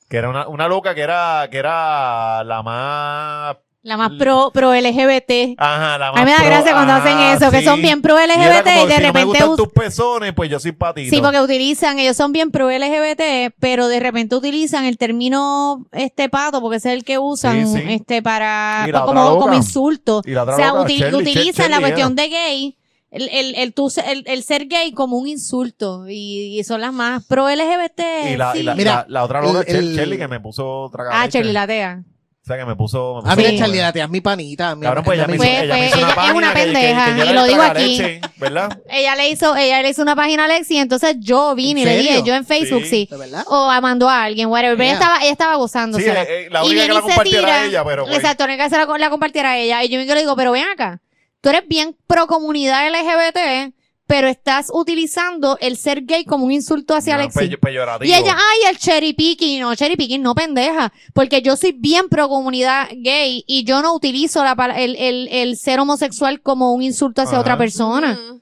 [0.08, 3.56] Que era una, una loca que era, que era la más.
[3.84, 5.56] La más pro, pro LGBT.
[5.58, 6.20] Ajá, la más.
[6.20, 8.66] A mí me da pro- gracia cuando hacen eso, que son bien pro Y LGBT
[8.68, 11.10] y, como, de si no me repente gustan us- tus pezones, pues yo soy patito.
[11.16, 16.28] Sí, porque utilizan, ellos son bien pro LGBT, pero de repente utilizan el término este
[16.28, 17.84] pato, porque ese es el que usan Sí, sí.
[17.88, 20.22] este para Y como, como insulto.
[20.24, 22.78] Y la otra o sea, loca, util- Shirley, utilizan Shirley la cuestión de gay,
[23.10, 26.04] el, el, el, se- el, el ser gay como un insulto.
[26.08, 28.00] Y, y son las más pro LGBT.
[28.30, 28.62] Y la, y sí.
[28.62, 31.52] la, Mira, la, la otra loca, el- el- Shirley, que me puso otra ah, Charlie
[31.52, 32.04] Latea.
[32.42, 33.20] O sea, que me puso.
[33.24, 33.52] Me A puso mí Sí.
[33.52, 34.74] la Charlie la tía es mi panita.
[34.74, 36.66] mi- Cabrón, pues ella me hizo, ella me hizo una ella es una que- que-
[36.66, 38.78] que pendeja, yo y lo digo tragaleche, ¿Verdad?
[38.90, 41.88] Ella le hizo, ella le hizo una página a Alexi, entonces yo vine y ¿En
[41.88, 42.88] le dije, yo en Facebook, Sí.
[42.90, 43.08] sí.
[43.08, 43.44] ¿De verdad?
[43.46, 44.76] O mandó a alguien, whatever.
[44.76, 46.02] Pero ella estaba, ella estaba gozándose.
[46.04, 48.04] Sí, eh, eh, la Y única viene que la y compartiera tira- ella, pero.
[48.06, 49.84] pues, Exacto, la única que se la, la compartiera a ella.
[49.84, 51.00] Y yo me le digo, pero ven acá,
[51.40, 53.72] tú eres bien pro comunidad LGBT,
[54.06, 57.48] pero estás utilizando el ser gay como un insulto hacia no, Alexi.
[57.48, 58.10] pe- peyorativo.
[58.10, 59.60] Y ella, ay, el cherry picking.
[59.60, 60.92] No, cherry picking, no pendeja.
[61.14, 65.56] Porque yo soy bien pro comunidad gay y yo no utilizo la, el, el, el
[65.56, 67.40] ser homosexual como un insulto hacia Ajá.
[67.40, 68.14] otra persona.
[68.14, 68.41] Mm.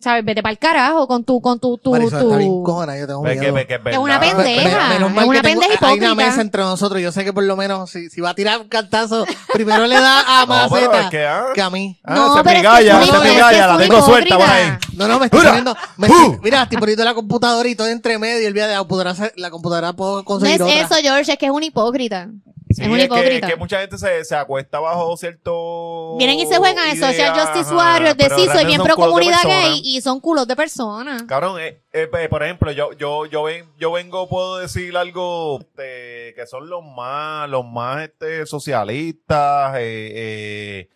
[0.00, 0.24] ¿Sabes?
[0.24, 3.06] Vete para el carajo con tu, con tu, tu, Marisol tu- está bien cojona, yo
[3.08, 3.54] tengo Ve que- miedo.
[3.54, 4.36] ve que es Es una verdad.
[4.36, 4.88] pendeja.
[4.90, 6.14] Menos es mal una que tengo- pendeja Hay una hipócrita.
[6.30, 7.02] mesa entre nosotros.
[7.02, 9.96] Yo sé que por lo menos si, si va a tirar un cantazo, primero le
[9.96, 11.46] da a No, pero Maceta es que, ah.
[11.52, 11.98] que a mí.
[12.04, 14.66] Ah, No, es pero es que es es es la tengo suelta por ahí.
[14.68, 14.92] hipócrita.
[14.96, 15.50] No, no, me estoy Mira.
[15.50, 15.76] poniendo.
[15.96, 16.10] me Uh.
[16.12, 18.40] estoy- mira, estoy poniendo la computadora y todo entre medio.
[18.42, 20.80] Y el día de la computadora, se- la computadora puedo No conseguir es otra.
[20.80, 22.28] eso, George, es que es un hipócrita.
[22.70, 23.46] Sí, es un que, hipócrita.
[23.46, 26.16] que mucha gente se, se acuesta bajo cierto.
[26.18, 29.80] Vienen y se juegan en Social Justice Warriors de sí, soy bien pro comunidad gay
[29.82, 31.22] y son culos de personas.
[31.22, 35.60] Cabrón, eh, eh, eh, por ejemplo, yo, yo, yo, ven, yo vengo, puedo decir algo
[35.60, 40.88] este, que son los más, los más este, socialistas, eh,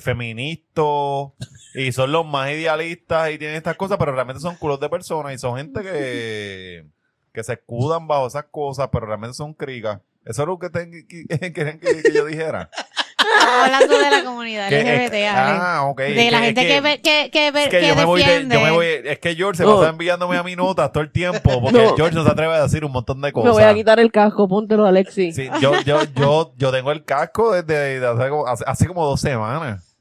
[0.00, 1.32] feministas,
[1.74, 5.34] y son los más idealistas y tienen estas cosas, pero realmente son culos de personas
[5.34, 6.86] y son gente que,
[7.32, 10.00] que se escudan bajo esas cosas, pero realmente son cricas.
[10.24, 12.70] Eso es lo que querían que, que yo dijera.
[13.18, 15.98] Estamos hablando de la comunidad Que- LGBT, ah, ok.
[16.00, 18.54] de la gente que- que, ve- que, que, que, yo me voy de- defiende.
[18.54, 19.76] yo me voy, es que George se No.
[19.76, 21.96] pasa enviándome a mi notas todo el tiempo, porque No.
[21.96, 23.46] George no se atreve a decir un montón de cosas.
[23.46, 25.32] Me voy a quitar el casco, póntelo, Alexi.
[25.32, 29.04] Sí, yo, yo, yo, yo tengo el casco desde de hace, como- hace- hace como
[29.06, 29.94] dos semanas.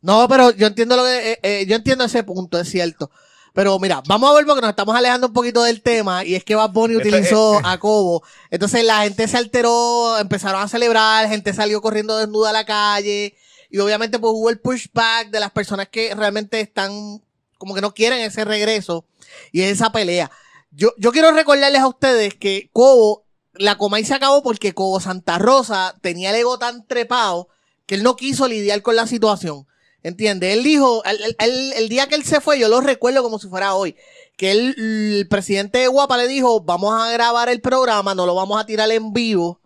[0.00, 3.10] No, pero yo entiendo lo que, eh, eh, yo entiendo ese punto, es cierto.
[3.54, 6.44] Pero mira, vamos a ver porque nos estamos alejando un poquito del tema y es
[6.44, 8.22] que Bad Bunny utilizó eh, a Cobo.
[8.50, 13.34] Entonces la gente se alteró, empezaron a celebrar, gente salió corriendo desnuda a la calle
[13.70, 17.22] y obviamente pues hubo el pushback de las personas que realmente están
[17.58, 19.04] como que no quieren ese regreso
[19.52, 20.30] y esa pelea.
[20.70, 23.24] Yo, yo quiero recordarles a ustedes que Cobo,
[23.54, 27.48] la Comay se acabó porque Cobo Santa Rosa tenía el ego tan trepado
[27.86, 29.66] que él no quiso lidiar con la situación.
[30.02, 30.56] ¿Entiendes?
[30.56, 33.48] Él dijo, el, el- el- día que él se fue, yo lo recuerdo como si
[33.48, 33.96] fuera hoy,
[34.36, 38.34] que él, el presidente de Guapa le dijo, vamos a grabar el programa, no lo
[38.36, 39.60] vamos a tirar en vivo,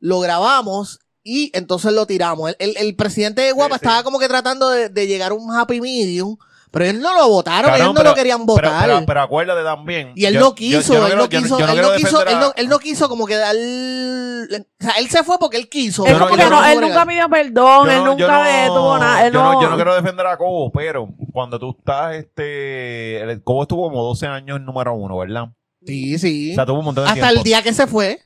[0.00, 2.54] lo grabamos y entonces lo tiramos.
[2.58, 3.86] El, el- el presidente de Guapa Sí, sí.
[3.86, 6.36] estaba como que tratando de, de llegar a un happy medium,
[6.78, 8.84] pero él no lo votaron, ellos no pero- lo querían votar.
[8.84, 10.12] pero, pero acuérdate también.
[10.14, 12.38] y él yo- no quiso, yo él no quiso, yo no él no quiso, él
[12.38, 16.04] no, él no quiso como que dar, o sea, él se fue porque él quiso.
[16.06, 18.06] Él, Yo no- como yo que no- no, él nunca pidió perdón, yo él no-
[18.06, 19.26] nunca tuvo nada.
[19.26, 23.20] Él yo no, no, yo no quiero defender a Cobo, pero cuando tú estás, este,
[23.22, 25.46] el Cobo estuvo como 12 años en número uno, ¿verdad?
[25.86, 26.52] Sí, sí.
[26.52, 27.38] O sea, tuvo un montón de Hasta tiempo.
[27.38, 28.20] el día que se fue.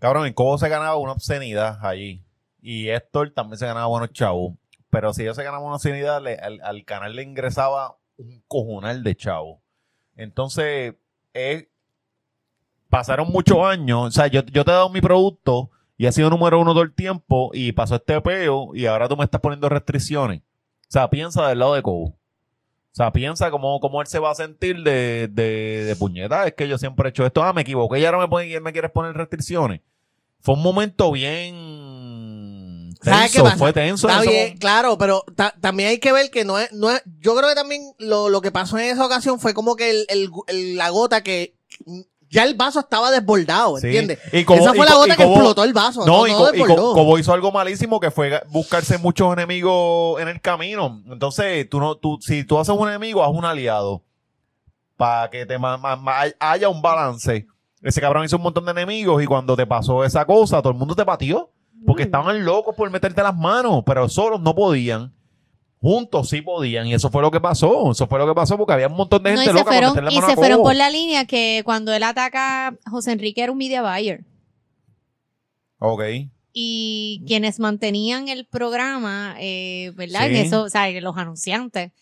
[0.00, 2.24] Cabrón, en Cobo se ganaba una obscenidad allí.
[2.60, 4.54] Y Héctor también se ganaba buenos chavos.
[4.90, 9.02] Pero si ellos se ganaban una obscenidad, le- al, al canal le ingresaba un cojonal
[9.04, 9.60] de chavos.
[10.16, 10.94] Entonces,
[11.34, 11.68] eh,
[12.88, 14.06] pasaron muchos años.
[14.06, 16.82] O sea, yo, yo te he dado mi producto y ha sido número uno todo
[16.82, 17.50] el tiempo.
[17.52, 20.40] Y pasó este peo y ahora tú me estás poniendo restricciones.
[20.40, 22.06] O sea, piensa del lado de Cobo.
[22.90, 26.46] O sea, piensa cómo, cómo él se va a sentir de, de, de puñeta.
[26.46, 27.42] Es que yo siempre he hecho esto.
[27.44, 29.82] Ah, me equivoqué y ahora me, pone- me quieres poner restricciones.
[30.40, 31.67] Fue un momento bien ¿Sabes qué
[33.08, 33.56] tenso.
[33.58, 34.08] Fue tenso.
[34.08, 37.34] Está bien, claro, pero ta- también hay que ver que no es, no es, yo
[37.36, 40.30] creo que también lo, lo que pasó en esa ocasión fue como que el, el-
[40.48, 41.54] el- la gota que
[42.30, 43.86] ya el vaso estaba desbordado, Sí.
[43.86, 44.18] ¿entiendes?
[44.32, 46.38] Y esa fue y la gota y que explotó el vaso, No, no, y, no
[46.38, 46.92] Co- y Co- desbordó.
[46.94, 51.02] Cobo hizo algo malísimo que fue buscarse muchos enemigos en el camino.
[51.10, 54.02] Entonces, tú no, tú, si tú haces un enemigo, haz un aliado.
[54.96, 55.56] Para que te
[56.40, 57.46] haya un balance.
[57.82, 60.78] Ese cabrón hizo un montón de enemigos y cuando te pasó esa cosa, todo el
[60.78, 61.50] mundo te pateó.
[61.86, 65.12] Porque estaban locos por meterte las manos, pero solos no podían.
[65.80, 66.86] Juntos sí podían.
[66.86, 67.90] Y eso fue lo que pasó.
[67.92, 69.64] Eso fue lo que pasó porque había un montón de No, gente y se loca
[69.64, 72.68] por fueron, meterle y mano se a fueron por la línea que cuando él ataca
[72.68, 74.24] a José Enrique era un media buyer.
[75.78, 76.02] Ok.
[76.52, 80.26] Y quienes mantenían el programa, eh, ¿verdad?
[80.26, 80.34] Sí.
[80.34, 81.92] En eso, o sea, los anunciantes.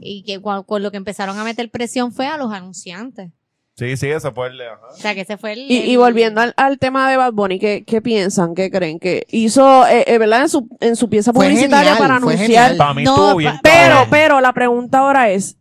[0.00, 3.32] Y que con lo que empezaron a meter presión fue a los anunciantes.
[3.78, 4.60] Sí, sí, ese fue el.
[4.60, 4.86] ajá.
[4.90, 5.60] O sea, que ese fue el...
[5.70, 8.54] Y, y volviendo al, al tema de Bad Bunny, ¿qué, qué piensan?
[8.56, 8.98] ¿Qué creen?
[8.98, 10.42] Que hizo, eh, eh, ¿verdad?
[10.42, 12.46] En su, en su pieza Fue publicitaria genial, para fue anunciar.
[12.70, 12.76] genial.
[12.76, 13.52] Para mí No, estuvo bien.
[13.54, 15.56] pa- Pero, pero la pregunta ahora es,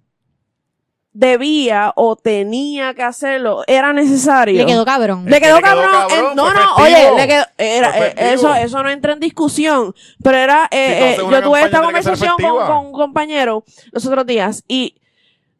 [1.13, 3.63] ¿debía o tenía que hacerlo?
[3.67, 4.57] ¿Era necesario?
[4.57, 5.25] Le quedó cabrón.
[5.25, 5.91] Le quedó Le quedó cabrón.
[5.91, 9.93] cabrón, eh, no, no, oye, le quedó, era, eh, eso, eso no entra en discusión.
[10.23, 14.63] Pero era, eh, eh, yo tuve esta conversación con, con un compañero los otros días
[14.67, 14.95] y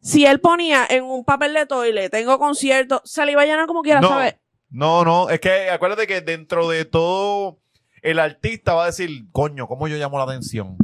[0.00, 3.66] si él ponía en un papel de toile, tengo concierto, se le iba a llenar
[3.66, 4.08] como quiera, No.
[4.08, 4.36] ¿sabes?
[4.70, 7.58] No, no, es que acuérdate que dentro de todo,
[8.02, 10.76] el artista va a decir, coño, ¿cómo yo llamo la atención?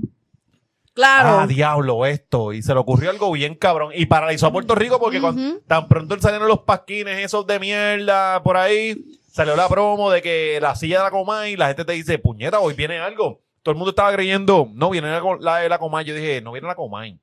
[0.94, 1.40] Claro.
[1.40, 2.52] Ah, diablo, esto.
[2.52, 3.90] Y se le ocurrió algo bien cabrón.
[3.94, 8.40] Y paralizó a Puerto Rico porque cuando tan pronto salieron los pasquines esos de mierda
[8.44, 11.84] por ahí, salió la promo de que la silla de la Comay y la gente
[11.84, 13.42] te dice, puñeta, hoy viene algo.
[13.64, 16.04] Todo el mundo estaba creyendo, no, viene la, la de la Comay.
[16.04, 17.18] Yo dije, no viene la Comay.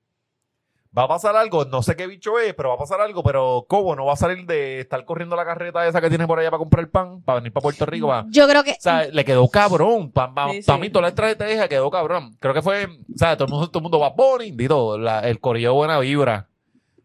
[0.98, 3.66] Va a pasar algo, no sé qué bicho es, pero va a pasar algo, pero
[3.70, 6.52] Cobo no va a salir de estar corriendo la carreta esa que tiene por allá
[6.52, 8.26] para comprar pan, para venir para Puerto Rico, para...
[8.30, 8.72] Yo creo que...
[8.72, 10.12] O sea, le quedó cabrón.
[10.12, 10.72] Para Sí, sí.
[10.82, 12.36] mí, toda la estrategia quedó cabrón.
[12.42, 15.22] Creo que fue, o sea, todo el mundo, todo el mundo va Bunny, dito, la,
[15.22, 16.50] el corillo Buena Vibra,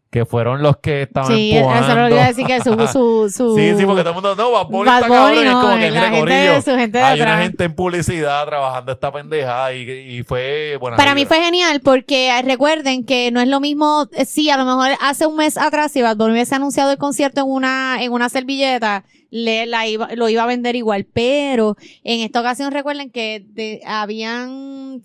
[0.09, 2.05] que fueron los que estaban Sí, eso empujando.
[2.05, 2.87] es lo que decir que su...
[2.87, 5.33] su, su Sí, sí, porque todo el mundo, no, Bad Bunny Bad está cabrón.
[5.35, 7.75] Y es no, como que, la gente, corillo, su gente de hay una gente en
[7.75, 13.31] publicidad trabajando esta pendeja y, y fue buena Para mí fue genial porque recuerden que
[13.31, 16.15] no es lo mismo, eh, sí, a lo mejor hace un mes atrás si Bad
[16.17, 20.43] Bunny hubiese anunciado el concierto en una, en una servilleta, le, la iba, lo iba
[20.43, 25.01] a vender igual, pero en esta ocasión recuerden que de- habían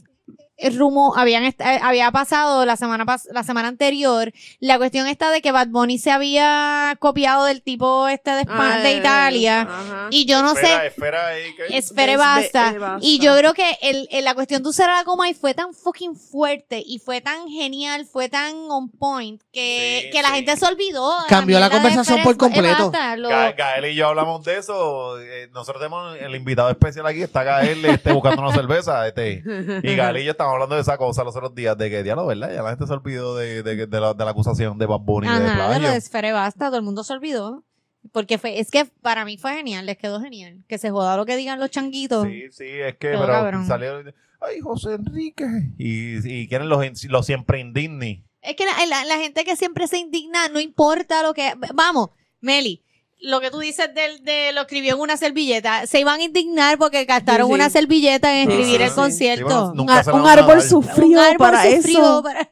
[0.56, 5.30] el rumo, habían eh, había pasado la semana pas- la semana anterior, la cuestión está
[5.30, 8.96] de que Bad Bunny se había copiado del tipo este de, Espa- Ah, de eh,
[8.98, 10.06] Italia ajá.
[10.10, 12.70] y yo no sé Espera, espera ahí, que- Espere basta.
[12.70, 12.98] eh, basta.
[13.06, 15.74] Y yo creo que el, el- la cuestión de usar la coma y fue tan
[15.74, 20.56] fucking fuerte y fue tan genial, fue tan on point que, Sí, que la gente
[20.56, 21.12] se olvidó.
[21.28, 22.90] Cambió la conversación por Espere- completo.
[22.90, 25.18] basta, lo- Ga- Gael y yo hablamos de eso.
[25.20, 29.06] eh, nosotros tenemos el invitado especial aquí, está Gael este, buscando una cerveza.
[29.08, 29.42] Este,
[29.82, 32.52] y Gael y yo hablando de esa cosa los otros días, de que diablo, ¿verdad?
[32.54, 35.26] Ya la gente se olvidó de, de, de la, de la acusación de Bad Bunny
[35.28, 35.90] de Ajá, de lo plagio.
[35.90, 37.64] de Esfere Basta, todo el mundo se olvidó.
[38.10, 40.64] Porque fue, es que para mí fue genial, les quedó genial.
[40.68, 42.26] Que se joda lo que digan los changuitos.
[42.26, 43.64] Sí, sí, es que, pero cabrón.
[43.66, 43.98] salió,
[44.40, 45.44] ay, José Enrique.
[45.78, 48.24] Y, y quieren los, los siempre indigni.
[48.40, 51.54] Es que la, la- la gente que siempre se indigna, no importa lo que.
[51.74, 52.08] Vamos,
[52.40, 52.82] Meli,
[53.22, 56.76] lo que tú dices del- de, lo escribió en una servilleta, se iban a indignar
[56.76, 57.54] porque gastaron Sí, sí.
[57.54, 58.94] una servilleta en escribir sí, el sí.
[58.96, 59.48] concierto.
[59.48, 60.62] Sí, bueno, Un, árbol dar.
[60.62, 62.22] sufrido Un árbol para eso.
[62.22, 62.50] para-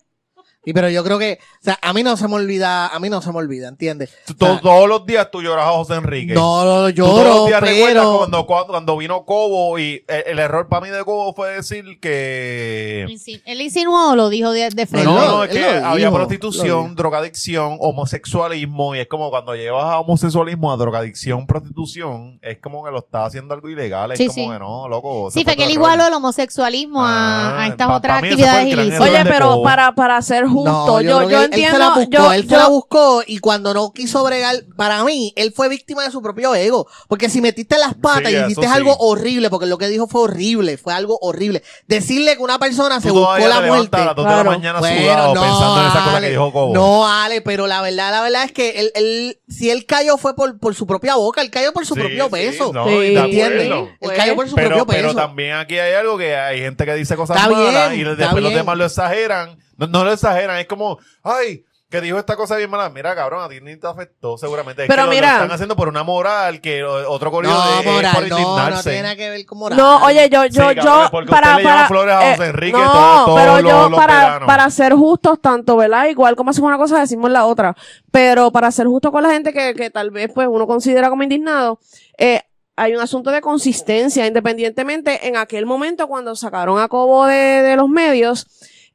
[0.63, 3.09] Y pero yo creo que, o sea, a mí no se me olvida, a mí
[3.09, 4.11] no se me olvida, ¿entiendes?
[4.29, 6.35] O sea, todos los días tú lloras a José Enrique.
[6.35, 8.19] no, no, Tú todos los días recuerdas pero...
[8.19, 11.99] cuando, cuando, cuando vino Cobo y el, el error para mí de Cobo fue decir
[11.99, 13.07] que...
[13.47, 15.07] ¿Él insinuó o lo dijo de, de frente?
[15.09, 16.95] No, no, es que dijo, había lo prostitución, dijo.
[16.95, 22.91] drogadicción, homosexualismo, y es como cuando llevas a homosexualismo, a drogadicción, prostitución, es como que
[22.91, 24.49] lo estás haciendo algo ilegal, es Sí, como sí.
[24.53, 25.31] que no, loco.
[25.31, 29.01] Sí, fue que él igualó el homosexualismo a, Ah, a estas pa- otras actividades ilícitas.
[29.01, 31.89] Oye, pero para, para ser justo, No, yo, creo yo que él- se entiendo, la
[31.95, 35.53] buscó, yo, él se yo- la buscó y cuando no quiso bregar, para mí, él
[35.55, 36.87] fue víctima de su propio ego.
[37.09, 38.73] Porque si metiste las patas Sí, y hiciste sí.
[38.73, 41.63] algo horrible, porque lo que dijo fue horrible, fue algo horrible.
[41.87, 43.97] Decirle que una persona se buscó la muerte.
[43.97, 44.51] a las dos de la Claro.
[44.51, 46.75] mañana Bueno, sudado no, pensando en esa cosa Ale, que dijo Cobo.
[46.75, 50.35] No, Ale, pero la verdad, la verdad es que él, él- si él cayó fue
[50.37, 52.73] por, por su propia boca, él cayó por su Sí, propio sí, peso.
[52.73, 53.71] no, ¿Entiendes?
[53.71, 55.17] Él Pues, cayó por su pero, propio pero peso.
[55.21, 58.43] también aquí hay algo que hay gente que dice cosas Está malas bien, y después
[58.43, 59.59] los demás lo exageran.
[59.81, 62.89] No, no lo exageran, es como, ay, que dijo esta cosa bien mala.
[62.89, 64.83] Mira, cabrón, a ti ni te afectó seguramente.
[64.85, 67.53] Es Pero que lo- mira- lo están haciendo por una moral que o- otro corrido
[67.53, 68.91] No, de, es por moral, no, no indignarse.
[68.91, 69.77] tiene nada que ver con moral.
[69.77, 72.37] No, oye, yo, Sí, yo, yo, porque para, usted le llama para, flores a eh,
[72.37, 74.47] José Enrique no, todos- todos pero los- yo, los para, veranos.
[74.47, 76.07] para ser justos tanto, ¿verdad?
[76.07, 77.75] Igual como hacemos una cosa, decimos la otra.
[78.13, 81.25] Pero para ser justo con la gente que, que tal vez, pues, uno considera como
[81.25, 81.81] indignado,
[82.19, 82.41] eh,
[82.77, 87.75] hay un asunto de consistencia, independientemente en aquel momento cuando sacaron a Cobo de, de
[87.77, 88.47] los medios,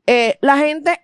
[0.07, 1.01] eh, la gente,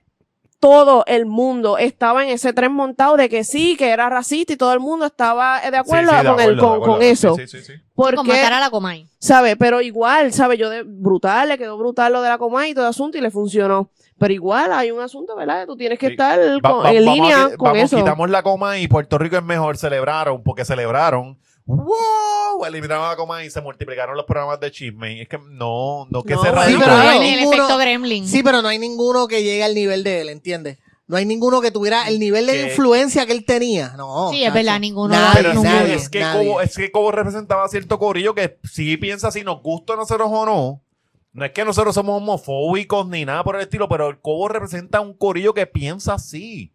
[0.59, 4.57] todo el mundo estaba en ese tren montado de que sí, que era racista y
[4.57, 6.93] todo el mundo estaba eh, de acuerdo sí, de con, el, con, acuerdo.
[6.93, 7.35] con eso.
[7.35, 7.73] Sí, sí, sí, sí.
[7.95, 9.07] Como Porque, matar a la Comay.
[9.19, 9.55] ¿sabe?
[9.55, 10.57] Pero igual, ¿sabe?
[10.57, 13.21] Yo de brutal, le quedó brutal lo de la coma y todo el asunto y
[13.21, 13.89] le funcionó.
[14.19, 15.65] Pero igual hay un asunto, ¿verdad?
[15.65, 16.11] Tú tienes que Sí.
[16.13, 17.97] estar Va- con- va- en a línea con vamos, eso.
[17.97, 19.77] Quitamos la coma y Puerto Rico es mejor.
[19.77, 21.39] Celebraron, porque celebraron.
[21.77, 22.65] ¡Wow!
[22.65, 25.21] Eliminaron la coma y se multiplicaron los programas de chisme.
[25.21, 26.79] Es que no, no que No, se Sí, radica.
[26.79, 28.27] pero no hay el, ninguno- efecto gremlin.
[28.27, 30.77] Sí, pero no hay ninguno que llegue al nivel de él, ¿entiendes?
[31.07, 33.93] No hay ninguno que tuviera el nivel de influencia que él tenía.
[33.97, 34.29] No.
[34.31, 36.47] Sí, es verdad, ninguno Nadie, Pero es que, nadie, es, que nadie.
[36.47, 40.29] Cobo, es que Cobo representaba cierto corillo que si piensa si nos gusta a nosotros
[40.31, 40.81] o no.
[41.33, 45.01] No es que nosotros somos homofóbicos ni nada por el estilo, pero el Cobo representa
[45.01, 46.71] un corillo que piensa así.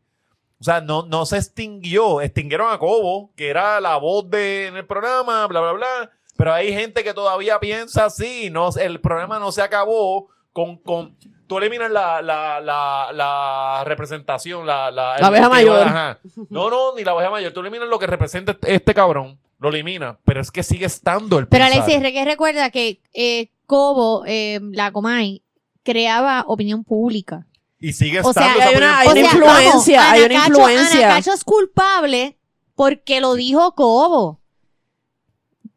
[0.61, 2.21] O sea, no, no se extinguió.
[2.21, 6.11] Extinguieron a Cobo, que era la voz de, en el programa, bla, bla, bla.
[6.37, 8.51] Pero hay gente que todavía piensa así.
[8.51, 10.77] No, el programa no se acabó con...
[10.79, 11.17] con
[11.47, 15.87] Tú eliminas la, la, la, la representación, la, la, La abeja mayor.
[15.87, 16.19] ajá.
[16.51, 17.53] No, no, ni la abeja mayor.
[17.53, 19.39] Tú eliminas lo que representa este, este cabrón.
[19.61, 20.17] Lo eliminas.
[20.25, 21.85] Pero es que sigue estando el Pero pensar.
[21.85, 25.43] Alexis, que recuerda que eh, Cobo, eh, la Comay,
[25.85, 27.47] creaba opinión pública.
[27.79, 31.07] Y sigue O sea, estando hay una- hay una influencia, hay una Cacho- influencia.
[31.07, 32.39] Ana Cacho es culpable
[32.75, 34.41] porque lo dijo Cobo.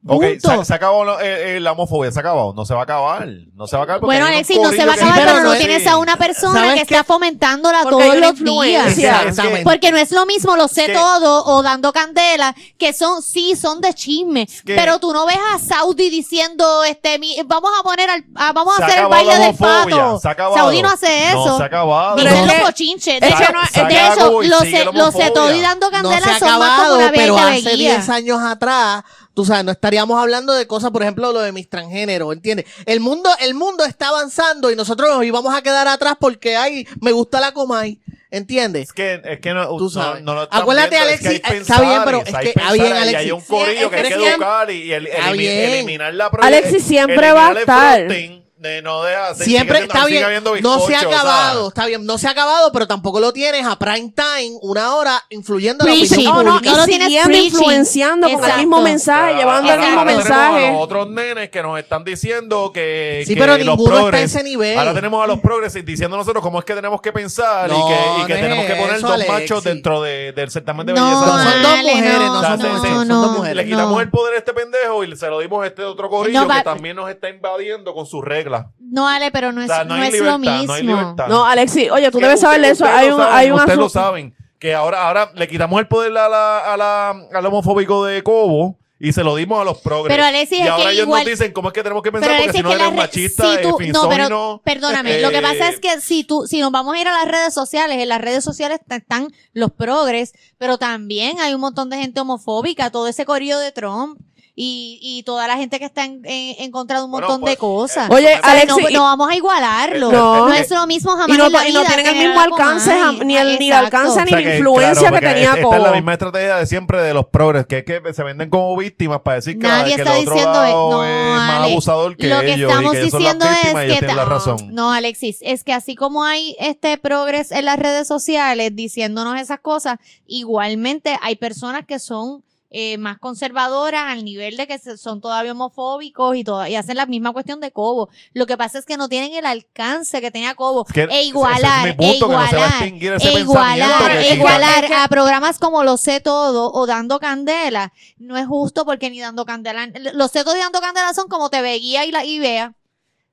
[0.08, 2.54] Ok, se, se acabó lo- eh, eh, la homofobia, se ha acabado.
[2.54, 3.28] No se va a acabar.
[3.54, 4.02] No se va a acabar.
[4.02, 5.98] Bueno, Alexis, no se va a que- acabar, pero pero no no es- tienes a
[5.98, 6.94] una persona ¿Sabes que qué?
[6.96, 8.98] está fomentándola Porque todos los días.
[8.98, 9.64] Exactamente.
[9.64, 13.58] Porque no es lo mismo lo sé que- todo o dando candela, que son, sí,
[13.58, 14.48] son de chisme.
[14.66, 18.54] que- pero tú no ves a Saudi diciendo, este, mi- vamos a poner al, a-
[18.54, 20.20] vamos a ha hacer el baile la del pato.
[20.20, 20.60] se.
[20.60, 21.46] Saudi no hace eso.
[21.46, 22.16] No se ha acabado.
[22.16, 23.20] Ni Pero los que- bochinches.
[23.20, 23.66] De que hecho, no- de
[23.98, 25.62] acabó hecho, y los, sigue se- la los Setodi homofobia.
[25.68, 27.92] dando No se candela ha son más como acabado, una pero vieja hace veguía.
[27.96, 29.04] 10 años atrás,
[29.40, 32.66] tú sabes, no estaríamos hablando de cosas, por ejemplo, lo de mis transgéneros, ¿entiendes?
[32.86, 36.86] El mundo, el mundo está avanzando y nosotros nos íbamos a quedar atrás porque, ay,
[37.00, 38.02] me gusta la Comay,
[38.32, 38.88] ¿entiendes?
[38.90, 40.24] Es que, es que no, Tú no- sabes.
[40.24, 42.74] no lo están Acuérdate, viendo, es que Alexis, hay está bien, pero es que- ah,
[42.74, 43.32] bien, y hay Alexis.
[43.32, 45.70] un corillo Sí, es que hay que educar y, el- Está elimi- bien.
[45.72, 48.06] eliminar la Alexis siempre va a el estar.
[48.08, 50.44] fronting de no dejar- sigue Siempre siendo- está sigue bien.
[50.44, 53.20] No se ha bizcocho, o sea, acabado, está bien, no se ha acabado, pero tampoco
[53.22, 56.60] lo tienes a prime time, una hora, influyendo en la opinión No, no.
[56.62, 57.10] No lo y tienes
[57.46, 58.58] influenciando con el Exacto.
[58.58, 60.72] mismo mensaje, Pero llevando el mismo ahora tenemos a mensaje.
[60.74, 63.24] los otros nenes que nos están diciendo que.
[63.26, 64.78] Sí, que pero los ninguno está a ese nivel.
[64.78, 67.94] Ahora tenemos a los progres diciendo nosotros cómo es que tenemos que pensar No, y
[67.94, 69.34] que, y que tenemos que poner eso, dos Alexis.
[69.40, 71.26] machos dentro de- del certamen de No, belleza.
[71.26, 73.56] No, son dos mujeres, no, son dos, son mujeres.
[73.56, 74.02] Le quitamos No.
[74.02, 76.96] el poder a este pendejo y se lo dimos a este otro va- que también
[76.96, 78.49] nos está invadiendo con sus reglas.
[78.80, 80.64] No, Ale, pero no O es, sea, no, no hay es libertad, lo mismo.
[80.66, 81.28] no hay libertad.
[81.28, 82.86] No, Alexis, oye, tú debes saber de eso.
[82.86, 84.36] Hay lo un, saben, hay un Ustedes lo saben.
[84.58, 88.78] Que ahora, ahora le quitamos el poder a la, a la, al homofóbico de Cobo
[89.00, 90.14] y se lo dimos a los progres.
[90.14, 92.12] Pero, Alexis, y es ahora que ellos igual- nos dicen cómo es que tenemos que
[92.12, 95.38] pensar Pero porque si no eres re- machista, si tú- no, pero perdóname, lo que
[95.38, 97.98] eh, pasa es que si tú, si nos vamos a ir a las redes sociales,
[98.00, 102.90] en las redes sociales están los progres, pero también hay un montón de gente homofóbica,
[102.90, 104.20] todo ese corillo de Trump
[104.62, 107.40] y, y toda la gente que está en, en- en contra de un Bueno, montón
[107.42, 108.10] pues, de cosas.
[108.10, 110.12] eh, Oye, O sea, Alexis, no, y- no vamos a igualarlo.
[110.12, 110.48] No.
[110.50, 112.42] No, es lo mismo jamás y no, en la y no vida tienen el mismo
[112.42, 115.34] alcance, jam- ni el, ni el alcance O ni sea la que, influencia claro, que
[115.34, 115.76] tenía esta Cobo.
[115.76, 118.76] es la misma estrategia de siempre de los progres, que es que se venden como
[118.76, 121.60] víctimas para decir que, la- Nadie que está el otro diciendo lado no, es más
[121.62, 121.72] Ale.
[121.72, 124.58] abusador que lo que ellos estamos que diciendo es que la razón.
[124.76, 129.62] no Alexis es que así como hay este progres en las redes sociales diciéndonos esas
[129.62, 135.22] cosas igualmente hay personas que son eh, más conservadoras al nivel de que se- son
[135.22, 138.10] todavía homofóbicos y, toda- y hacen la misma cuestión de Cobo.
[138.34, 140.86] Lo que pasa es que no tienen el alcance que tenía Cobo.
[140.88, 144.84] Es que e es igualar, punto, e no igualar, ese e igualar, que e igualar
[144.84, 147.92] Es que- a programas como Lo Sé Todo o Dando Candela.
[148.18, 151.50] No es justo porque ni Dando Candela, Los Sé Todo y Dando Candela son como
[151.50, 152.76] TV Guía y la IBEA.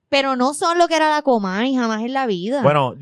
[0.08, 2.62] Pero no son lo que era la Comay, jamás en la vida.
[2.62, 2.94] Bueno,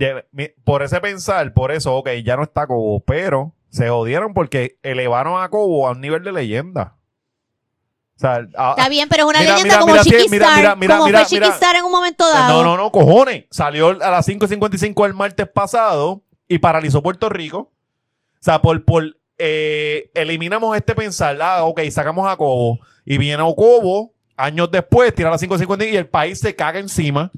[0.64, 5.42] por ese pensar, por eso, ok, ya no está Cobo, pero se jodieron porque elevaron
[5.42, 6.96] a Cobo a un nivel de leyenda.
[8.16, 11.02] O sea, a- Está bien, pero es una Mira, leyenda mira, como mira, mira, como
[11.02, 11.24] fue mira.
[11.26, 12.62] Chiquistar en un momento dado.
[12.62, 13.46] No, no, no, cojones.
[13.50, 17.58] Salió a las 5.55 el martes pasado y paralizó Puerto Rico.
[17.58, 22.78] O sea, por, por eh, eliminamos este pensar, ah, ok, sacamos a Cobo.
[23.04, 27.32] Y viene Cobo, años después, tira a las 5.55 y el país se caga encima.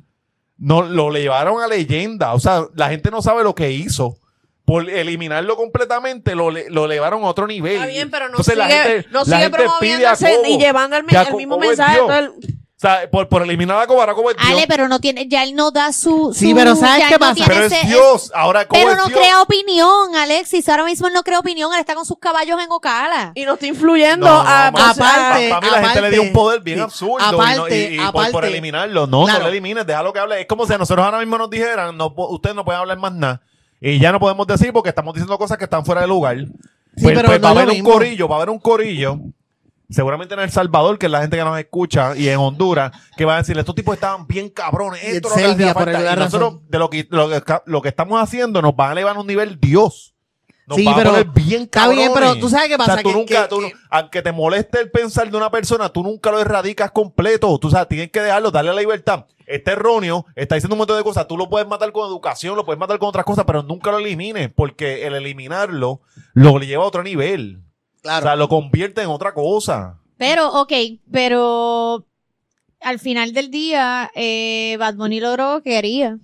[0.58, 2.34] No, lo llevaron a leyenda.
[2.34, 4.18] O sea, la gente no sabe lo que hizo.
[4.66, 7.74] Por eliminarlo completamente, lo, le- lo elevaron a otro nivel.
[7.76, 10.47] Está bien, pero no Entonces, la sigue, gente- no la sigue gente Cobo.
[10.48, 11.05] y llevando el,
[11.36, 12.01] mismo mensaje.
[12.01, 14.48] O sea, por, por eliminar a Cobo, ahora Cobo es Dios.
[14.51, 17.14] Ale, pero no tiene, ya él no da su, Sí, su- pero ¿sabes ya qué
[17.14, 17.44] no pasa?
[17.47, 18.30] Pero es ese- Dios.
[18.34, 19.18] Ahora Cobo Pero es no Dios.
[19.18, 20.68] crea opinión, Alexis.
[20.68, 21.72] Ahora mismo él no crea opinión.
[21.72, 23.32] Él está con sus caballos en Ocala.
[23.34, 26.32] Y no está influyendo No, a, mano, aparte- para mí la gente le dio un
[26.34, 26.82] poder bien sí.
[26.82, 28.48] absurdo Aparte, y, no- y- y por- por, aparte.
[28.48, 29.06] eliminarlo.
[29.06, 29.38] No, Claro.
[29.38, 30.40] no lo elimines, déjalo que hable.
[30.40, 33.12] Es como si a nosotros ahora mismo nos dijeran, no, ustedes no pueden hablar más
[33.12, 33.40] nada.
[33.80, 36.36] Y ya no podemos decir porque estamos diciendo cosas que están fuera de lugar.
[36.38, 37.92] Sí, pues, pero pues no va a haber un mismo.
[37.92, 39.18] corillo, va a haber un corillo.
[39.88, 43.24] Seguramente en El Salvador, que es la gente que nos escucha, y en Honduras, que
[43.24, 45.00] va a decir, estos tipos estaban bien cabrones.
[45.04, 46.12] Y Esto es lo que Serbia, falta".
[46.12, 49.16] Y nosotros, de lo que, lo, que, lo que estamos haciendo, nos van a elevar
[49.16, 50.15] a un nivel Dios.
[50.66, 52.10] Nos Sí, va a pero poner bien está bien, cabrones.
[52.32, 54.22] pero tú sabes qué O sea, pasa, tú que- nunca, que- tú que- no- aunque
[54.22, 57.56] te moleste el pensar de una persona, tú nunca lo erradicas completo.
[57.59, 59.26] Tú sabes, tienes que dejarlo, darle la libertad.
[59.47, 61.28] Está erróneo, está diciendo un montón de cosas.
[61.28, 63.98] Tú lo puedes matar con educación, lo puedes matar con otras cosas, pero nunca lo
[63.98, 66.01] elimines, porque el eliminarlo
[66.34, 67.60] lo lleva a otro nivel.
[68.02, 68.26] Claro.
[68.26, 70.01] O sea, lo convierte en otra cosa.
[70.18, 70.72] Pero, ok,
[71.12, 72.05] pero
[72.80, 76.18] al final del día, eh, Bad Bunny logró lo que quería.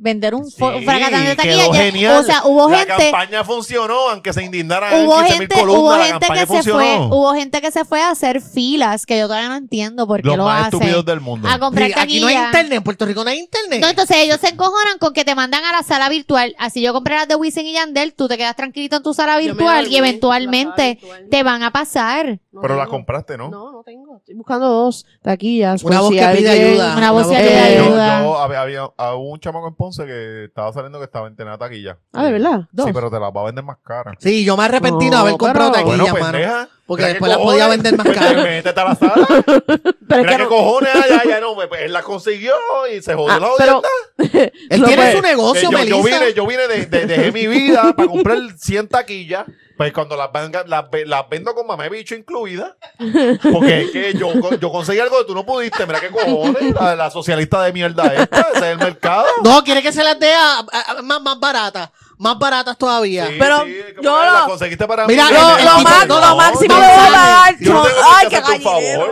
[0.00, 1.74] Vender un, Sí, fo- un fracatán de taquilla.
[1.74, 2.16] Genial.
[2.18, 5.80] O sea, hubo la gente, campaña funcionó, aunque se indignaran hubo 15 mil gente, columnas,
[5.82, 9.04] hubo la gente campaña que se fue, hubo gente que se fue a hacer filas,
[9.06, 10.74] que yo todavía no entiendo por qué Los lo más hacen.
[10.80, 11.48] estúpidos del mundo.
[11.48, 13.80] A comprar Sí, aquí no hay internet, en Puerto Rico no hay internet.
[13.80, 16.54] No, entonces ellos se encojonan con que te mandan a la sala virtual.
[16.58, 19.36] Así yo compré las de Wisin y Yandel, tú te quedas tranquilito en tu sala
[19.38, 21.26] virtual y en la eventualmente virtual.
[21.30, 22.38] te van a pasar.
[22.58, 22.96] No Pero la tengo.
[22.96, 23.48] compraste, ¿no?
[23.48, 24.16] No, no tengo.
[24.16, 25.82] Estoy buscando dos taquillas.
[25.84, 26.96] Una voz si que pide alguien- ayuda.
[26.96, 28.22] Una voz que pide Yo, ayuda.
[28.24, 31.58] yo había, había a un chamaco en Ponce que estaba saliendo que estaba en Tenada
[31.58, 31.98] Taquilla.
[32.12, 32.68] Ah, ¿de verdad?
[32.72, 32.86] Dos.
[32.86, 34.16] Sí, pero te las va a vender más caras.
[34.18, 36.68] Sí, yo me arrepentí de No, haber comprado pero- taquilla, Bueno, mano.
[36.88, 38.42] Porque después qué la podía vender más Pues, caro.
[38.42, 39.26] Métete a la sala.
[39.46, 42.54] Pero es Mira que qué no- cojones, ya, ya, no, pues, él la consiguió
[42.90, 43.82] y se jodió Ah, la pero-.
[44.70, 45.96] Él tiene pues, su negocio, yo, Melissa.
[45.96, 49.44] yo vine, yo vine de, de- dejé mi vida para comprar 100 taquillas.
[49.76, 52.74] Pues cuando las, venga- las, las vendo con mamá bicho incluida.
[53.52, 55.86] Porque es que yo, yo conseguí algo que tú no pudiste.
[55.86, 56.74] Mira qué cojones.
[56.74, 58.40] La, la socialista de mierda esta.
[58.54, 59.26] Ese es el mercado.
[59.44, 61.90] No, quiere que se las dé a, a- a- más, más baratas.
[62.18, 63.26] Más baratas todavía.
[63.28, 65.34] Sí, Pero sí, yo lo- las conseguiste para Mira, mí.
[65.34, 68.06] lo- Nene, lo no, lo máximo que voy a no, pagar Yo no son- tengo
[68.16, 69.08] Ay, que qué gallinero.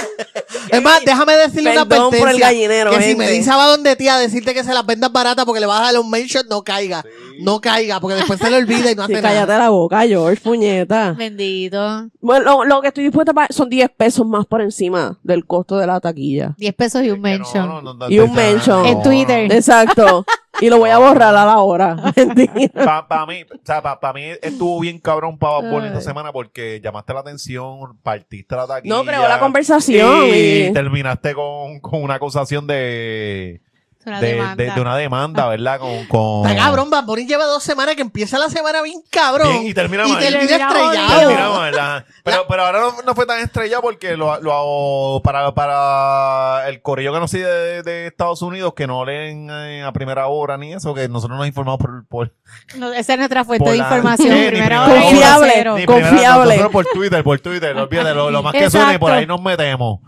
[0.70, 2.46] Es más, déjame decirle una Perdón por el advertencia.
[2.46, 3.24] gallinero, que si gente.
[3.26, 5.84] Melissa va donde tía a decirte que se las vendas baratas porque le vas a
[5.92, 7.04] dar un mention, no caiga.
[7.40, 9.58] No caiga, porque después se le olvida y no Sí, hace cállate nada.
[9.64, 11.12] la boca, George, puñeta.
[11.12, 12.08] Bendito.
[12.20, 15.46] Bueno, lo, lo que estoy dispuesta a pagar son 10 pesos más por encima del
[15.46, 16.54] costo de la taquilla.
[16.58, 17.68] 10 pesos y un mention.
[17.68, 18.84] no, no, no, Y un mention.
[18.86, 19.52] En Twitter.
[19.52, 20.24] Exacto.
[20.60, 21.96] Y lo voy a borrar a la hora.
[23.08, 27.12] Para mí, o sea, para mí estuvo bien cabrón para Bunny esta semana porque llamaste
[27.14, 28.94] la atención, partiste la taquilla.
[28.94, 30.26] No, creó la conversación.
[30.26, 30.72] Y Y...
[30.72, 33.60] terminaste con, con una acusación de,
[34.06, 35.80] Una de, de- de una demanda, ¿verdad?
[35.80, 36.48] Con, con...
[36.48, 39.48] Está cabrón, Bad Bunny lleva dos semanas que empieza la semana bien cabrón.
[39.50, 40.20] Bien, y termina y mal.
[40.20, 41.20] termina Termina estrellado.
[41.28, 42.04] Terminamos, ¿verdad?
[42.22, 47.12] Pero, pero ahora no, no fue tan estrellado porque lo, lo para, para el corillo
[47.12, 50.72] que no sigue de, de Estados Unidos, que no leen eh, a primera hora ni
[50.72, 52.32] eso, que nosotros nos informamos por, por
[52.76, 54.28] No, esa es nuestra fuente de información.
[54.28, 55.52] Sí, primera hora y Confiable.
[55.52, 56.56] primera- Confiable.
[56.56, 58.78] nosotros por Twitter, por Twitter, olvídate, lo, lo más que Exacto.
[58.84, 59.98] suene, por ahí nos metemos.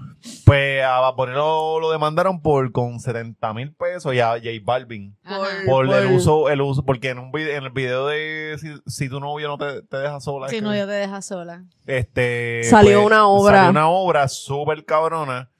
[0.45, 4.49] Pues a Bad Bunny lo, lo demandaron por con 70 mil pesos y a J
[4.65, 5.16] Balvin.
[5.24, 5.39] Ajá.
[5.66, 8.69] Por, Por- el uso, el uso, porque en un vide- en el video de si,
[8.86, 10.49] si tu novio no te, te deja sola.
[10.49, 11.65] Si no, yo te deja sola.
[11.86, 13.57] este Salió una obra.
[13.57, 15.51] Salió una obra súper cabrona.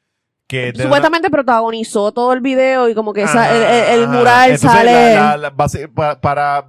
[0.47, 4.12] Que Supuestamente protagonizó todo el video y como que esa- Ajá, el, el- el ajá.
[4.18, 5.39] mural Entonces, sale.
[5.39, 6.68] la- para,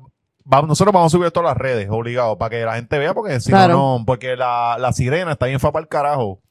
[0.51, 3.13] va- nosotros vamos a subir esto a las redes, obligado, para que la gente vea,
[3.13, 3.73] porque si Claro.
[3.75, 6.41] no, no, porque la, la sirena está bien fa para el carajo.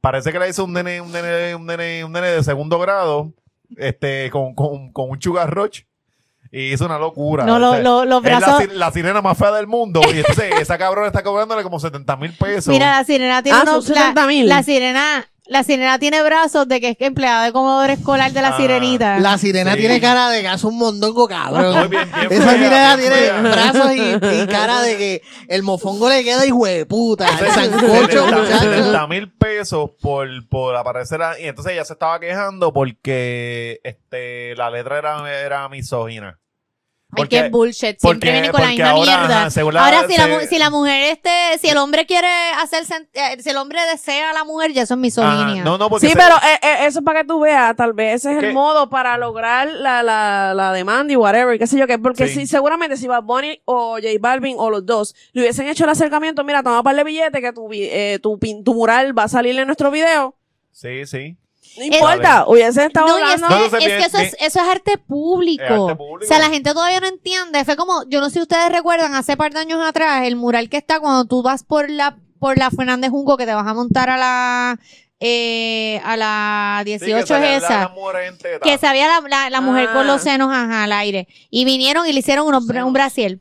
[0.00, 3.32] Parece que le hizo un nene, un nene, un nene, un nene de segundo grado,
[3.76, 5.82] este, con, con, con un sugar roach.
[6.54, 7.44] Y hizo una locura.
[7.46, 10.02] No, lo- lo- los es la brazos- la, sirena más fea del mundo.
[10.12, 12.66] Y entonces esa cabrona está cobrándole como 70 mil pesos.
[12.68, 14.48] Mira, la sirena tiene Ah, unos- son la- 70,000.
[14.48, 18.48] La, sirena, la sirena tiene brazos de que es empleada de comedor escolar de la
[18.50, 18.56] Ah.
[18.56, 19.18] sirenita.
[19.18, 19.80] La sirena Sí.
[19.80, 21.78] tiene cara de gas un mondongo, cabrón.
[21.80, 23.40] Muy bien, bien Esa fea, sirena bien tiene fea.
[23.42, 27.26] brazos y, y cara de que el mofongo le queda hijo de puta.
[27.38, 28.38] El sancocho, 70
[28.86, 29.08] muchacho.
[29.08, 31.44] mil pesos por, por aparecer ahí.
[31.44, 36.38] Y entonces ella se estaba quejando porque este la letra era, era misógina.
[37.14, 37.98] Es que es bullshit.
[37.98, 39.46] Siempre porque- viene con la porque misma ahora, mierda.
[39.46, 41.30] ajá, la- ahora, si, la, se- mu- si la mujer, este,
[41.60, 42.26] si el hombre quiere
[42.58, 45.44] hacer, sen- eh, si el hombre desea a la mujer, ya eso es misoginia.
[45.62, 47.76] Ajá, no, no, porque Sí, se- pero eh, eh, eso es para que tú veas,
[47.76, 48.48] tal vez ese es ¿Qué?
[48.48, 52.28] el modo para lograr la, la, la demanda y whatever, qué sé yo qué, porque
[52.28, 52.40] Sí.
[52.40, 55.90] si seguramente si Bad Bunny o J Balvin o los dos le hubiesen hecho el
[55.90, 59.28] acercamiento, mira, toma par de billetes que tu, vi- eh, tu, tu mural va a
[59.28, 60.34] salir en nuestro video,
[60.70, 61.36] Sí, sí.
[61.78, 63.48] No importa, hubiesen estado No, es hablando.
[63.48, 65.62] que, No, es bien- que eso, es, eso es arte público.
[65.64, 66.24] Es arte público.
[66.24, 67.64] O sea, la gente todavía no entiende.
[67.64, 70.68] Fue como, yo no sé si ustedes recuerdan, hace par de años atrás, el mural
[70.68, 73.74] que está cuando tú vas por la, por la Fernández Junco, que te vas a
[73.74, 74.78] montar a la,
[75.20, 77.78] eh, a la Sí, 18 que salía es esa.
[77.80, 79.94] la que sabía la, la, la mujer Ah.
[79.94, 81.28] con los senos ajá, al aire.
[81.50, 83.38] Y vinieron y le hicieron unos, un brasier.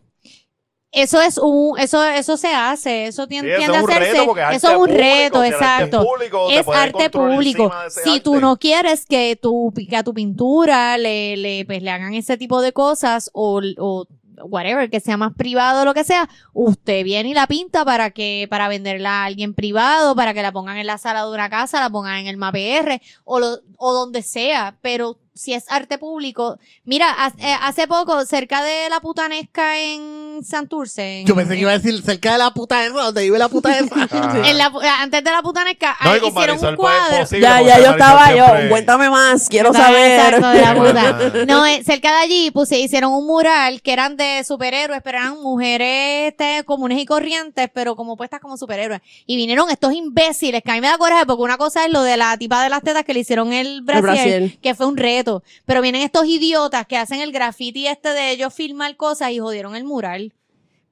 [0.94, 4.12] Eso es un, eso, eso se hace, eso Sí, tiende, eso tiende es a hacerse.
[4.56, 6.04] eso es un público, reto, arte exacto.
[6.06, 7.72] público Es arte público.
[8.04, 12.14] Si tú no quieres que tu, que a tu pintura le, le, pues, le hagan
[12.14, 14.06] ese tipo de cosas o, o
[14.44, 18.10] whatever, que sea más privado o lo que sea, usted viene y la pinta para
[18.10, 21.50] que, para venderla a alguien privado, para que la pongan en la sala de una
[21.50, 25.98] casa, la pongan en el MAPR o lo, o donde sea, pero si es arte
[25.98, 31.22] público, mira, ha- eh, hace poco, cerca de la putanesca en en Santurce.
[31.22, 33.50] en- Yo pensé que iba a decir cerca de la puta esa, donde vive la
[33.50, 33.96] puta esa.
[34.04, 34.50] Ajá.
[34.50, 37.20] en la- antes de la putanesca, No, hicieron Marisol, un pues, es cuadro.
[37.24, 38.70] posible, Ya, ya yo estaba yo.
[38.70, 40.36] Cuéntame más, quiero saber.
[40.36, 41.10] de la puta.
[41.10, 41.32] Ajá.
[41.48, 45.42] No, eh, cerca de allí puse, hicieron un mural que eran de superhéroes, pero eran
[45.42, 49.02] mujeres este, comunes y corrientes, pero como puestas como superhéroes.
[49.26, 52.04] Y vinieron estos imbéciles, que a mí me da coraje, porque una cosa es lo
[52.04, 54.58] de la tipa de las tetas que le hicieron el brasier.
[54.62, 55.44] que fue un reto.
[55.66, 59.76] Pero vienen estos idiotas que hacen el graffiti este de ellos filmar cosas y jodieron
[59.76, 60.31] el mural.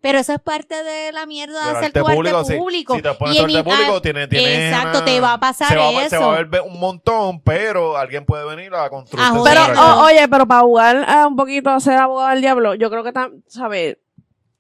[0.01, 2.55] Pero eso es parte de la mierda de hacer arte tu arte público, sí.
[2.57, 2.95] público.
[2.95, 5.19] Si te pones Y tu en arte mi- público, ah, tiene, tiene Exacto, una- te
[5.19, 6.09] va a pasar se va, eso.
[6.09, 9.21] Se va a ver un montón, pero alguien puede venir a construir.
[9.26, 9.57] A ese joder.
[9.67, 13.03] Pero, oye, pero para jugar eh, un poquito a ser abogado del diablo, yo creo
[13.03, 13.11] que,
[13.47, 13.97] ¿sabes?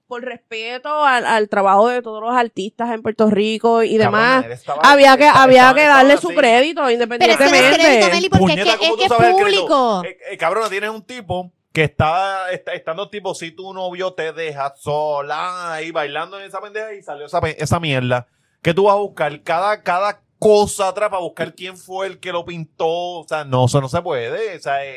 [0.07, 4.47] Por respeto al, al trabajo de todos los artistas en Puerto Rico y demás, había
[4.47, 6.21] que, estaba- había estaba- que estaba darle así.
[6.27, 7.77] su crédito, Pero ese no es independientemente.
[7.79, 10.03] crédito, Meli, porque Puñeta, es que, ¿cómo es que es público.
[10.03, 14.33] Eh, eh, cabrona, tienes un tipo que está, está estando tipo, si tu novio te
[14.33, 18.27] deja sola ahí bailando en esa pendeja y salió esa, esa mierda,
[18.61, 22.31] que tú vas a buscar cada, cada cosa atrás para buscar quién fue el que
[22.31, 22.87] lo pintó.
[22.87, 24.57] O sea, no, eso no se puede.
[24.57, 24.95] O sea, eh,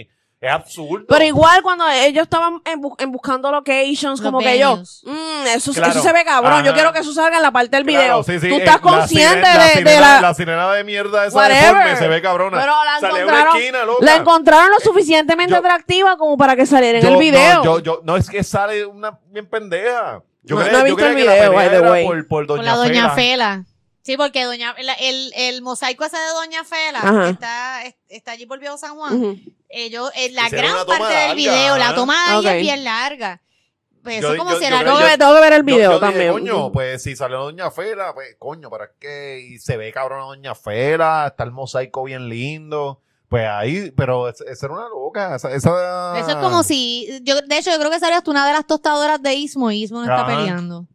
[0.00, 0.08] eh,
[0.40, 1.04] es absurdo.
[1.06, 5.46] Pero igual cuando ellos estaban en, bu- en buscando locations, Los como que yo, mm,
[5.54, 5.90] eso, Claro.
[5.92, 6.64] eso se ve cabrón, Ajá.
[6.64, 8.22] yo quiero que eso salga en la parte del Claro, video.
[8.22, 10.34] sí, sí, Tú eh, estás la consciente la de, de sirena- la...
[10.34, 12.58] sirena de mierda esa deforme se ve cabrona.
[12.58, 14.04] Pero la encontraron, esquina, loca.
[14.06, 17.54] la encontraron lo suficientemente yo- atractiva como para que saliera en Yo- el video.
[17.56, 20.22] No, yo, yo, no, es que sale una bien pendeja.
[20.42, 22.06] Yo No, he visto el que la video, pelea by the era way.
[22.06, 23.14] por, por Doña la Doña Fela.
[23.14, 23.64] Fela.
[24.10, 27.24] Sí, porque Doña, la- el, el mosaico ese de Doña Fela Ajá.
[27.26, 29.14] que está, es- está allí por Viejo San Juan.
[29.14, 29.38] Ujú.
[29.68, 31.94] Ellos, eh, la Hicieron gran una toma parte del video, la ajá.
[31.94, 32.46] toma de ahí Ok.
[32.46, 33.40] es bien larga.
[34.02, 35.40] Pues Yo- eso como yo- si yo era creo Tengo, yo- que, ver- tengo que
[35.40, 36.32] ver el Yo- video yo dije, también.
[36.32, 40.20] coño, pues si salió Doña Fela, pues coño, pero es que y se ve cabrón
[40.26, 43.00] Doña Fela, está el mosaico bien lindo.
[43.28, 45.36] Pues ahí, pero esa, esa era una loca.
[45.36, 48.44] Esa, esa- Eso es como si, yo, de hecho, yo creo que salió hasta una
[48.44, 50.26] de las tostadoras de Ismo y Ismo no está Ajá.
[50.36, 50.86] peleando.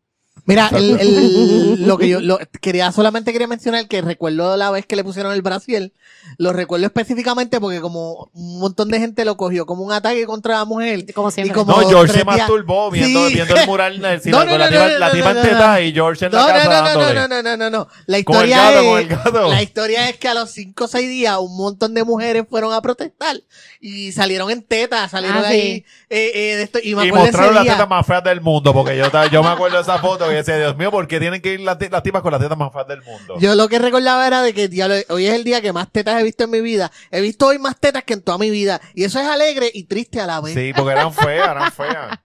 [0.48, 4.86] Mira, el, el- lo que yo lo, quería solamente quería mencionar que recuerdo la vez
[4.86, 5.92] que le pusieron el Brasil,
[6.38, 10.56] lo recuerdo específicamente porque como un montón de gente lo cogió como un ataque contra
[10.60, 11.12] la mujer.
[11.14, 11.56] Como Y siempre.
[11.56, 13.34] como No, George se días- masturbó viendo, Sí.
[13.34, 14.00] viendo el mural.
[14.02, 15.80] del cine, No, la no, tipa, no, la no, tipa no, en no, teta no.
[15.80, 17.88] y George en No, la no, casa no, no, no, no, no, no, no.
[18.06, 19.08] La historia gato, es,
[19.50, 22.72] la historia es que a los 5 o 6 días un montón de mujeres fueron
[22.74, 23.38] a protestar
[23.82, 25.86] y salieron en teta, salieron Ah, ahí sí.
[26.10, 28.96] eh, eh, de esto, y me Y mostraron las tetas más feas del mundo, porque
[28.98, 31.60] yo, yo me acuerdo de esa foto decía, Dios mío, ¿por qué tienen que ir
[31.62, 33.36] las, las tipas con las tetas más feas del mundo?
[33.40, 34.70] Yo lo que recordaba era de que
[35.10, 36.92] hoy es el día que más tetas he visto en mi vida.
[37.12, 38.82] He visto hoy más tetas que en toda mi vida.
[38.94, 40.54] Y eso es alegre y triste a la vez.
[40.54, 42.20] Sí, porque eran feas, eran feas.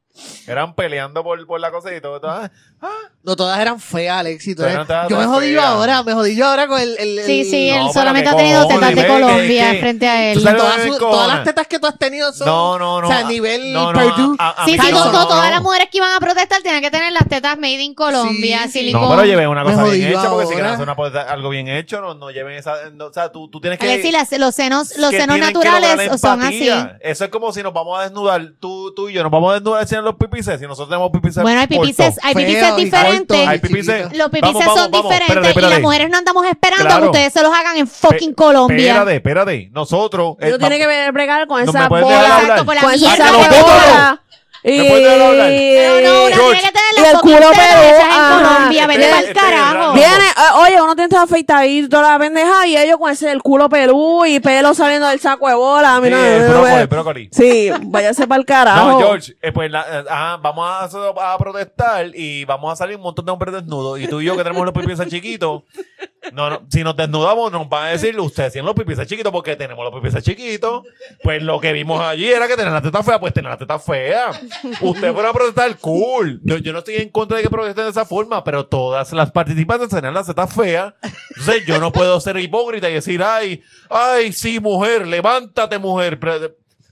[0.46, 2.20] Eran peleando por, por la cosa y todo.
[2.20, 2.30] todo.
[2.30, 2.50] Ah,
[3.22, 4.56] No todas eran feas, Alexis.
[4.56, 5.72] tú Pero eres- todas yo me jodí yo feas.
[5.74, 6.96] ahora, me jodí yo ahora con el...
[6.98, 9.08] el- el- Sí, sí, No, él pero solamente qué ha tenido cojones, tetas de ve,
[9.20, 10.40] Colombia que- que- frente a tú él.
[10.42, 12.46] sabes- todas, todas las tetas que tú has tenido son...
[12.46, 13.06] No, no, no.
[13.08, 14.36] O sea, a nivel no, no, Purdue.
[14.38, 15.50] a- a Sí, mí sí, no, no, to- todas no.
[15.50, 18.72] las mujeres que iban a protestar tienen que tener las tetas made in Colombia, Sí,
[18.72, 18.78] sí.
[18.78, 19.02] silicón.
[19.02, 20.54] No, pero lleven una Me cosa jodí bien yo hecha, porque si ahora.
[20.56, 22.72] quieren hacer una, cosa- algo bien hecho, no, no lleven esa.
[22.94, 23.84] no, o sea, tú, tú tienes que.
[23.84, 26.66] Alexis, las- los senos, los que senos tienen que lograr naturales son así.
[26.70, 26.98] empatía.
[27.02, 29.54] Eso es como si nos vamos a desnudar, tú, tú y yo, nos vamos a
[29.56, 31.42] desnudar enseñar los pipices, si nosotros tenemos pipices.
[31.42, 33.09] Bueno, hay pipices, hay diferentes.
[33.10, 33.60] Hay.
[34.16, 35.74] Los pipices Vamos, vamos, son vamos, diferentes espérate, y espérate.
[35.74, 37.00] las mujeres no andamos esperando a Claro.
[37.02, 38.76] que ustedes se los hagan en fucking Pe- Colombia.
[38.86, 39.68] Espérate, espérate.
[39.72, 40.36] Nosotros.
[40.40, 42.02] eh, Uno tiene va- que ver, bregar con No esa bola.
[42.40, 44.22] Exacto, con la con esa mierda de bola.
[44.62, 45.48] Y, ¿Me puedes dejar hablar?
[45.48, 46.60] Pero no, una George.
[46.60, 48.44] tiene que tener Y las el culo en.
[48.44, 49.92] Colombia, vete pa'l este carajo.
[49.94, 53.40] Viene, eh, oye, uno tiene que afeitadito toda la pendeja y ellos con ese el
[53.42, 55.94] culo pelú y pelo saliendo del saco de bola.
[55.96, 57.28] Sí, Mira, el no, brócoli, no, el brócoli.
[57.32, 58.88] Sí, váyase para el carajo.
[58.90, 62.76] No, George, eh, pues la- eh, ajá, vamos a, hacer- a protestar y vamos a
[62.76, 63.98] salir un montón de hombres desnudos.
[64.00, 65.62] Y tú y yo que tenemos los pipices chiquitos,
[66.32, 69.56] no, no, si nos desnudamos nos van a decir, ustedes tienen los pipices chiquitos porque
[69.56, 70.84] tenemos los pipices chiquitos.
[71.22, 73.84] Pues lo que vimos allí era que tener las tetas feas, pues tener las tetas
[73.84, 74.40] feas.
[74.80, 76.40] Ustedes fueron a protestar, cool.
[76.44, 79.30] Yo, yo no estoy en contra de que protesten de esa forma, pero todas las
[79.30, 80.94] participantes tenían las tetas feas.
[81.36, 86.18] Entonces yo no puedo ser hipócrita y decir, ay, ay, sí, mujer, levántate, mujer.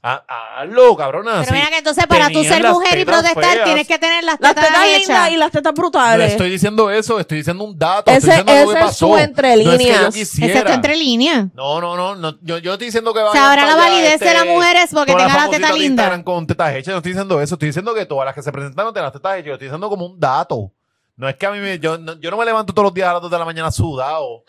[0.02, 1.40] Pero- ah, Hazlo, cabrona.
[1.44, 3.64] Pero mira que entonces para tú ser las mujer y tetas protestar feas.
[3.64, 5.30] tienes que tener las Las tetas tetas lindas hechas.
[5.30, 6.30] y las tetas No brutales.
[6.32, 8.10] estoy diciendo eso, estoy diciendo un dato.
[8.10, 10.16] Ese- estoy diciendo algo que ese es su entre No es que yo líneas.
[10.16, 11.46] Excepto entre líneas.
[11.54, 13.82] No, no, no, no, Yo, yo estoy diciendo que O vayan sea, ahora para la
[13.82, 16.02] validez de este, la mujer es porque tenga las la teta famositas de linda.
[16.02, 16.92] Instagram con tetas hechas.
[16.92, 17.54] No estoy diciendo eso.
[17.54, 19.46] Estoy diciendo que todas las que se presentaron tenían las tetas hechas.
[19.46, 20.72] Yo estoy diciendo como un dato.
[21.16, 23.08] No es que a mí me, yo, no, yo no me levanto todos los días
[23.08, 24.44] a las 2 de la mañana sudado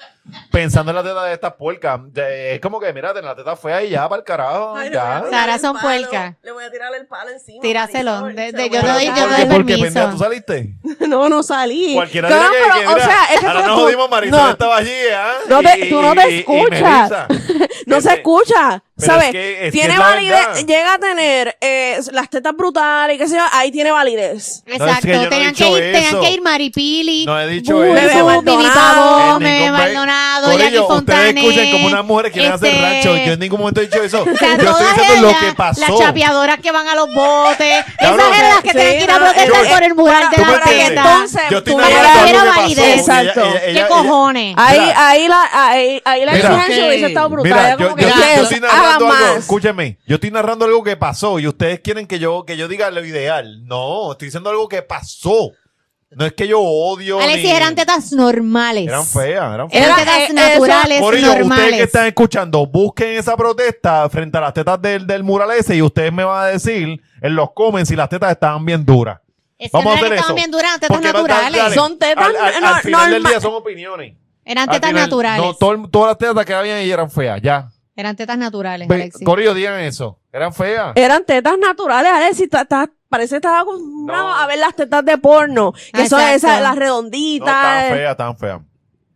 [0.51, 1.99] pensando en la teta de estas puercas.
[2.13, 4.75] De- Es como que, mira, la teta fea y ya, para el carajo.
[4.91, 5.17] ya.
[5.17, 6.35] Ahora son puercas.
[6.43, 7.61] Le voy a tirar el palo encima.
[7.61, 8.21] Tíraselo.
[8.23, 9.17] De- de- yo doy- dar.
[9.17, 9.45] yo ¿Por doy?
[9.45, 9.83] ¿Por qué, permiso.
[9.83, 10.11] pendeja?
[10.11, 10.73] ¿Tú saliste?
[11.09, 11.95] No, no salí.
[11.95, 14.39] Cualquiera diría que, pero, que, mira, o sea, es que ahora tú- nos jodimos, Marisol
[14.39, 14.49] no.
[14.51, 15.33] estaba allí, ¿ah?
[15.49, 17.11] No te- tú no te escuchas.
[17.85, 18.83] No se Este, escucha.
[18.97, 19.25] Pero ¿sabes?
[19.27, 20.65] es que- es que tiene es la validez, verdad.
[20.67, 24.61] llega a tener eh, las tetas brutales y qué sé yo, ahí tiene validez.
[24.67, 26.21] Exacto, que yo no he tenían, que dicho ir, tenían eso.
[26.21, 27.93] que ir Maripili, No he dicho eso.
[27.93, 29.93] Bebé Vivi Maldonado, Pavón, En Bebé ningún break.
[30.19, 31.37] Maldonado, Jackie ustedes Fontanet.
[31.37, 33.15] escuchan como unas mujeres hacer este, rancho.
[33.17, 34.21] Yo en ningún momento he dicho eso.
[34.23, 35.81] O sea, yo estoy diciendo lo ellas, que pasó.
[35.81, 37.85] Las chapeadoras que van a los botes.
[37.99, 40.35] Cabrón, esas eran las que sí, tenían que ir a protestar por el mural de
[40.35, 40.87] ¿Tú me la.
[40.87, 42.83] Entonces, Yo estoy tú narrando algo que Era pasó.
[42.83, 43.43] Exacto.
[43.65, 44.55] ¿Qué cojones?
[44.57, 46.49] Ahí, la, ahí, ahí la Mira.
[46.49, 47.51] exigencia hubiese estado brutal.
[47.51, 51.47] Mira, Era yo, que, estoy narrando algo, escúcheme, yo estoy narrando algo que pasó y
[51.47, 53.65] ustedes quieren que yo, que yo diga lo ideal.
[53.65, 55.51] No, estoy diciendo algo que pasó.
[56.11, 57.19] No es que yo odio.
[57.19, 58.87] Alexis, ni- eran tetas normales.
[58.87, 59.83] Eran feas, eran feas.
[59.83, 64.37] Eran Era, tetas eh, eso- naturales, Corillo, ustedes que están escuchando, busquen esa protesta frente
[64.39, 67.51] a las tetas del, del mural ese y ustedes me van a decir en los
[67.53, 69.19] comments si las tetas estaban bien duras.
[69.59, 70.33] Es que Vamos no a hacer eso.
[70.35, 71.73] bien duras, eran tetas naturales.
[71.75, 74.15] Son tetas al, al- al final del día son opiniones.
[74.45, 75.45] Eran tetas final, naturales.
[75.45, 77.69] No, todo- todas las tetas que habían ahí eran feas, ya.
[77.99, 79.25] Eran tetas naturales, Ve, Alexis.
[79.25, 80.19] Corillo, digan eso.
[80.31, 80.93] Eran feas.
[80.95, 82.49] Eran tetas naturales, Alexis.
[82.49, 84.35] ta- ta- parece que estaba acostumbrado No.
[84.35, 85.73] a ver las tetas de porno.
[85.73, 87.89] Que Ah, son esas, las No, estaban redonditas.
[87.93, 88.61] feas, estaban feas.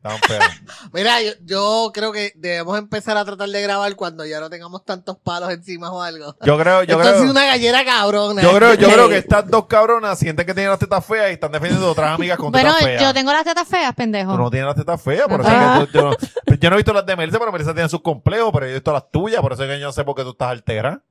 [0.94, 4.84] Mira, yo, yo creo que debemos empezar a tratar de grabar cuando ya no tengamos
[4.84, 6.36] tantos palos encima o algo.
[6.44, 7.20] Yo creo, yo Esto ha creo.
[7.22, 8.42] sido una gallera cabrona.
[8.42, 11.34] Yo creo, yo creo que estas dos cabronas sienten que tienen las tetas feas y
[11.34, 13.02] están defendiendo a otras amigas con Bueno, tetas feas.
[13.02, 14.32] yo tengo las tetas feas, pendejo.
[14.34, 15.86] Tú no tienes las tetas feas, por eso Ah.
[15.88, 18.02] que yo, yo no, yo no he visto las de Melissa, pero Melissa tiene sus
[18.02, 20.16] complejos, pero yo he visto las tuyas, por eso es que yo no sé por
[20.16, 21.02] qué tú estás altera.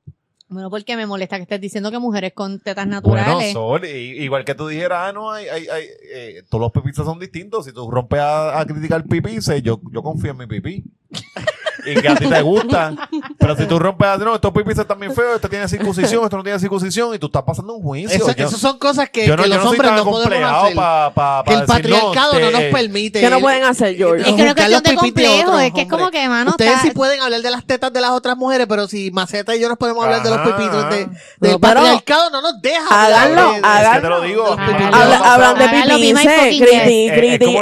[0.49, 3.53] Bueno, porque me molesta que estés diciendo que mujeres con tetas Bueno, naturales.
[3.53, 7.05] Sol, y- igual que tú dijeras, ah, no, hay, hay, hay, eh, todos los pipices
[7.05, 7.65] son distintos.
[7.65, 10.83] Si tú rompes a, a criticar pipices, yo, yo confío en mi pipí.
[11.85, 13.09] y que a ti te gusta.
[13.43, 16.37] Pero si tú rompes a, no, estos pipices están bien feos, este tiene circuncisión, esto
[16.37, 18.15] no tiene circuncisión, y tú estás pasando un juicio.
[18.15, 20.51] Eso, yo, esas son cosas que, yo no, que yo los no hombres no podemos
[20.63, 20.75] hacer.
[20.75, 23.19] pa, pa, pa que el decir, patriarcado no, te- nos permite.
[23.19, 24.21] que no pueden hacer, George.
[24.29, 26.51] Es que no es cuestión los de complejo, otros es que es como que, mano,
[26.51, 29.55] Ustedes está- sí pueden hablar de las tetas de las otras mujeres, pero si Maceta
[29.55, 31.09] y yo nos podemos hablar de los pipitos de,
[31.39, 32.87] del patriarcado, no nos deja.
[32.89, 34.01] Háganlo, háganlo.
[34.01, 34.57] Te lo digo.
[34.57, 35.67] hablan de
[35.97, 36.13] yes.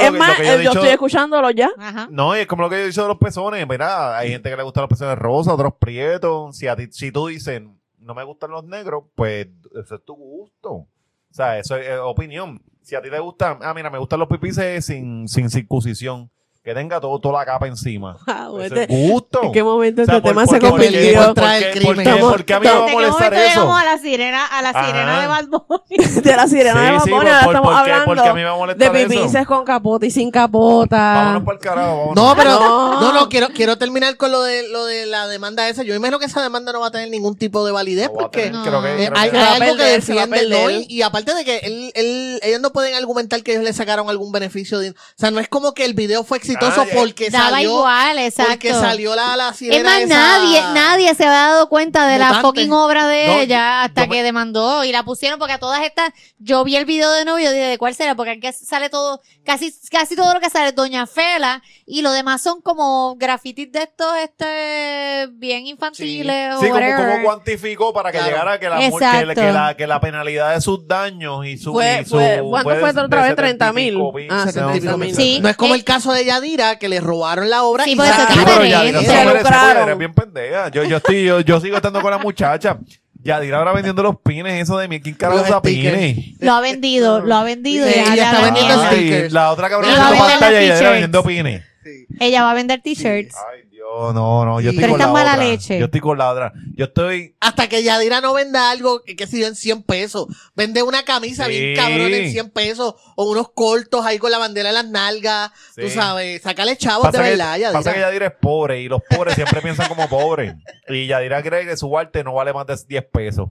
[0.02, 1.70] Es- más, yo eh, yo estoy escuchándolo ya.
[1.80, 2.08] Ajá.
[2.10, 4.50] No, y es como lo que yo he dicho de los pezones, mira, hay gente
[4.50, 6.58] que le gustan los pezones rosas, otros prietos.
[6.58, 7.62] Si a ti, si tú dices,
[7.98, 10.72] no me gustan los negros, pues ese es tu gusto.
[10.72, 10.88] O
[11.34, 12.62] sea, eso es eh, opinión.
[12.82, 16.30] Si a ti te gustan, ah, mira, me gustan los pipices sin, sin circuncisión,
[16.64, 18.18] que tenga todo, toda la capa encima.
[18.28, 19.40] Wow, Ese este- es gusto.
[19.44, 21.34] ¿En qué momento O sea, este por- tema se por- por- convirtió?
[21.34, 21.86] por- el por- crimen.
[21.96, 23.44] por- Estamos- ¿Por qué a mí me va a ¿De molestar eso?
[23.48, 24.86] llegamos a la sirena, a la Ajá.
[24.86, 25.98] sirena de Bad Bunny?
[26.24, 28.22] de la sirena de Sí, Bad sí, Bunny, por- ahora por- estamos ¿por qué- por
[28.22, 29.10] qué a mí me va a hablando molestar de eso?
[29.10, 30.98] pipices con capota y sin capota.
[31.16, 31.98] Vámonos para el carajo.
[31.98, 32.16] vámonos.
[32.16, 33.02] No, pero No.
[33.02, 35.82] no, no, quiero, quiero terminar con lo de lo de la demanda esa.
[35.82, 38.44] Yo imagino que esa demanda no va a tener ningún tipo de validez No porque
[38.44, 38.64] tener, No.
[38.64, 40.58] creo que- eh, creo que- hay, Se a hay algo que se defiende ¿no?
[40.58, 40.82] perder.
[40.88, 44.10] Y, y aparte de que él, él- ellos no pueden argumentar que ellos le sacaron
[44.12, 44.78] algún beneficio.
[44.78, 46.96] De, o sea, no es como que el video fue exitoso Ah, ya.
[46.96, 48.52] porque Daba salió, igual, exacto.
[48.52, 52.18] porque salió la, la sirena Es más, esa- nadie, nadie se había dado cuenta de
[52.20, 52.48] la Mutante.
[52.48, 55.60] fucking obra de No, ella hasta yo me- que demandó y la pusieron porque a
[55.60, 58.16] todas estas, yo vi el video de nuevo y yo dije, ¿de cuál será?
[58.16, 62.12] Porque aquí sale todo, casi, casi todo lo que sale es Doña Fela y lo
[62.12, 67.12] demás son como grafitis de estos, este, bien infantiles Sí, o como, whatever.
[67.12, 68.32] como cuantificó para que Claro.
[68.32, 71.74] llegara que la, que, que la, que la penalidad de sus daños y su.
[71.74, 73.30] Fue- y su- fue- ¿cuánto fue otra vez?
[73.32, 74.14] 70 y 30.000.
[74.14, 75.16] pico, Ah, no, 70 y pico mil.
[75.16, 75.40] Sí.
[75.42, 78.06] No es como el caso de Yadira que le robaron la obra Sí, y por
[78.06, 78.66] eso Sí, pero.
[78.66, 79.84] Yadira Se merece porque lucraron.
[79.84, 80.70] eres bien pendeja.
[80.70, 82.78] Yo, yo, estoy, yo, yo sigo estando con la muchacha.
[83.24, 85.00] Yadira ahora vendiendo los pines, eso de mí.
[85.00, 85.96] ¿Quién carajo Los usa stickers.
[85.98, 86.36] pines?
[86.40, 87.86] Lo ha vendido, lo ha vendido.
[87.88, 88.92] Sí, y ella ya está la vendiendo mierda.
[88.92, 89.24] stickers.
[89.26, 90.92] Ay, la otra cabrona Ella va a haciendo vender pantalla y los Yadira t-shirts.
[91.12, 91.64] vendiendo pines.
[91.84, 92.08] Sí.
[92.20, 93.36] Ella va a vender t-shirts.
[93.54, 93.62] Ay,
[93.94, 94.62] Dios, no, no.
[94.62, 95.44] Yo estoy Pero con la mala otra.
[95.46, 95.80] leche.
[95.80, 96.54] Yo estoy con la otra.
[96.76, 97.36] Yo estoy.
[97.40, 100.28] Hasta que Yadira no venda algo que, que se dio en 100 pesos.
[100.56, 101.52] Vende una camisa Sí.
[101.52, 102.96] bien cabrón en 100 pesos.
[103.16, 105.52] O unos cortos ahí con la bandera en las nalgas.
[105.76, 105.82] Sí.
[105.82, 107.72] Tú sabes, sácale chavos de Pasa que, verdad, Yadira.
[107.80, 110.54] pasa que Yadira es pobre y los pobres siempre piensan como pobres.
[110.90, 113.50] Y Yadira cree que su arte no vale más de 10 pesos.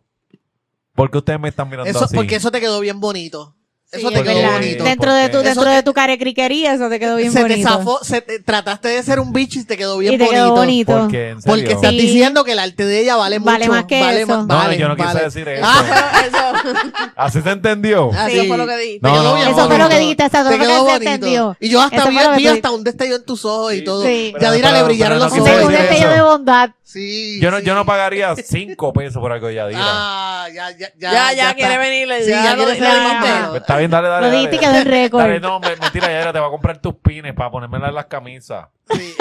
[0.94, 2.14] Porque ustedes me están mirando Eso, así.
[2.16, 3.54] porque eso te quedó bien bonito.
[3.92, 4.52] Eso Sí, te es quedó verdad.
[4.52, 4.84] bonito.
[4.84, 7.68] Dentro de tu, dentro de tu carecriquería, eso te quedó bien se te bonito.
[7.68, 10.44] zafó, se te- trataste de ser un bicho y te quedó bien y te bonito.
[10.44, 10.92] quedó bonito.
[11.00, 11.56] Porque, en serio.
[11.56, 11.98] Porque estás Sí.
[11.98, 13.50] diciendo que el arte de ella vale mucho.
[13.50, 14.28] Vale más que vale eso.
[14.28, 15.10] más- No, vale, yo no vale.
[15.10, 15.66] quise decir eso.
[15.66, 16.70] Ah, eso,
[17.16, 18.10] Así se entendió.
[18.14, 19.08] Ah, sí, eso fue lo que dijiste.
[19.08, 19.98] No, Eso fue lo que bonito.
[19.98, 20.94] dijiste, hasta todo lo que se bonito.
[20.96, 21.56] entendió.
[21.58, 24.04] Y yo hasta vi, que hasta un destello en tus ojos y todo.
[24.04, 24.32] Sí.
[24.40, 25.48] Yadira le brillaron los ojos.
[25.64, 26.70] un destello de bondad.
[26.92, 27.64] Sí, Yo no, sí.
[27.64, 29.78] yo no pagaría 5 pesos por algo de Yadira.
[29.80, 31.12] Ah, ya, ya, ya.
[31.12, 31.54] Ya, ya, está.
[31.54, 32.24] quiere venirle.
[32.24, 34.26] Sí, ya, ya quiere ser Está bien, dale, dale.
[34.30, 35.20] Lo dijiste récord.
[35.22, 38.06] Dale, no, me- mentira, Yadira, te va a comprar tus pines para ponérmelas en las
[38.06, 38.66] camisas.
[38.92, 39.14] Sí,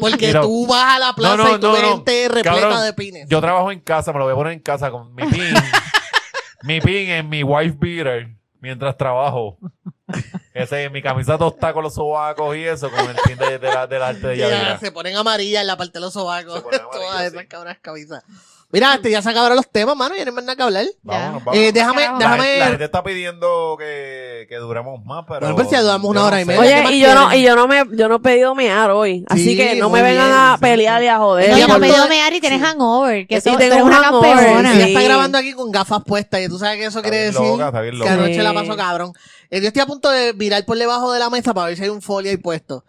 [0.00, 0.40] Porque Mira.
[0.40, 1.88] tú vas a la plaza No, no, y tú no, ves no.
[1.96, 3.28] gente repleta Cabrón, de pines.
[3.28, 5.52] Yo trabajo en casa, me lo voy a poner en casa con mi pin.
[6.62, 8.30] mi pin en mi wife beater
[8.60, 9.58] mientras trabajo.
[10.54, 13.86] Ese, mi camisa tostada con los sobacos y eso, con el fin de, de la,
[13.86, 14.78] del arte de Ya, Yadira.
[14.78, 16.62] se ponen amarillas en la parte de los sobacos.
[16.92, 17.26] Todas sí.
[17.26, 18.22] esas cabras camisas.
[18.72, 20.14] Mira, este, ya se acabaron los temas, mano.
[20.16, 20.84] Ya no hay más nada que hablar.
[21.02, 21.44] Vámonos, Ya.
[21.44, 21.54] vámonos.
[21.56, 22.58] Eh, déjame, la, déjame.
[22.58, 25.40] la gente está pidiendo que, que duremos más, pero.
[25.40, 26.62] Bueno, pues ya duramos una hora y media.
[26.62, 28.90] ¿qué más Oye, y yo no, y yo no me, yo no he pedido mear
[28.90, 29.24] hoy.
[29.28, 30.60] Así Sí, que no muy me vengan bien, a sí.
[30.62, 31.50] pelear y a joder.
[31.50, 33.26] No, yo no pedido todo- mear y tienes hangover.
[33.26, 34.74] Que Sí, eso, tengo eres una hangover, campeona.
[34.74, 34.92] Ella Sí.
[34.92, 37.66] está grabando aquí con gafas puestas y tú sabes que eso quiere bien decir loca,
[37.66, 38.12] está bien que loca.
[38.12, 39.12] anoche la pasó cabrón.
[39.52, 41.82] Eh, yo estoy a punto de virar por debajo de la mesa para ver si
[41.82, 42.84] hay un folio ahí puesto.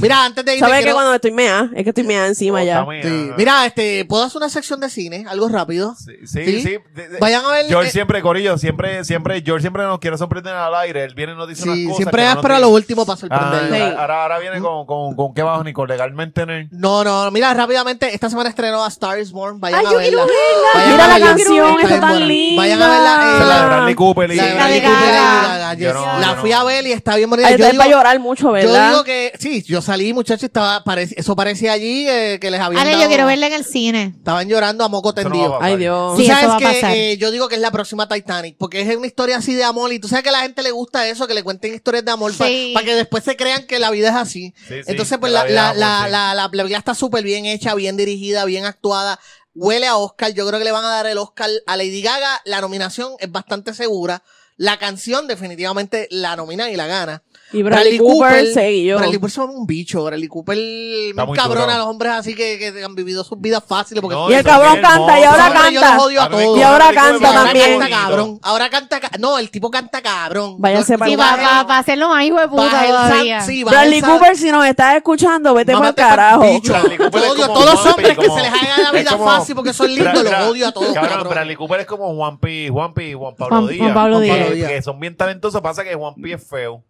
[0.00, 1.68] Mira, antes de irme ¿Sabes que quiero- cuando estoy mea?
[1.74, 2.80] Es que estoy mea encima ya.
[2.82, 3.08] Está Sí.
[3.08, 3.34] mía.
[3.36, 5.24] Mira, este, ¿puedo hacer una sección de cine?
[5.28, 5.96] Algo rápido.
[5.96, 6.60] Sí, sí, ¿Sí?
[6.62, 6.78] sí.
[6.94, 7.66] De- de- Vayan a ver.
[7.66, 11.04] George eh, siempre, Corillo, siempre, siempre, George siempre nos quiere sorprender al aire.
[11.04, 11.96] Él viene y nos dice unas sí, cosas.
[11.98, 12.66] siempre que no es nos para dice.
[12.66, 13.76] lo último para Ah, sorprenderlo.
[13.76, 13.94] Sí.
[13.98, 16.68] ahora, ahora viene con, con, con qué bajo, Nicole, legalmente en el.
[16.70, 19.60] No, no, mira, rápidamente, esta semana estrenó a Star is Born.
[19.60, 20.22] Vayan Ay, a yo verla.
[20.24, 20.68] quiero verla.
[20.74, 22.62] Vayan Mira a la canción, Está tan linda.
[22.62, 23.12] Vayan a verla.
[23.14, 26.26] eh, la de Bradley Cooper y- La de La Bradley de Cooper Yo no, La
[26.34, 26.56] yo fui no.
[26.58, 27.50] a ver y está bien bonita.
[27.50, 28.90] Yo digo, para llorar mucho, yo ¿verdad?
[28.90, 32.86] digo que, sí, yo salí, muchachos, estaba, parec- eso parecía allí eh, que les habían
[32.86, 34.14] Ale, yo quiero verla en el cine.
[34.16, 35.60] Estaban llorando a moco tendido.
[35.60, 35.64] a.
[35.64, 36.16] Ay, Dios.
[36.16, 38.96] Tú Sí, sabes a que eh, yo digo que es la próxima Titanic, porque es
[38.96, 41.26] una historia así de amor y tú sabes que a la gente le gusta eso,
[41.26, 42.74] que le cuenten historias de amor para Sí.
[42.84, 44.54] que después se crean que la vida es así.
[44.68, 46.10] Sí, sí, Entonces, pues la, la, la, sí.
[46.12, 49.18] la, la película está súper bien hecha, bien dirigida, bien actuada.
[49.54, 50.32] Huele a Oscar.
[50.34, 52.40] Yo creo que le van a dar el Oscar a Lady Gaga.
[52.44, 54.22] La nominación es bastante segura.
[54.58, 57.22] La canción definitivamente la nominan y la gana.
[57.52, 58.96] Y Bradley, Cooper, seguí yo.
[58.96, 60.02] Bradley Cooper son un bicho.
[60.04, 61.70] Bradley Cooper muy cabrón duro.
[61.70, 64.02] a los hombres así que, que han vivido sus vidas fáciles.
[64.02, 65.94] Porque No, Y el cabrón canta, y ahora Yo canta.
[65.96, 66.58] los odio a A mí me todos.
[66.58, 67.78] Y ahora Bradley canta me ahora también.
[67.78, 68.38] canta cabrón.
[68.42, 69.00] Ahora canta.
[69.00, 70.56] ca- No, el tipo canta cabrón.
[70.58, 71.72] Váyanse para Sí, yo- para carajo.
[71.72, 73.40] hacerlo más hijo de puta todavía.
[73.42, 76.40] sí, Bradley Cooper, si nos estás escuchando, vete para el carajo.
[76.40, 79.72] Bradley Yo odio a todos los hombres que se les haga la vida fácil porque
[79.72, 81.28] son lindos, los odio a todos, Cabrón.
[81.28, 83.80] Bradley Cooper es como Juanpi, Juanpi, Juan Pablo Juan- Díaz.
[83.82, 84.36] Juan Pablo Díaz.
[84.48, 85.60] Que, que son bien talentosos.
[85.62, 86.82] Pasa que Juanpi es feo.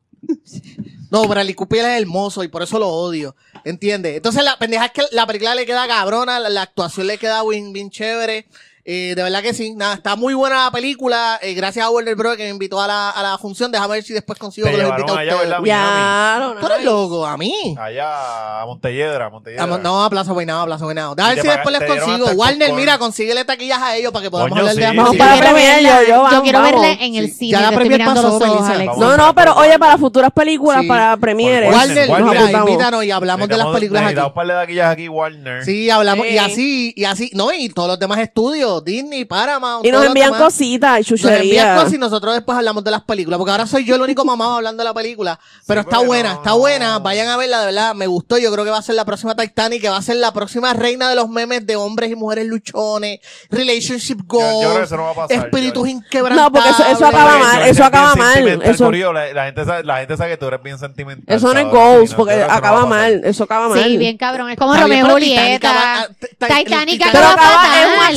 [1.10, 3.36] No, Bradley Cooper es hermoso y por eso lo odio.
[3.64, 4.16] ¿Entiendes?
[4.16, 7.72] Entonces la pendeja es que la película le queda cabrona, la, actuación le queda bien,
[7.72, 8.46] bien chévere.
[8.88, 11.40] Eh, de verdad que sí, nada, está muy buena la película.
[11.42, 12.36] Eh, gracias a Warner Bros.
[12.36, 13.72] que me invitó a la, a la función.
[13.72, 15.56] Déjame ver si después consigo Te que los invite a allá, ustedes.
[15.64, 17.74] Ya, no, Tú eres loco, a mí.
[17.76, 19.64] Allá a Montelledra, Montelledra.
[19.64, 21.16] Ah, no, a Plaza Buenado, a Plaza Buenado.
[21.18, 22.26] A ver si después les consigo.
[22.36, 24.96] Warner, mira, consíguele taquillas a ellos para que podamos Coño, hablar sí, de sí.
[24.96, 26.80] Vamos Sí, para la yo quiero premier, yo, yo, vamos, quiero vamos.
[26.80, 27.50] verla en el cine.
[27.52, 28.38] Ya la premier pasó.
[28.38, 28.98] Vamos.
[28.98, 30.86] No, no, pero oye, para futuras películas, Sí.
[30.86, 31.74] para premieres.
[31.74, 32.70] Warner, Warner, mira, apuntamos.
[32.70, 34.14] invítanos y hablamos de las películas aquí.
[34.14, 35.64] Necesitamos un par de taquillas aquí, Warner.
[35.64, 36.38] Sí, hablamos, y Sí.
[36.38, 39.84] así, y así, no, y todos los demás estudios, Disney, Paramount.
[39.86, 41.78] Y nos envían cositas y Nos envían chucherías.
[41.78, 43.38] cosas y nosotros después hablamos de las películas.
[43.38, 45.38] Porque ahora soy yo el único mamado hablando de la película.
[45.66, 46.98] Pero está buena, no- está buena.
[46.98, 47.94] Vayan a verla, de verdad.
[47.94, 48.38] Me gustó.
[48.38, 50.72] Yo creo que va a ser la próxima Titanic, que va a ser la próxima
[50.74, 53.20] reina de los memes de hombres y mujeres luchones,
[53.50, 55.44] relationship Yo, yo creo que goals, eso no va a pasar.
[55.44, 56.44] espíritus yo- inquebrantables.
[56.44, 59.84] No, porque eso- eso acaba mal, yo eso acaba mal, eso- la, la gente sabe,
[59.84, 61.36] la gente sabe que tú eres bien sentimental.
[61.36, 63.20] Eso no es goals, porque yo acaba mal.
[63.24, 63.82] Eso acaba mal.
[63.82, 64.50] Sí, bien cabrón.
[64.50, 66.08] Es como Romeo y Julieta.
[66.38, 68.16] Titanic acaba acaba, es un fatal.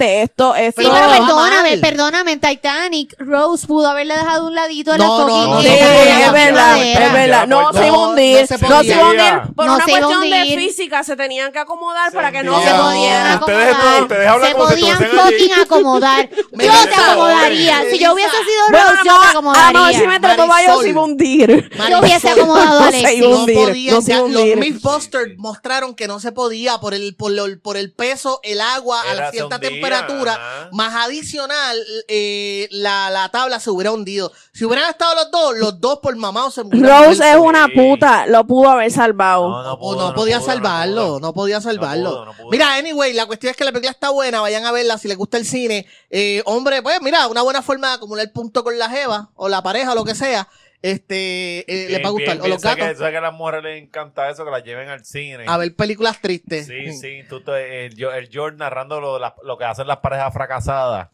[0.00, 0.80] Esto, esto.
[0.82, 1.80] Sí, No, pero perdóname, mal.
[1.80, 5.68] perdóname, en Titanic, Rose pudo haberle dejado un ladito a la No, no, no, Sí,
[5.68, 7.46] no, no, no, es no, verdad, es verdad.
[7.46, 8.46] No, No, se iba a no hundir.
[8.46, 9.06] se No se iba a podía.
[9.06, 9.54] hundir.
[9.54, 12.68] Por No una cuestión de física se tenían que acomodar para que no No se
[12.68, 14.02] se pudiera Ustedes, acomodar.
[14.02, 16.30] ustedes hablan se como si podían fucking acomodar.
[16.52, 17.82] Yo te acomodaría.
[17.90, 19.98] Si yo hubiese sido Rose, yo no, te a lo mejor acomodaría.
[20.00, 21.70] si me trató yo se iba a hundir.
[21.90, 23.20] Yo hubiese acomodado a No se Alexis.
[23.20, 24.56] no hundir, podían, no se ya, iba a los.
[24.56, 29.00] Mythbusters mostraron que no se podía por el, por, lo- por el peso, el agua
[29.00, 30.68] a cierta hundía, temperatura, ajá.
[30.72, 34.32] más adicional, eh, la, la tabla se hubiera hundido.
[34.52, 37.72] Si hubieran estado los dos, los dos por mamados se hubieran Rose es una Sí.
[37.76, 38.26] puta.
[38.26, 39.48] Lo pudo haber salvado.
[39.48, 41.20] No, no O pudo, no, no podía pudo, salvarlo, pudo.
[41.20, 42.26] no, podía salvarlo.
[42.36, 42.50] pudo.
[42.50, 45.16] Mira, anyway, la cuestión es que la película está buena, vayan a verla si les
[45.16, 45.86] gusta el cine.
[46.10, 49.62] Eh, hombre, pues mira, una buena forma de acumular punto con la jeva o la
[49.62, 50.48] pareja o lo que sea,
[50.82, 52.36] este, eh, le va a gustar.
[52.36, 54.50] Bien, o los bien, que- gatos, sé que a las mujeres les encanta eso, que
[54.50, 55.44] las lleven al cine.
[55.46, 56.66] a ver películas tristes.
[56.66, 60.32] Sí, sí, tú, te- el, el George narrando lo, la- lo que hacen las parejas
[60.32, 61.08] fracasadas,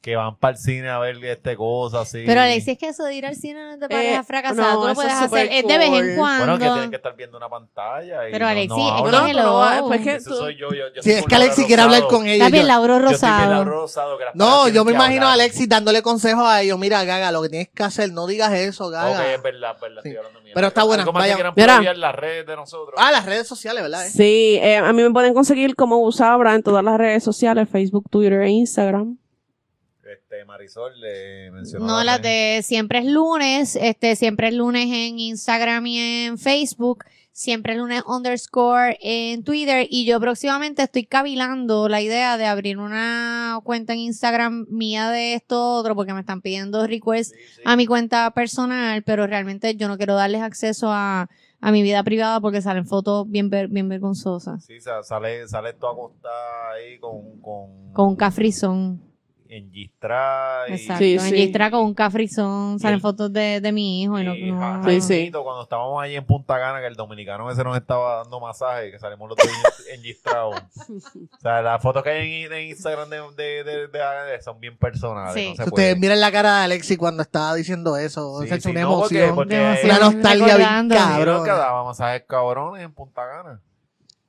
[0.00, 2.22] que van para el cine a ver este cosa así.
[2.26, 4.72] Pero Alexis, es que eso de ir al cine no es de pareja Eh, fracasada.
[4.74, 5.48] no, Tú lo eso puedes es hacer.
[5.50, 6.44] Es de vez en cuando.
[6.46, 8.28] Bueno, que tienen que estar viendo una pantalla.
[8.28, 9.20] Y Pero no- Alexis, no es que hablan.
[9.22, 11.34] No, pero, ah, pues que Eso tú- soy yo, yo, yo Sí, soy es que
[11.34, 12.48] Alexis quiere hablar con ella.
[12.48, 13.50] Yo- Lauro Yo Rosado.
[13.52, 15.44] Laura Rosado, que No, yo me que imagino a hablar.
[15.46, 16.78] Alexis dándole consejos a ellos.
[16.78, 19.10] Mira, Gaga, lo que tienes que hacer, no digas eso, Gaga.
[19.20, 20.08] Ok, es verdad, es verdad, Sí.
[20.10, 20.54] estoy hablando mierda.
[20.54, 21.36] Pero está buena, vayan.
[21.36, 21.94] que quieran Mira.
[21.94, 22.94] las redes de nosotros.
[22.98, 24.06] Ah, las redes sociales, ¿verdad?
[24.10, 28.04] Sí, eh, a mí me pueden conseguir como Usabra en todas las redes sociales, Facebook,
[28.10, 29.18] Twitter e Instagram.
[30.12, 31.86] Este, Marisol le mencionó.
[31.86, 37.04] No, las de siempre es lunes, este, siempre es lunes en Instagram y en Facebook.
[37.32, 43.60] siempre lunes underscore en Twitter y yo próximamente estoy cavilando la idea de abrir una
[43.62, 47.32] cuenta en Instagram mía de esto otro porque me están pidiendo requests
[47.64, 51.28] a mi cuenta personal, pero realmente yo no quiero darles acceso a,
[51.60, 54.64] a mi vida privada porque salen fotos bien, ver- bien vergonzosas.
[54.64, 59.00] Sí, sa- sale, sale tú acostada ahí con, con, Con un cafrizón.
[59.50, 60.98] En Gistra y, Exacto.
[61.04, 61.34] Sí, en sí.
[61.36, 64.58] Gistra con un cafrizón salen el- fotos de, de mi hijo y no, y no-
[64.58, 65.30] ja- Sí, sí.
[65.32, 68.98] Cuando estábamos ahí en Punta Cana, que el dominicano ese nos estaba dando masaje, que
[68.98, 69.46] salimos los dos
[69.90, 70.56] en- engistrados.
[70.88, 74.76] o sea, las fotos que hay en, en Instagram de, de, de- de- son bien
[74.76, 75.34] personales.
[75.34, 75.50] Sí.
[75.50, 75.84] No se Si puede.
[75.86, 79.34] ustedes miren la cara de Alexi cuando estaba diciendo eso, es sí, una porque- emoción.
[79.34, 81.44] porque- Una nostalgia bien cabrón.
[81.44, 83.60] que daba masajes cabrones en Punta Cana.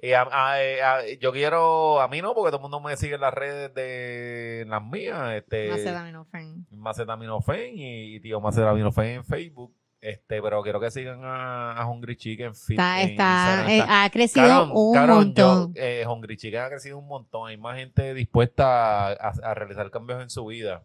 [0.02, 2.96] Y a- a- eh, a- yo quiero, a mí no, porque todo el mundo me
[2.96, 6.66] sigue en las redes de en las mías, este, Acetaminofén.
[6.72, 9.76] Macetaminofen y, y tío Macetaminofen en Facebook.
[10.02, 12.52] Este, pero quiero que sigan a, Hungry Chicken.
[12.54, 13.70] Está, en está, Instagram.
[13.70, 15.74] eh, Está- ha crecido Cabrón, un montón.
[15.74, 17.50] yo, eh, Hungry Chicken ha crecido un montón.
[17.50, 20.84] Hay más gente dispuesta a- a realizar cambios en su vida.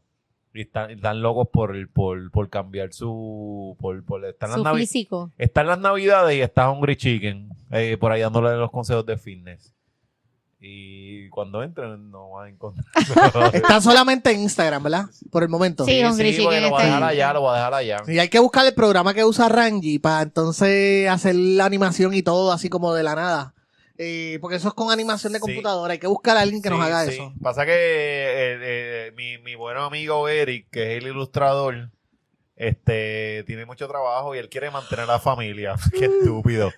[0.55, 3.77] Y están, están locos por, por, por cambiar su.
[3.81, 5.33] Por, por, están, las Su físico.
[5.37, 9.75] están las navidades y está Hungry Chicken eh, por ahí dándole los consejos de fitness.
[10.61, 12.87] Y cuando entren, no van a encontrar.
[13.53, 15.07] Está solamente en Instagram, ¿verdad?
[15.31, 15.85] Por el momento.
[15.85, 18.03] Sí, Hungry Chicken lo voy a dejar allá, lo voy a dejar allá.
[18.07, 22.23] Y hay que buscar el programa que usa Rangi para entonces hacer la animación y
[22.23, 23.54] todo así como de la nada.
[23.97, 25.43] Eh, porque eso es con animación de Sí.
[25.43, 25.93] computadora.
[25.93, 27.13] Hay que buscar a alguien que nos haga sí.
[27.13, 27.33] eso.
[27.41, 28.59] Pasa que eh,
[29.09, 31.91] eh, mi, mi buen amigo Eric, que es el ilustrador,
[32.57, 35.75] este tiene mucho trabajo y él quiere mantener a la familia.
[35.99, 36.73] Qué estúpido.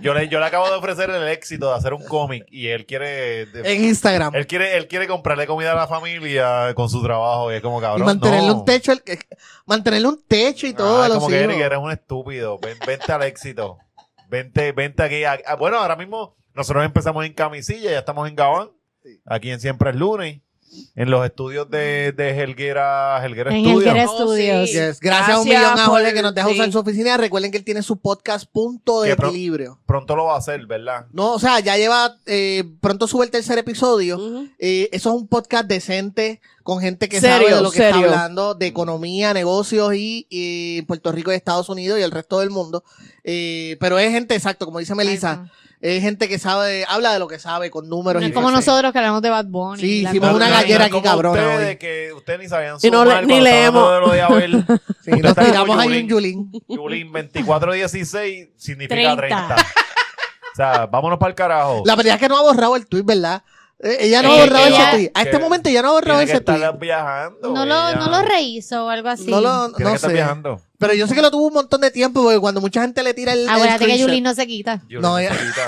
[0.00, 2.86] Yo le, yo le acabo de ofrecer el éxito de hacer un cómic y él
[2.86, 3.46] quiere.
[3.46, 4.34] de- En Instagram.
[4.34, 7.80] él quiere, él quiere comprarle comida a la familia con su trabajo y es como
[7.80, 8.02] cabrón.
[8.02, 8.58] y mantenerle no.
[8.58, 9.02] un techo, el-
[9.66, 11.40] mantenerle un techo y todo Ah, a los como que.
[11.40, 12.58] Eric, eres un estúpido.
[12.58, 13.78] Ven- vente al éxito.
[14.28, 15.24] Vente, vente aquí.
[15.24, 18.70] a- bueno, ahora mismo nosotros empezamos en camisilla, ya estamos en Gabán.
[19.24, 20.40] Aquí en Siempre es Lunes.
[20.94, 23.82] En los estudios de, de Helguera, Helguera En Studios.
[23.86, 24.68] Helguera Oh, Studios.
[24.68, 24.74] sí.
[24.76, 25.00] Yes.
[25.00, 26.54] Gracias, a un millón a Jorge que nos deja sí.
[26.54, 27.16] usar su oficina.
[27.16, 29.78] Recuerden que él tiene su podcast Punto de pro- Equilibrio.
[29.86, 31.06] Pronto lo va a hacer, ¿verdad?
[31.12, 34.18] No, o sea, ya lleva, eh, pronto sube el tercer episodio.
[34.58, 38.04] Eh, eso es un podcast decente con gente que Serio, sabe de lo que serio.
[38.06, 42.40] está hablando, de economía, negocios y, y Puerto Rico y Estados Unidos y el resto
[42.40, 42.84] del mundo.
[43.24, 45.50] Eh, pero es gente, exacto, como dice Melissa.
[45.80, 48.20] Es gente que sabe, habla de lo que sabe con números.
[48.22, 48.66] No y es como cosas.
[48.66, 49.80] nosotros que hablamos de Bad Bunny.
[49.80, 51.76] Sí, hicimos una gallera aquí, cabrona, Ustedes hoy.
[51.76, 53.90] que ustedes ni sabían Y no sumar le- ni leemos.
[53.92, 54.64] de lo de Abel.
[55.04, 56.52] Sí, nos tiramos ahí un Yulín.
[56.68, 59.16] Yulín 2416 significa 30.
[59.16, 59.56] 30.
[59.56, 61.82] O sea, vámonos para el carajo.
[61.84, 63.42] La verdad es que no ha borrado el tweet, ¿verdad?
[63.78, 65.10] Eh, ella no ha Eh, borrado ese tweet.
[65.14, 66.72] A este momento ya no ha borrado ese tweet.
[66.80, 67.52] viajando.
[67.52, 69.30] No lo, no lo rehizo o algo así.
[69.30, 70.08] No lo, no sé.
[70.12, 70.60] viajando.
[70.78, 73.14] Pero yo sé que lo tuvo un montón de tiempo porque cuando mucha gente le
[73.14, 73.40] tira el.
[73.40, 74.82] el Acuérdate que Yulín no se quita.
[74.88, 75.64] Yulín No, se ya- quita.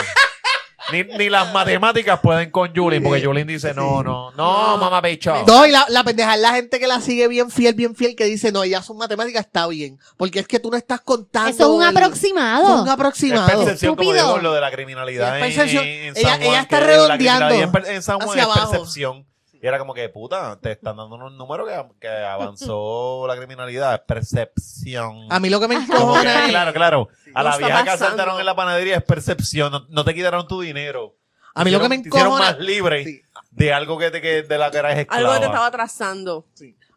[0.90, 5.34] Ni, ni las matemáticas pueden con Yulín, porque Yulín dice, no, no, no, mamá bicho.
[5.46, 8.16] No, y la, la pendeja es la gente que la sigue bien fiel, bien fiel,
[8.16, 9.98] que dice, no, ya son matemáticas, está bien.
[10.16, 11.50] Porque es que tú no estás contando.
[11.50, 12.62] Eso es un el- aproximado.
[12.64, 13.46] Eso es un Es aproximado.
[13.46, 14.28] percepción, como Estúpido.
[14.28, 15.84] digo, lo de la criminalidad Es en, percepción.
[15.84, 16.42] en Ella- San Juan.
[16.42, 18.70] ella está que redondeando La criminalidad en, per- en San Juan hacia es abajo.
[18.70, 19.26] percepción.
[19.60, 23.94] Y era como que, puta, te están dando unos números que, que avanzó la criminalidad.
[23.94, 25.26] Es percepción.
[25.30, 27.08] A mí lo que me encojona es- claro, claro.
[27.34, 29.72] A la vieja que asaltaron en la panadería es percepción.
[29.72, 31.14] No, no te quitaron tu dinero.
[31.54, 32.50] A mí lo que me Te hicieron encojona.
[32.52, 33.22] más libre Sí.
[33.50, 35.18] de algo que, te, que de la que eras esclava.
[35.20, 36.46] Algo que te estaba trazando.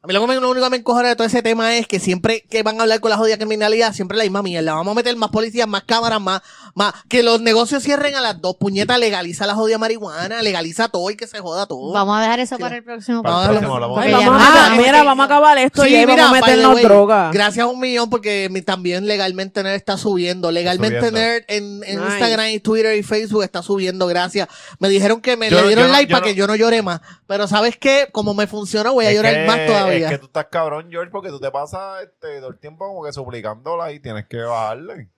[0.04, 1.86] A mí lo, que me, lo único que me encojona de todo ese tema es
[1.86, 4.74] que siempre que van a hablar con la jodida criminalidad, siempre la misma mierda.
[4.74, 6.42] Vamos a meter más policías, más cámaras, más,
[6.74, 6.92] más.
[7.08, 8.56] Que los negocios cierren a las dos.
[8.56, 11.94] Puñetas, legaliza la jodida marihuana, legaliza todo y que se joda todo.
[11.94, 12.62] Vamos a dejar eso Sí.
[12.64, 13.94] para el próximo Para el Vamos
[14.42, 16.74] a a, Ah, mira, vamos a acabar esto Sí, y ahí mira, vamos a meternos
[16.74, 17.30] way, droga.
[17.32, 20.50] Gracias a un millón porque mi- también Legalmente Nerd está subiendo.
[20.52, 21.20] Legalmente subiendo.
[21.20, 22.12] Nerd en, en Nice.
[22.14, 24.08] Instagram y Twitter y Facebook está subiendo.
[24.08, 24.48] Gracias.
[24.80, 26.56] Me dijeron que me Yo le dieron yo like yo para no- que yo no
[26.56, 27.02] llore más.
[27.28, 28.08] Pero ¿sabes qué?
[28.12, 29.91] Como me funciona, voy a llorar que- más todavía.
[29.98, 33.04] Es que tú estás cabrón, George, porque tú te pasas este, todo el tiempo como
[33.04, 35.10] que suplicándola y tienes que bajarle.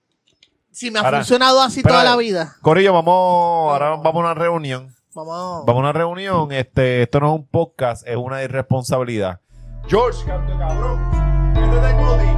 [0.70, 2.56] Si me ha Ahora, funcionado así espera, toda la vida.
[2.60, 4.94] Corillo, vamos, ahora vamos a una reunión.
[5.14, 5.64] Vamos.
[5.64, 6.50] Vamos a una reunión.
[6.50, 9.40] Este, esto no es un podcast, es una irresponsabilidad.
[9.86, 11.54] George, canto cabrón.
[11.54, 12.33] ¿Qué te?